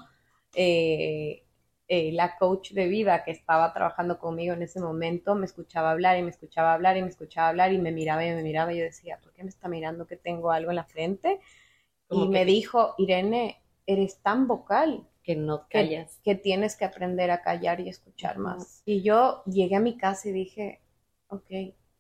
eh, 0.54 1.44
eh, 1.88 2.12
la 2.12 2.36
coach 2.38 2.72
de 2.72 2.86
vida 2.88 3.24
que 3.24 3.30
estaba 3.30 3.72
trabajando 3.72 4.18
conmigo 4.18 4.54
en 4.54 4.62
ese 4.62 4.80
momento 4.80 5.34
me 5.34 5.46
escuchaba 5.46 5.90
hablar 5.92 6.18
y 6.18 6.22
me 6.22 6.30
escuchaba 6.30 6.74
hablar 6.74 6.96
y 6.96 7.02
me 7.02 7.08
escuchaba 7.08 7.48
hablar 7.48 7.72
y 7.72 7.78
me 7.78 7.92
miraba 7.92 8.24
y 8.24 8.30
me 8.30 8.42
miraba 8.42 8.72
y 8.72 8.78
yo 8.78 8.84
decía, 8.84 9.18
¿por 9.22 9.32
qué 9.32 9.42
me 9.42 9.48
está 9.50 9.68
mirando 9.68 10.06
que 10.06 10.16
tengo 10.16 10.50
algo 10.52 10.70
en 10.70 10.76
la 10.76 10.84
frente? 10.84 11.40
Como 12.08 12.24
Y 12.24 12.28
que- 12.28 12.32
me 12.32 12.44
dijo, 12.44 12.94
Irene, 12.98 13.62
eres 13.86 14.18
tan 14.22 14.46
vocal 14.46 15.06
Que 15.22 15.36
no 15.36 15.66
callas. 15.68 16.18
que 16.24 16.34
tienes 16.34 16.76
que 16.76 16.84
aprender 16.84 17.30
a 17.30 17.42
callar 17.42 17.80
y 17.80 17.88
escuchar 17.88 18.38
más. 18.38 18.82
Y 18.86 19.02
yo 19.02 19.42
llegué 19.46 19.76
a 19.76 19.80
mi 19.80 19.96
casa 19.96 20.28
y 20.28 20.32
dije, 20.32 20.80
ok, 21.28 21.50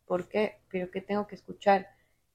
¿por 0.06 0.28
qué? 0.28 0.58
¿Pero 0.70 0.90
qué 0.90 1.00
tengo 1.00 1.26
que 1.26 1.34
escuchar? 1.34 1.88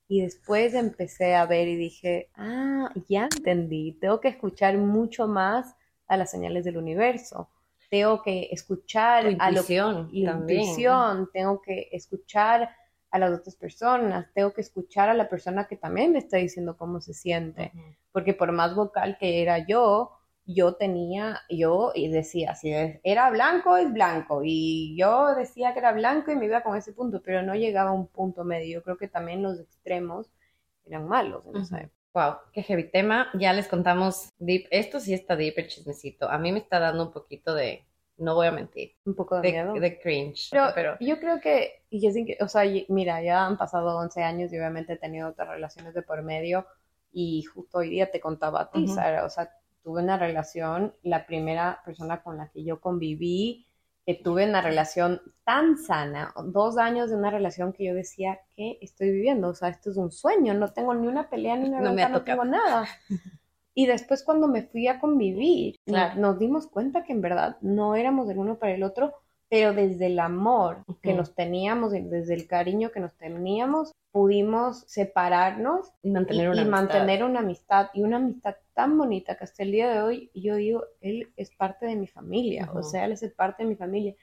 Y 0.08 0.22
después 0.22 0.74
empecé 0.74 1.36
a 1.36 1.46
ver 1.46 1.68
y 1.68 1.76
dije, 1.76 2.30
ah, 2.36 2.92
ya 3.10 3.26
entendí, 3.26 3.94
tengo 3.94 4.20
que 4.20 4.28
escuchar 4.28 4.78
mucho 4.78 5.28
más 5.28 5.76
a 6.08 6.18
las 6.18 6.32
señales 6.32 6.66
del 6.66 6.78
universo. 6.78 7.50
Tengo 7.90 8.22
que 8.22 8.50
escuchar 8.52 9.26
a 9.40 9.52
lo 9.52 9.60
intuición 9.60 10.10
la 10.14 10.32
también. 10.32 10.62
intuición, 10.62 11.30
tengo 11.32 11.62
que 11.62 11.90
escuchar 11.92 12.70
a 13.12 13.20
las 13.20 13.32
otras 13.32 13.56
personas, 13.56 14.26
tengo 14.34 14.54
que 14.54 14.62
escuchar 14.62 15.10
a 15.10 15.14
la 15.14 15.30
persona 15.30 15.68
que 15.68 15.76
también 15.76 16.12
me 16.12 16.18
está 16.18 16.38
diciendo 16.38 16.76
cómo 16.76 17.00
se 17.00 17.14
siente 17.14 17.72
porque 18.12 18.34
por 18.34 18.52
más 18.52 18.74
vocal 18.76 19.18
que 19.20 19.42
era 19.42 19.66
yo, 19.68 20.12
yo 20.46 20.76
tenía, 20.76 21.42
yo 21.50 21.92
y 21.96 22.10
decía, 22.10 22.56
si 22.56 22.72
era 23.04 23.30
blanco, 23.32 23.76
es 23.78 23.92
blanco, 23.92 24.42
y 24.44 24.96
yo 24.98 25.36
decía 25.36 25.74
que 25.74 25.80
era 25.80 25.92
blanco 25.92 26.32
y 26.32 26.36
me 26.36 26.46
iba 26.46 26.62
con 26.62 26.78
ese 26.78 26.94
punto, 26.94 27.22
pero 27.22 27.42
no 27.42 27.56
llegaba 27.56 27.90
a 27.90 27.94
un 27.94 28.08
punto 28.08 28.44
medio. 28.44 28.80
Yo 28.80 28.84
creo 28.84 28.98
que 28.98 29.08
también 29.08 29.42
los 29.42 29.60
extremos 29.60 30.32
eran 30.86 31.08
malos 31.08 31.44
en 31.48 31.58
esa 31.58 31.82
época. 31.82 32.03
Wow, 32.14 32.36
qué 32.52 32.62
heavy 32.62 32.90
tema. 32.92 33.28
Ya 33.34 33.54
les 33.54 33.68
contamos 33.68 34.30
deep. 34.38 34.68
Esto 34.70 35.00
sí 35.00 35.14
está 35.14 35.36
deep 35.36 35.56
el 35.58 35.68
chismecito. 35.68 36.30
A 36.30 36.38
mí 36.38 36.52
me 36.52 36.60
está 36.60 36.80
dando 36.80 37.04
un 37.08 37.12
poquito 37.12 37.56
de, 37.56 37.84
no 38.18 38.36
voy 38.36 38.48
a 38.48 38.52
mentir, 38.52 38.92
Un 39.06 39.16
poco 39.16 39.42
de, 39.42 39.48
de, 39.48 39.52
miedo. 39.52 39.74
de 39.74 40.00
cringe. 40.00 40.50
Pero, 40.52 40.72
pero 40.76 40.98
yo 41.00 41.20
creo 41.20 41.40
que, 41.42 41.84
y 41.90 42.06
es 42.06 42.16
o 42.40 42.48
sea, 42.48 42.64
mira, 42.90 43.22
ya 43.24 43.46
han 43.46 43.58
pasado 43.58 43.98
11 43.98 44.22
años 44.24 44.54
y 44.54 44.58
obviamente 44.58 44.94
he 44.94 44.98
tenido 44.98 45.30
otras 45.30 45.48
relaciones 45.50 45.94
de 45.96 46.04
por 46.04 46.22
medio 46.22 46.68
y 47.12 47.44
justo 47.44 47.80
hoy 47.80 47.90
día 47.90 48.12
te 48.12 48.20
contaba 48.20 48.62
a 48.62 48.72
ti, 48.72 48.86
Ujú. 48.86 48.94
Sara, 48.94 49.26
o 49.26 49.30
sea, 49.30 49.52
tuve 49.84 50.02
una 50.04 50.18
relación, 50.18 50.94
la 51.02 51.26
primera 51.26 51.82
persona 51.84 52.22
con 52.22 52.38
la 52.38 52.50
que 52.50 52.64
yo 52.64 52.80
conviví, 52.80 53.68
que 54.06 54.16
tuve 54.16 54.48
una 54.48 54.62
relación 54.62 55.22
tan 55.46 55.78
sana, 55.78 56.34
dos 56.46 56.78
años 56.78 57.10
de 57.10 57.16
una 57.16 57.30
relación 57.32 57.72
que 57.74 57.86
yo 57.86 57.94
decía, 57.94 58.40
¿qué 58.56 58.78
estoy 58.82 59.12
viviendo? 59.12 59.50
O 59.50 59.54
sea, 59.54 59.70
esto 59.70 59.92
es 59.92 59.98
un 59.98 60.12
sueño, 60.12 60.54
no 60.54 60.74
tengo 60.74 60.94
ni 60.94 61.08
una 61.08 61.30
pelea 61.30 61.56
ni 61.56 61.70
una 61.70 61.80
No 61.82 61.94
bronca, 61.94 62.10
no 62.10 62.24
tengo 62.24 62.46
nada. 62.46 62.86
Y 63.76 63.88
después 63.88 64.24
cuando 64.24 64.48
me 64.48 64.62
fui 64.62 64.88
a 64.88 65.00
convivir, 65.00 65.78
Claro. 65.86 66.22
nos 66.22 66.38
dimos 66.38 66.68
cuenta 66.68 67.04
que 67.04 67.12
en 67.14 67.22
verdad 67.22 67.58
no 67.62 67.96
éramos 67.96 68.30
el 68.30 68.38
uno 68.38 68.60
para 68.60 68.74
el 68.76 68.84
otro, 68.84 69.14
pero 69.54 69.72
desde 69.72 70.08
el 70.08 70.18
amor 70.18 70.84
que 71.04 71.14
nos 71.14 71.36
teníamos 71.36 71.94
y 71.94 72.02
desde 72.02 72.34
el 72.34 72.48
cariño 72.48 72.90
que 72.90 73.00
nos 73.00 73.14
teníamos, 73.14 73.92
pudimos 74.12 74.80
separarnos 74.88 75.92
y 76.02 76.10
y, 76.10 76.12
mantener 76.12 76.50
una 76.50 76.58
y 76.58 76.66
amistad. 76.66 76.72
mantener 76.72 77.24
una 77.24 77.40
amistad 77.42 77.90
y 77.94 78.02
una 78.02 78.18
amistad 78.18 78.56
tan 78.74 78.98
bonita 78.98 79.38
que 79.38 79.44
hasta 79.44 79.62
el 79.62 79.72
día 79.72 79.92
de 79.92 80.02
hoy 80.02 80.32
yo 80.34 80.56
digo, 80.56 80.86
él 81.02 81.32
es 81.38 81.52
parte 81.52 81.86
de 81.86 81.96
mi 81.96 82.08
familia, 82.08 82.68
o 82.74 82.80
Ujú. 82.80 82.90
sea, 82.90 83.06
él 83.06 83.12
es 83.12 83.24
parte 83.36 83.62
de 83.62 83.70
mi 83.70 83.76
familia. 83.76 84.16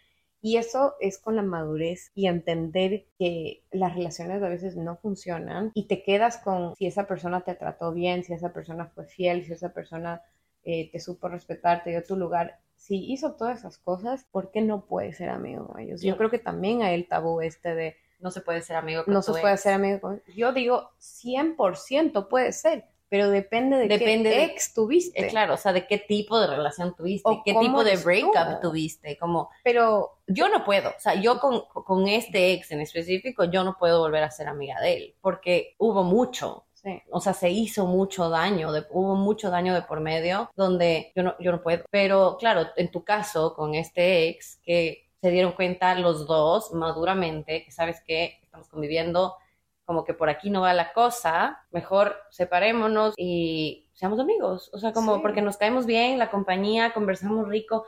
Y 0.42 0.56
eso 0.56 0.94
es 0.98 1.20
con 1.20 1.36
la 1.36 1.42
madurez 1.42 2.10
y 2.16 2.26
entender 2.26 3.04
que 3.16 3.62
las 3.70 3.94
relaciones 3.94 4.42
a 4.42 4.48
veces 4.48 4.76
no 4.76 4.96
funcionan 4.96 5.70
y 5.74 5.86
te 5.86 6.02
quedas 6.02 6.38
con 6.38 6.74
si 6.74 6.86
esa 6.86 7.06
persona 7.06 7.42
te 7.42 7.54
trató 7.54 7.92
bien, 7.92 8.24
si 8.24 8.32
esa 8.32 8.52
persona 8.52 8.86
fue 8.86 9.04
fiel, 9.06 9.44
si 9.44 9.52
esa 9.52 9.72
persona 9.72 10.22
eh, 10.64 10.90
te 10.90 10.98
supo 10.98 11.28
respetar, 11.28 11.84
te 11.84 11.90
dio 11.90 12.02
tu 12.02 12.16
lugar. 12.16 12.58
Si 12.90 13.12
hizo 13.12 13.34
todas 13.34 13.60
esas 13.60 13.78
cosas, 13.78 14.26
¿por 14.32 14.50
qué 14.50 14.62
no 14.62 14.84
puedes 14.84 15.16
ser 15.16 15.28
amigo 15.30 15.68
con 15.68 15.78
ellos? 15.78 16.02
Yo 16.02 16.16
creo 16.16 16.28
que 16.28 16.40
también 16.40 16.82
hay 16.82 16.96
el 16.96 17.06
tabú 17.06 17.40
este 17.40 17.72
de 17.76 17.96
No 18.18 18.32
se 18.32 18.40
puede 18.40 18.62
ser 18.62 18.74
amigo 18.74 19.04
con 19.04 19.14
no 19.14 19.22
se 19.22 19.30
puede 19.30 19.56
ser 19.58 19.74
amigo 19.74 20.00
con... 20.00 20.20
Yo 20.34 20.52
digo 20.52 20.90
100% 20.98 22.26
puede 22.26 22.52
ser, 22.52 22.86
pero 23.08 23.30
depende 23.30 23.76
de 23.76 23.86
Depende 23.86 24.30
qué 24.30 24.36
de- 24.38 24.44
ex 24.46 24.74
tuviste. 24.74 25.24
Eh, 25.24 25.28
claro, 25.28 25.54
o 25.54 25.56
sea, 25.56 25.72
de 25.72 25.86
qué 25.86 25.98
tipo 25.98 26.40
de 26.40 26.48
relación 26.48 26.96
tuviste, 26.96 27.30
O 27.30 27.44
qué 27.44 27.54
tipo 27.54 27.84
de 27.84 27.96
breakup 27.96 28.60
tú. 28.60 28.70
tuviste, 28.70 29.16
como 29.18 29.50
Pero 29.62 30.18
yo 30.26 30.48
no 30.48 30.64
puedo, 30.64 30.88
o 30.90 30.98
sea, 30.98 31.14
yo 31.14 31.38
con, 31.38 31.60
con 31.72 32.08
este 32.08 32.52
ex 32.54 32.72
en 32.72 32.80
específico, 32.80 33.44
yo 33.44 33.62
no 33.62 33.76
puedo 33.78 34.00
volver 34.00 34.24
a 34.24 34.32
ser 34.32 34.48
amiga 34.48 34.80
de 34.80 34.96
él, 34.96 35.14
porque 35.20 35.76
hubo 35.78 36.02
mucho, 36.02 36.66
sí, 36.82 37.02
o 37.10 37.20
sea, 37.20 37.32
se 37.34 37.50
hizo 37.50 37.86
mucho 37.86 38.28
daño, 38.30 38.72
de- 38.72 38.86
hubo 38.90 39.14
mucho 39.16 39.50
daño 39.50 39.74
de 39.74 39.82
por 39.82 40.00
medio, 40.00 40.50
donde 40.56 41.12
yo 41.14 41.22
no, 41.22 41.34
yo 41.38 41.52
no 41.52 41.62
puedo. 41.62 41.84
Pero 41.90 42.36
claro, 42.38 42.66
en 42.76 42.90
tu 42.90 43.04
caso, 43.04 43.54
con 43.54 43.74
este 43.74 44.28
ex, 44.28 44.58
que 44.62 45.08
se 45.20 45.30
dieron 45.30 45.52
cuenta 45.52 45.94
los 45.94 46.26
dos 46.26 46.72
maduramente, 46.72 47.64
que 47.64 47.70
sabes 47.72 48.02
que 48.06 48.38
estamos 48.42 48.68
conviviendo, 48.68 49.36
como 49.84 50.04
que 50.04 50.14
por 50.14 50.30
aquí 50.30 50.50
no 50.50 50.62
va 50.62 50.72
la 50.72 50.92
cosa, 50.92 51.66
mejor 51.70 52.16
separémonos 52.30 53.14
y 53.16 53.88
seamos 53.92 54.18
amigos, 54.20 54.70
o 54.72 54.78
sea, 54.78 54.92
como 54.92 55.16
Sí. 55.16 55.20
porque 55.22 55.42
nos 55.42 55.56
caemos 55.56 55.84
bien, 55.84 56.18
la 56.18 56.30
compañía, 56.30 56.92
conversamos 56.94 57.48
rico, 57.48 57.84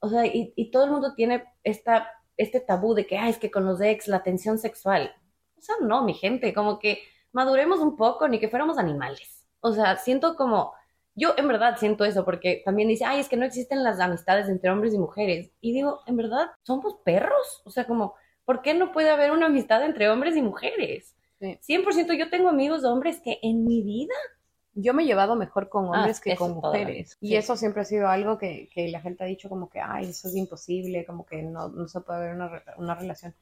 o 0.00 0.08
sea, 0.08 0.26
y, 0.26 0.52
y 0.56 0.70
todo 0.70 0.84
el 0.84 0.90
mundo 0.90 1.14
tiene 1.14 1.44
esta, 1.62 2.10
este 2.36 2.58
tabú 2.60 2.94
de 2.94 3.06
que, 3.06 3.18
ah, 3.18 3.28
es 3.28 3.38
que 3.38 3.50
con 3.50 3.64
los 3.66 3.80
ex 3.80 4.08
la 4.08 4.22
tensión 4.24 4.58
sexual. 4.58 5.14
O 5.56 5.60
sea, 5.60 5.76
no, 5.82 6.02
mi 6.02 6.14
gente, 6.14 6.52
como 6.54 6.78
que 6.80 7.00
maduremos 7.32 7.80
un 7.80 7.96
poco, 7.96 8.28
ni 8.28 8.38
que 8.38 8.48
fuéramos 8.48 8.78
animales. 8.78 9.46
O 9.60 9.72
sea, 9.72 9.96
siento 9.96 10.36
como, 10.36 10.72
yo 11.14 11.34
en 11.36 11.48
verdad 11.48 11.76
siento 11.78 12.04
eso, 12.04 12.24
porque 12.24 12.62
también 12.64 12.88
dice, 12.88 13.04
ay, 13.04 13.20
es 13.20 13.28
que 13.28 13.36
no 13.36 13.44
existen 13.44 13.84
las 13.84 14.00
amistades 14.00 14.48
entre 14.48 14.70
hombres 14.70 14.94
y 14.94 14.98
mujeres. 14.98 15.50
Y 15.60 15.72
digo, 15.72 16.00
en 16.06 16.16
verdad, 16.16 16.50
somos 16.62 16.96
perros. 17.04 17.62
O 17.64 17.70
sea, 17.70 17.86
como, 17.86 18.14
¿por 18.44 18.62
qué 18.62 18.74
no 18.74 18.92
puede 18.92 19.10
haber 19.10 19.32
una 19.32 19.46
amistad 19.46 19.84
entre 19.84 20.08
hombres 20.10 20.36
y 20.36 20.42
mujeres? 20.42 21.14
Sí. 21.40 21.58
100% 21.60 22.14
yo 22.14 22.30
tengo 22.30 22.48
amigos 22.48 22.84
hombres 22.84 23.20
que 23.20 23.38
en 23.42 23.64
mi 23.64 23.82
vida 23.82 24.14
yo 24.74 24.94
me 24.94 25.02
he 25.02 25.06
llevado 25.06 25.36
mejor 25.36 25.68
con 25.68 25.94
Ah, 25.94 25.98
hombres 25.98 26.20
que 26.20 26.32
eso 26.32 26.38
con 26.38 26.52
mujeres. 26.54 27.18
Y 27.20 27.28
sí. 27.28 27.36
eso 27.36 27.56
siempre 27.56 27.82
ha 27.82 27.84
sido 27.84 28.08
algo 28.08 28.38
que, 28.38 28.68
que 28.72 28.88
la 28.88 29.00
gente 29.00 29.24
ha 29.24 29.26
dicho 29.26 29.48
como 29.48 29.68
que, 29.68 29.80
ay, 29.80 30.06
eso 30.10 30.28
es 30.28 30.36
imposible, 30.36 31.04
como 31.04 31.26
que 31.26 31.42
no, 31.42 31.68
no 31.68 31.88
se 31.88 32.00
puede 32.00 32.20
ver 32.20 32.34
una, 32.34 32.62
una 32.78 32.94
relación. 32.94 33.34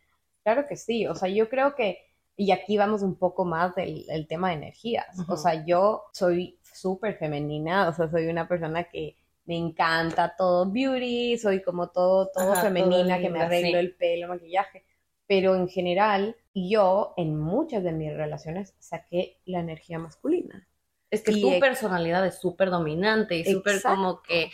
Claro 0.43 0.66
que 0.66 0.76
sí, 0.76 1.07
o 1.07 1.14
sea, 1.14 1.28
yo 1.28 1.49
creo 1.49 1.74
que, 1.74 1.99
y 2.41 2.53
aquí 2.53 2.78
vamos 2.78 3.03
un 3.03 3.16
poco 3.16 3.45
más 3.45 3.74
del 3.74 4.07
el 4.09 4.26
tema 4.26 4.49
de 4.49 4.55
energías. 4.57 5.16
O 5.28 5.36
sea, 5.36 5.64
yo 5.66 6.05
soy 6.12 6.59
súper 6.62 7.16
femenina, 7.18 7.88
o 7.88 7.93
sea, 7.93 8.11
soy 8.11 8.26
una 8.28 8.49
persona 8.49 8.84
que 8.84 9.16
me 9.45 9.57
encanta 9.57 10.34
todo 10.36 10.70
beauty, 10.70 11.36
soy 11.38 11.62
como 11.62 11.91
todo, 11.91 12.28
todo 12.32 12.53
Ajá, 12.53 12.62
femenina, 12.62 13.16
todo 13.16 13.20
que 13.20 13.28
me 13.30 13.41
arreglo 13.41 13.78
sí. 13.78 13.78
el 13.78 13.95
pelo, 13.95 14.28
maquillaje. 14.28 14.84
Pero 15.26 15.55
en 15.55 15.68
general, 15.68 16.36
yo 16.55 17.12
en 17.16 17.36
muchas 17.38 17.84
de 17.84 17.93
mis 17.93 18.14
relaciones 18.16 18.74
saqué 18.78 19.38
la 19.45 19.61
energía 19.61 19.99
masculina. 19.99 20.66
Es 21.11 21.22
que 21.22 21.32
Y 21.32 21.41
tu 21.43 21.51
ex- 21.51 21.61
personalidad 21.61 22.26
es 22.26 22.38
súper 22.41 22.70
dominante 22.70 23.36
y 23.36 23.45
súper 23.45 23.82
como 23.82 24.22
que, 24.22 24.51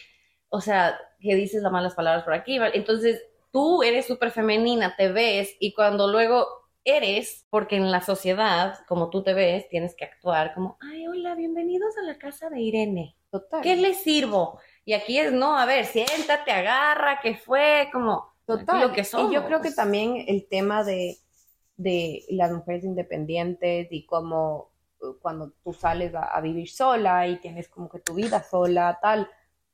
o 0.49 0.61
sea, 0.61 0.99
que 1.21 1.35
dices 1.35 1.63
las 1.63 1.73
malas 1.73 1.95
palabras 1.95 2.25
por 2.25 2.33
aquí, 2.35 2.59
¿vale? 2.59 2.77
Entonces, 2.77 3.23
tú 3.53 3.83
eres 3.83 4.07
súper 4.07 4.31
femenina, 4.33 4.97
te 4.97 5.13
ves 5.13 5.55
y 5.61 5.73
cuando 5.75 6.09
luego 6.09 6.47
eres, 6.87 7.45
porque 7.51 7.77
en 7.77 7.91
la 7.91 8.01
sociedad, 8.01 8.79
como 8.87 9.11
tú 9.11 9.25
te 9.25 9.35
ves, 9.35 9.69
tienes 9.69 9.97
que 9.97 10.05
actuar 10.05 10.55
como, 10.55 10.79
ay, 10.81 11.09
hola, 11.09 11.35
bienvenidos 11.35 11.99
a 11.99 12.03
la 12.03 12.17
casa 12.17 12.49
de 12.49 12.61
Irene. 12.61 13.17
Total. 13.31 13.61
¿Qué 13.61 13.75
le 13.75 13.93
sirvo? 13.93 14.61
Y 14.85 14.93
aquí 14.93 15.19
es, 15.19 15.33
no, 15.33 15.59
a 15.59 15.67
ver, 15.67 15.85
siéntate, 15.85 16.53
agarra, 16.53 17.19
¿qué 17.21 17.35
fue? 17.35 17.89
Como, 17.93 18.33
Total. 18.47 18.81
lo 18.81 18.93
que 18.93 19.03
somos. 19.03 19.33
Y 19.33 19.35
yo 19.35 19.45
creo 19.45 19.61
que 19.61 19.73
también 19.73 20.25
el 20.29 20.47
tema 20.49 20.85
de, 20.85 21.19
de 21.77 22.25
las 22.31 22.53
mujeres 22.53 22.85
independientes 22.85 23.89
y 23.91 24.07
como 24.07 24.71
eh, 25.03 25.07
cuando 25.21 25.51
tú 25.65 25.73
sales 25.73 26.15
a, 26.15 26.23
a 26.23 26.41
vivir 26.41 26.71
sola 26.71 27.27
y 27.27 27.41
tienes 27.41 27.69
como 27.69 27.89
que 27.89 27.99
tu 27.99 28.15
vida 28.15 28.45
sola, 28.45 28.97
tal, 29.03 29.29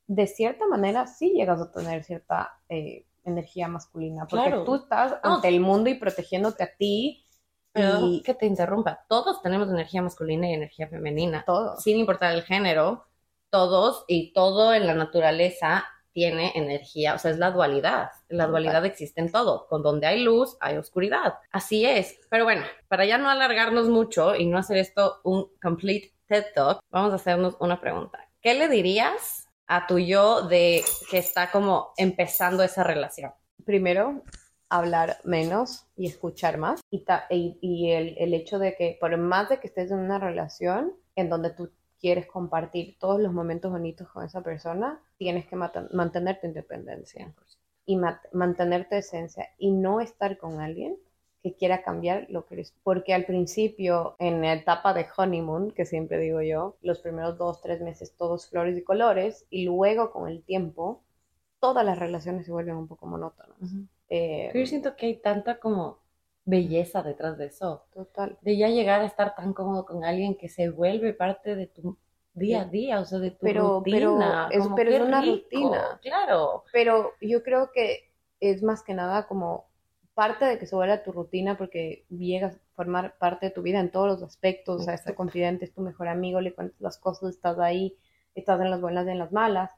de 0.07 0.25
cierta 0.25 0.65
manera 0.65 1.05
sí 1.05 1.31
llegas 1.31 1.61
a 1.61 1.71
tener 1.71 2.03
cierta 2.03 2.59
eh, 2.69 3.05
energía 3.25 3.67
masculina, 3.67 4.25
porque 4.27 4.45
Claro. 4.47 4.63
tú 4.63 4.75
estás 4.75 5.17
No. 5.23 5.35
ante 5.35 5.47
el 5.47 5.59
mundo 5.59 5.89
y 5.89 5.95
protegiéndote 5.95 6.63
a 6.63 6.75
ti 6.75 7.25
Perdón 7.71 8.03
y 8.05 8.21
que 8.21 8.33
te 8.35 8.45
interrumpa. 8.45 9.03
Todos 9.09 9.41
tenemos 9.41 9.67
energía 9.69 10.01
masculina 10.01 10.47
y 10.49 10.53
energía 10.53 10.87
femenina. 10.87 11.43
todo. 11.45 11.77
sin 11.77 11.97
importar 11.97 12.33
el 12.33 12.43
género, 12.43 13.07
todos 13.49 14.05
y 14.07 14.31
todo 14.33 14.73
en 14.73 14.85
la 14.87 14.93
naturaleza 14.93 15.85
tiene 16.11 16.51
energía, 16.53 17.15
o 17.15 17.17
sea, 17.17 17.31
es 17.31 17.39
la 17.39 17.49
dualidad. 17.49 18.11
La 18.29 18.45
dualidad 18.45 18.85
existe 18.85 19.19
en 19.19 19.31
todo. 19.31 19.65
Con 19.67 19.81
donde 19.81 20.05
hay 20.05 20.23
luz, 20.23 20.55
hay 20.59 20.77
oscuridad. 20.77 21.35
Así 21.51 21.85
es. 21.85 22.19
Pero 22.29 22.43
bueno, 22.43 22.61
para 22.87 23.05
ya 23.05 23.17
no 23.17 23.29
alargarnos 23.31 23.89
mucho 23.89 24.35
y 24.35 24.45
no 24.45 24.59
hacer 24.59 24.77
esto 24.77 25.21
un 25.23 25.49
complete 25.59 26.13
TED 26.27 26.45
Talk, 26.53 26.79
vamos 26.91 27.11
a 27.13 27.15
hacernos 27.15 27.55
una 27.59 27.81
pregunta. 27.81 28.19
¿Qué 28.41 28.53
le 28.53 28.67
dirías 28.67 29.42
a 29.67 29.87
tu 29.87 29.97
yo 29.99 30.47
de 30.47 30.83
que 31.09 31.17
está 31.17 31.51
como 31.51 31.93
empezando 31.97 32.63
esa 32.63 32.83
relación? 32.83 33.31
primero 33.65 34.23
hablar 34.69 35.17
menos 35.23 35.85
y 35.95 36.07
escuchar 36.07 36.57
más. 36.57 36.81
Y, 36.89 37.05
ta- 37.05 37.27
y, 37.29 37.57
y 37.61 37.91
el, 37.91 38.15
el 38.17 38.33
hecho 38.33 38.59
de 38.59 38.75
que 38.75 38.97
por 38.99 39.15
más 39.17 39.49
de 39.49 39.59
que 39.59 39.67
estés 39.67 39.91
en 39.91 39.99
una 39.99 40.19
relación 40.19 40.93
en 41.15 41.29
donde 41.29 41.51
tú 41.51 41.71
quieres 41.99 42.25
compartir 42.27 42.97
todos 42.99 43.21
los 43.21 43.31
momentos 43.31 43.71
bonitos 43.71 44.09
con 44.09 44.25
esa 44.25 44.41
persona, 44.41 44.99
tienes 45.17 45.45
que 45.45 45.55
mantener 45.55 46.39
tu 46.41 46.47
independencia. 46.47 47.33
Y 47.85 47.97
ma- 47.97 48.21
mantener 48.31 48.89
tu 48.89 48.95
esencia 48.95 49.49
y 49.57 49.71
no 49.71 50.01
estar 50.01 50.37
con 50.37 50.59
alguien 50.59 50.97
que 51.43 51.53
quiera 51.53 51.83
cambiar 51.83 52.25
lo 52.29 52.45
que 52.45 52.55
eres. 52.55 52.73
Porque 52.83 53.13
al 53.13 53.25
principio, 53.25 54.15
en 54.17 54.41
la 54.41 54.53
etapa 54.53 54.93
de 54.93 55.05
honeymoon, 55.15 55.71
que 55.71 55.85
siempre 55.85 56.17
digo 56.17 56.41
yo, 56.41 56.77
los 56.81 56.99
primeros 56.99 57.37
dos, 57.37 57.61
tres 57.61 57.81
meses 57.81 58.15
todos 58.17 58.47
flores 58.47 58.77
y 58.77 58.83
colores, 58.83 59.45
y 59.49 59.65
luego 59.65 60.11
con 60.11 60.29
el 60.29 60.41
tiempo, 60.43 61.03
todas 61.59 61.85
las 61.85 61.99
relaciones 61.99 62.45
se 62.45 62.51
vuelven 62.53 62.75
un 62.77 62.87
poco 62.87 63.05
monótonas. 63.07 63.57
Eh, 64.09 64.49
Pero 64.53 64.63
yo 64.63 64.67
siento 64.69 64.95
que 64.95 65.07
hay 65.07 65.15
tanta 65.17 65.59
como 65.59 65.99
belleza 66.45 67.03
detrás 67.03 67.37
de 67.37 67.45
eso. 67.47 67.83
total. 67.93 68.37
de 68.41 68.57
ya 68.57 68.67
llegar 68.69 69.01
a 69.01 69.05
estar 69.05 69.35
tan 69.35 69.53
cómodo 69.53 69.85
con 69.85 70.03
alguien 70.05 70.35
que 70.35 70.47
se 70.49 70.69
vuelve 70.69 71.13
parte 71.13 71.55
de 71.55 71.67
tu 71.67 71.97
día 72.33 72.61
a 72.61 72.65
día, 72.65 72.99
o 72.99 73.05
sea, 73.05 73.19
de 73.19 73.31
tu 73.31 73.37
Pero- 73.41 73.81
pero 73.83 74.11
rutina. 74.11 74.49
es- 74.51 74.67
pero 74.75 74.91
es 74.91 75.01
una 75.01 75.21
rico, 75.21 75.35
rutina. 75.43 75.99
Claro. 76.01 76.63
Pero 76.71 77.11
yo 77.21 77.43
creo 77.43 77.71
que 77.73 78.11
es 78.39 78.61
más 78.63 78.81
que 78.83 78.93
nada 78.93 79.27
como 79.27 79.65
parte 80.13 80.45
de 80.45 80.59
que 80.59 80.67
se 80.67 80.75
vuelva 80.75 81.03
tu 81.03 81.11
rutina 81.11 81.57
porque 81.57 82.05
llegas 82.09 82.55
a 82.55 82.59
formar 82.75 83.17
parte 83.17 83.47
de 83.47 83.51
tu 83.51 83.61
vida 83.61 83.79
en 83.79 83.91
todos 83.91 84.07
los 84.07 84.23
aspectos, 84.23 84.81
o 84.81 84.83
sea, 84.83 84.93
es 84.93 85.05
tu 85.05 85.13
Exacto. 85.13 85.15
confidente, 85.15 85.65
es 85.65 85.73
tu 85.73 85.81
mejor 85.81 86.07
amigo, 86.07 86.41
le 86.41 86.53
cuentas 86.53 86.79
las 86.81 86.97
cosas, 86.97 87.31
estás 87.35 87.59
ahí, 87.59 87.97
estás 88.35 88.61
en 88.61 88.71
las 88.71 88.81
buenas 88.81 89.07
y 89.07 89.11
en 89.11 89.19
las 89.19 89.31
malas, 89.31 89.71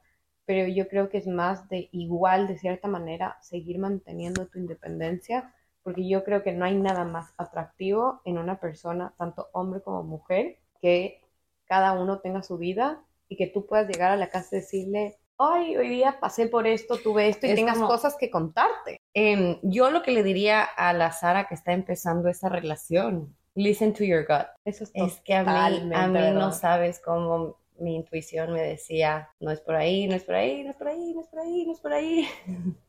pero 0.46 0.68
yo 0.68 0.88
creo 0.88 1.10
que 1.10 1.18
es 1.18 1.28
más 1.28 1.70
de 1.70 1.90
igual, 1.92 2.48
de 2.48 2.58
cierta 2.58 2.88
manera, 2.88 3.38
seguir 3.42 3.80
manteniendo 3.80 4.48
tu 4.48 4.60
independencia, 4.60 5.54
porque 5.84 6.08
yo 6.08 6.24
creo 6.24 6.44
que 6.44 6.52
no 6.54 6.66
hay 6.66 6.76
nada 6.76 7.06
más 7.06 7.34
atractivo 7.38 8.22
en 8.26 8.38
una 8.38 8.60
persona, 8.60 9.14
tanto 9.18 9.50
hombre 9.54 9.82
como 9.82 10.04
mujer, 10.04 10.58
que 10.82 11.22
cada 11.66 11.94
uno 11.94 12.20
tenga 12.20 12.44
su 12.44 12.58
vida 12.58 13.04
y 13.28 13.38
que 13.38 13.48
tú 13.48 13.66
puedas 13.66 13.88
llegar 13.88 14.12
a 14.12 14.18
la 14.18 14.30
casa 14.30 14.56
y 14.56 14.60
decirle, 14.60 15.18
ay, 15.38 15.76
hoy 15.78 15.90
día 15.90 16.18
pasé 16.20 16.48
por 16.48 16.66
esto, 16.68 16.98
tuve 16.98 17.28
esto 17.28 17.46
y 17.48 17.52
Es 17.52 17.56
tengas 17.56 17.76
como- 17.78 17.88
cosas 17.88 18.16
que 18.18 18.30
contarte. 18.32 19.00
Em, 19.14 19.60
yo 19.64 19.90
lo 19.92 20.02
que 20.02 20.12
le 20.12 20.24
diría 20.24 20.64
a 20.64 20.94
la 20.94 21.12
Sara 21.12 21.48
que 21.48 21.56
está 21.56 21.74
empezando 21.74 22.30
esa 22.30 22.50
relación, 22.50 23.36
listen 23.56 23.94
to 23.94 24.04
your 24.04 24.26
gut. 24.28 24.48
Eso 24.66 24.84
es, 24.86 24.92
Es 24.94 25.22
que 25.22 25.34
a 25.36 25.44
mí, 25.44 25.94
a 25.94 26.08
mí 26.08 26.32
no 26.34 26.52
sabes 26.52 27.00
cómo 27.04 27.58
mi 27.78 27.96
intuición 27.96 28.54
me 28.54 28.62
decía, 28.62 29.30
no 29.40 29.52
es 29.52 29.60
por 29.60 29.76
ahí, 29.76 30.08
no 30.08 30.16
es 30.16 30.24
por 30.24 30.36
ahí, 30.36 30.64
no 30.64 30.72
es 30.72 30.78
por 30.78 30.88
ahí, 30.88 31.14
no 31.14 31.22
es 31.22 31.28
por 31.28 31.40
ahí, 31.40 31.66
no 31.66 31.72
es 31.74 31.80
por 31.82 31.94
ahí. 31.94 32.30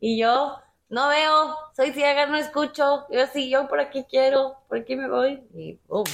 y 0.00 0.18
yo, 0.18 0.56
no 0.88 1.08
veo, 1.08 1.54
soy 1.76 1.92
ciega, 1.92 2.26
no 2.26 2.36
escucho, 2.36 3.06
yo 3.10 3.26
sí, 3.26 3.50
yo 3.50 3.66
por 3.68 3.80
aquí 3.80 4.04
quiero, 4.08 4.56
por 4.68 4.78
aquí 4.78 4.94
me 4.96 5.08
voy. 5.08 5.42
Y 5.54 5.80
boom. 5.88 6.04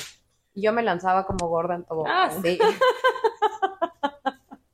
Yo 0.55 0.73
me 0.73 0.83
lanzaba 0.83 1.27
como 1.27 1.49
gorda 1.49 1.75
en 1.75 1.85
todo. 1.85 2.05
Ah, 2.07 2.31
sí. 2.43 2.59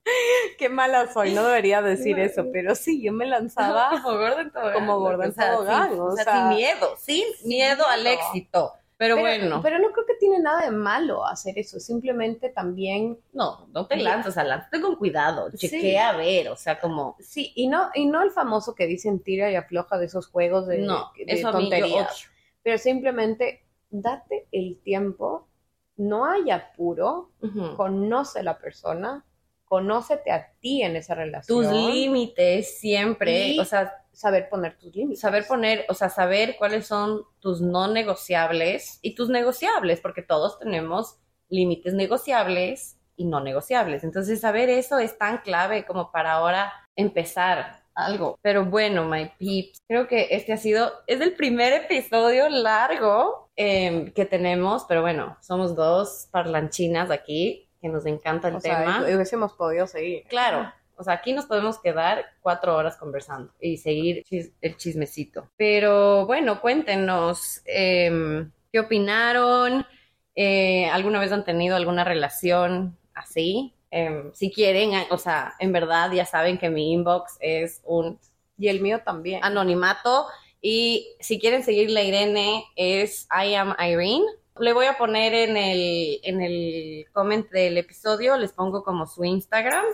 Qué 0.59 0.69
mala 0.69 1.13
soy, 1.13 1.33
no 1.33 1.45
debería 1.47 1.81
decir 1.83 2.19
eso, 2.19 2.47
pero 2.53 2.75
sí, 2.75 3.03
yo 3.03 3.13
me 3.13 3.27
lanzaba. 3.27 3.91
como 4.03 4.19
gorda 4.19 4.41
en 4.43 4.51
tobogán. 4.51 4.75
Como 4.75 4.99
gorda 5.01 5.25
en 5.25 5.31
o 5.31 5.35
sea, 5.35 5.55
sin- 5.89 5.99
o 6.01 6.05
o 6.05 6.17
sea, 6.17 6.25
sea, 6.25 6.35
sin 6.35 6.49
miedo, 6.57 6.95
sin, 6.99 7.25
miedo 7.45 7.87
al 7.87 8.07
éxito. 8.07 8.73
Pero, 8.99 9.17
bueno, 9.17 9.61
Pero 9.65 9.81
no 9.81 9.91
creo 9.91 10.07
que 10.07 10.15
tiene 10.15 10.39
nada 10.39 10.61
de 10.61 10.71
malo 10.71 11.27
hacer 11.27 11.59
eso, 11.59 11.81
simplemente 11.81 12.51
también 12.51 13.19
no, 13.33 13.67
no 13.73 13.89
te 13.89 13.97
lanzas, 13.97 14.29
o 14.29 14.33
sea, 14.33 14.45
lánzate 14.45 14.81
con 14.81 14.95
cuidado, 14.95 15.51
Sí. 15.51 15.69
chequea 15.69 16.11
a 16.11 16.17
ver, 16.17 16.49
o 16.51 16.55
sea, 16.57 16.79
como, 16.79 17.17
Sí, 17.19 17.53
y 17.57 17.67
no, 17.67 17.91
y 17.95 18.07
no 18.07 18.23
el 18.23 18.31
famoso 18.31 18.77
que 18.77 18.87
dicen 18.87 19.19
tira 19.19 19.51
y 19.51 19.57
afloja 19.57 19.99
de 19.99 20.07
esos 20.07 20.29
juegos 20.29 20.69
de, 20.69 20.79
no, 20.79 21.11
de 21.17 21.25
eso 21.27 21.49
a 21.49 21.53
mí 21.53 21.65
yo 21.65 21.71
tonterías, 21.71 22.27
pero 22.63 22.79
simplemente 22.79 23.65
date 23.91 24.47
el 24.53 24.79
tiempo, 24.85 25.49
no 25.97 26.25
hay 26.25 26.53
apuro, 26.53 27.33
conoce 27.77 28.39
a 28.39 28.43
la 28.45 28.57
persona, 28.59 29.25
conócete 29.73 30.31
a 30.31 30.53
ti 30.61 30.83
en 30.83 30.97
esa 30.97 31.15
relación, 31.15 31.65
Tus 31.65 31.73
límites 31.73 32.79
siempre, 32.79 33.59
o 33.59 33.65
sea, 33.65 34.05
saber 34.13 34.51
poner 34.51 34.77
tus 34.77 34.95
límites. 34.95 35.21
saber 35.21 35.47
poner, 35.47 35.87
o 35.89 35.95
sea, 35.95 36.11
saber 36.11 36.57
cuáles 36.59 36.87
son 36.87 37.23
tus 37.41 37.63
no 37.63 37.89
negociables 37.89 38.99
y 39.01 39.15
tus 39.15 39.31
negociables, 39.31 40.03
porque 40.03 40.21
todos 40.21 40.59
tenemos 40.59 41.17
límites 41.49 41.95
negociables 41.95 42.99
y 43.17 43.25
no 43.25 43.41
negociables. 43.41 44.05
Entonces, 44.05 44.43
saber 44.43 44.69
eso 44.69 44.99
es 44.99 45.17
tan 45.17 45.39
clave 45.39 45.87
como 45.87 46.13
para 46.13 46.33
ahora 46.33 46.71
empezar 46.95 47.83
algo. 47.95 48.39
Pero 48.43 48.67
bueno, 48.67 49.07
my 49.07 49.31
peeps, 49.39 49.79
creo 49.89 50.07
que 50.07 50.29
este 50.33 50.53
ha 50.53 50.59
sido, 50.59 50.93
es 51.07 51.23
el 51.23 51.33
primer 51.33 51.73
episodio 51.73 52.51
largo 52.51 53.51
em, 53.57 54.13
que 54.13 54.27
tenemos, 54.27 54.85
pero 54.87 55.01
bueno, 55.01 55.39
somos 55.41 55.75
dos 55.75 56.29
parlanchinas 56.31 57.11
aquí 57.11 57.71
que 57.83 57.89
nos 57.89 58.07
encanta 58.07 58.49
el 58.49 58.55
o 58.57 58.61
sea, 58.61 58.79
tema. 58.79 59.03
hubiésemos 59.03 59.53
podido 59.53 59.87
seguir. 59.87 60.25
Claro, 60.29 60.73
o 60.97 61.03
sea, 61.05 61.15
aquí 61.15 61.33
nos 61.35 61.47
podemos 61.47 61.79
quedar 61.81 62.25
cuatro 62.41 62.77
horas 62.77 62.97
conversando 62.97 63.53
y 63.61 63.77
seguir 63.77 64.23
chis- 64.25 64.53
el 64.63 64.77
chismecito. 64.77 65.49
Pero 65.57 66.25
bueno, 66.27 66.61
cuéntenos 66.63 67.61
em, 67.67 68.51
qué 68.73 68.81
opinaron, 68.81 69.85
Eh, 70.35 70.87
alguna 70.91 71.21
vez 71.21 71.31
han 71.31 71.45
tenido 71.45 71.77
alguna 71.77 72.05
relación 72.05 72.97
así. 73.13 73.75
Em, 73.91 74.33
si 74.33 74.51
quieren, 74.51 74.93
o 75.11 75.19
sea, 75.19 75.53
en 75.59 75.73
verdad 75.73 76.11
ya 76.11 76.25
saben 76.25 76.57
que 76.57 76.71
mi 76.71 76.91
inbox 76.93 77.37
es 77.41 77.83
un 77.85 78.19
Y 78.57 78.69
el 78.69 78.81
mío 78.81 79.03
también. 79.05 79.45
anonimato. 79.45 80.27
Y 80.63 81.17
si 81.21 81.39
quieren 81.39 81.63
seguirle 81.65 82.01
a 82.01 82.05
Irene, 82.05 82.65
es 82.77 83.27
I 83.31 83.55
am 83.57 83.75
Irene. 83.79 84.25
Le 84.59 84.73
voy 84.73 84.87
a 84.87 84.99
poner 84.99 85.33
en 85.35 85.57
el, 85.57 86.21
en 86.23 86.41
el 86.43 87.07
comment 87.13 87.49
del 87.51 87.79
episodio, 87.79 88.37
les 88.37 88.53
pongo 88.53 88.83
como 88.85 89.07
su 89.07 89.25
Instagram 89.25 89.85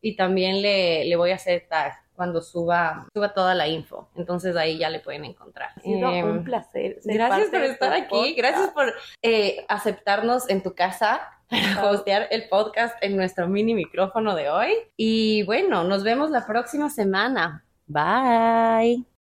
y 0.00 0.16
también 0.16 0.60
le, 0.62 1.04
le 1.04 1.16
voy 1.16 1.30
a 1.30 1.36
hacer 1.36 1.66
tag 1.68 1.94
cuando 2.14 2.40
suba, 2.42 3.06
suba 3.14 3.32
toda 3.32 3.54
la 3.54 3.68
info. 3.68 4.10
Entonces 4.16 4.56
ahí 4.56 4.76
ya 4.76 4.90
le 4.90 4.98
pueden 4.98 5.24
encontrar. 5.24 5.70
Ha 5.76 5.80
sido 5.80 6.10
Em, 6.12 6.28
un 6.28 6.44
placer. 6.44 6.98
ser 7.00 7.14
Gracias 7.14 7.48
por 7.48 7.62
estar 7.62 7.90
tu 7.90 8.02
aquí, 8.02 8.08
podcast. 8.34 8.36
gracias 8.36 8.70
por 8.70 8.92
eh, 9.22 9.64
aceptarnos 9.68 10.50
en 10.50 10.62
tu 10.64 10.74
casa 10.74 11.20
para 11.48 11.90
hostear 11.90 12.26
el 12.32 12.48
podcast 12.48 12.96
en 13.02 13.16
nuestro 13.16 13.46
mini 13.48 13.72
micrófono 13.74 14.34
de 14.34 14.50
hoy. 14.50 14.72
Y 14.96 15.44
bueno, 15.44 15.84
nos 15.84 16.02
vemos 16.02 16.30
la 16.30 16.44
próxima 16.44 16.90
semana. 16.90 17.64
Bye. 17.86 19.17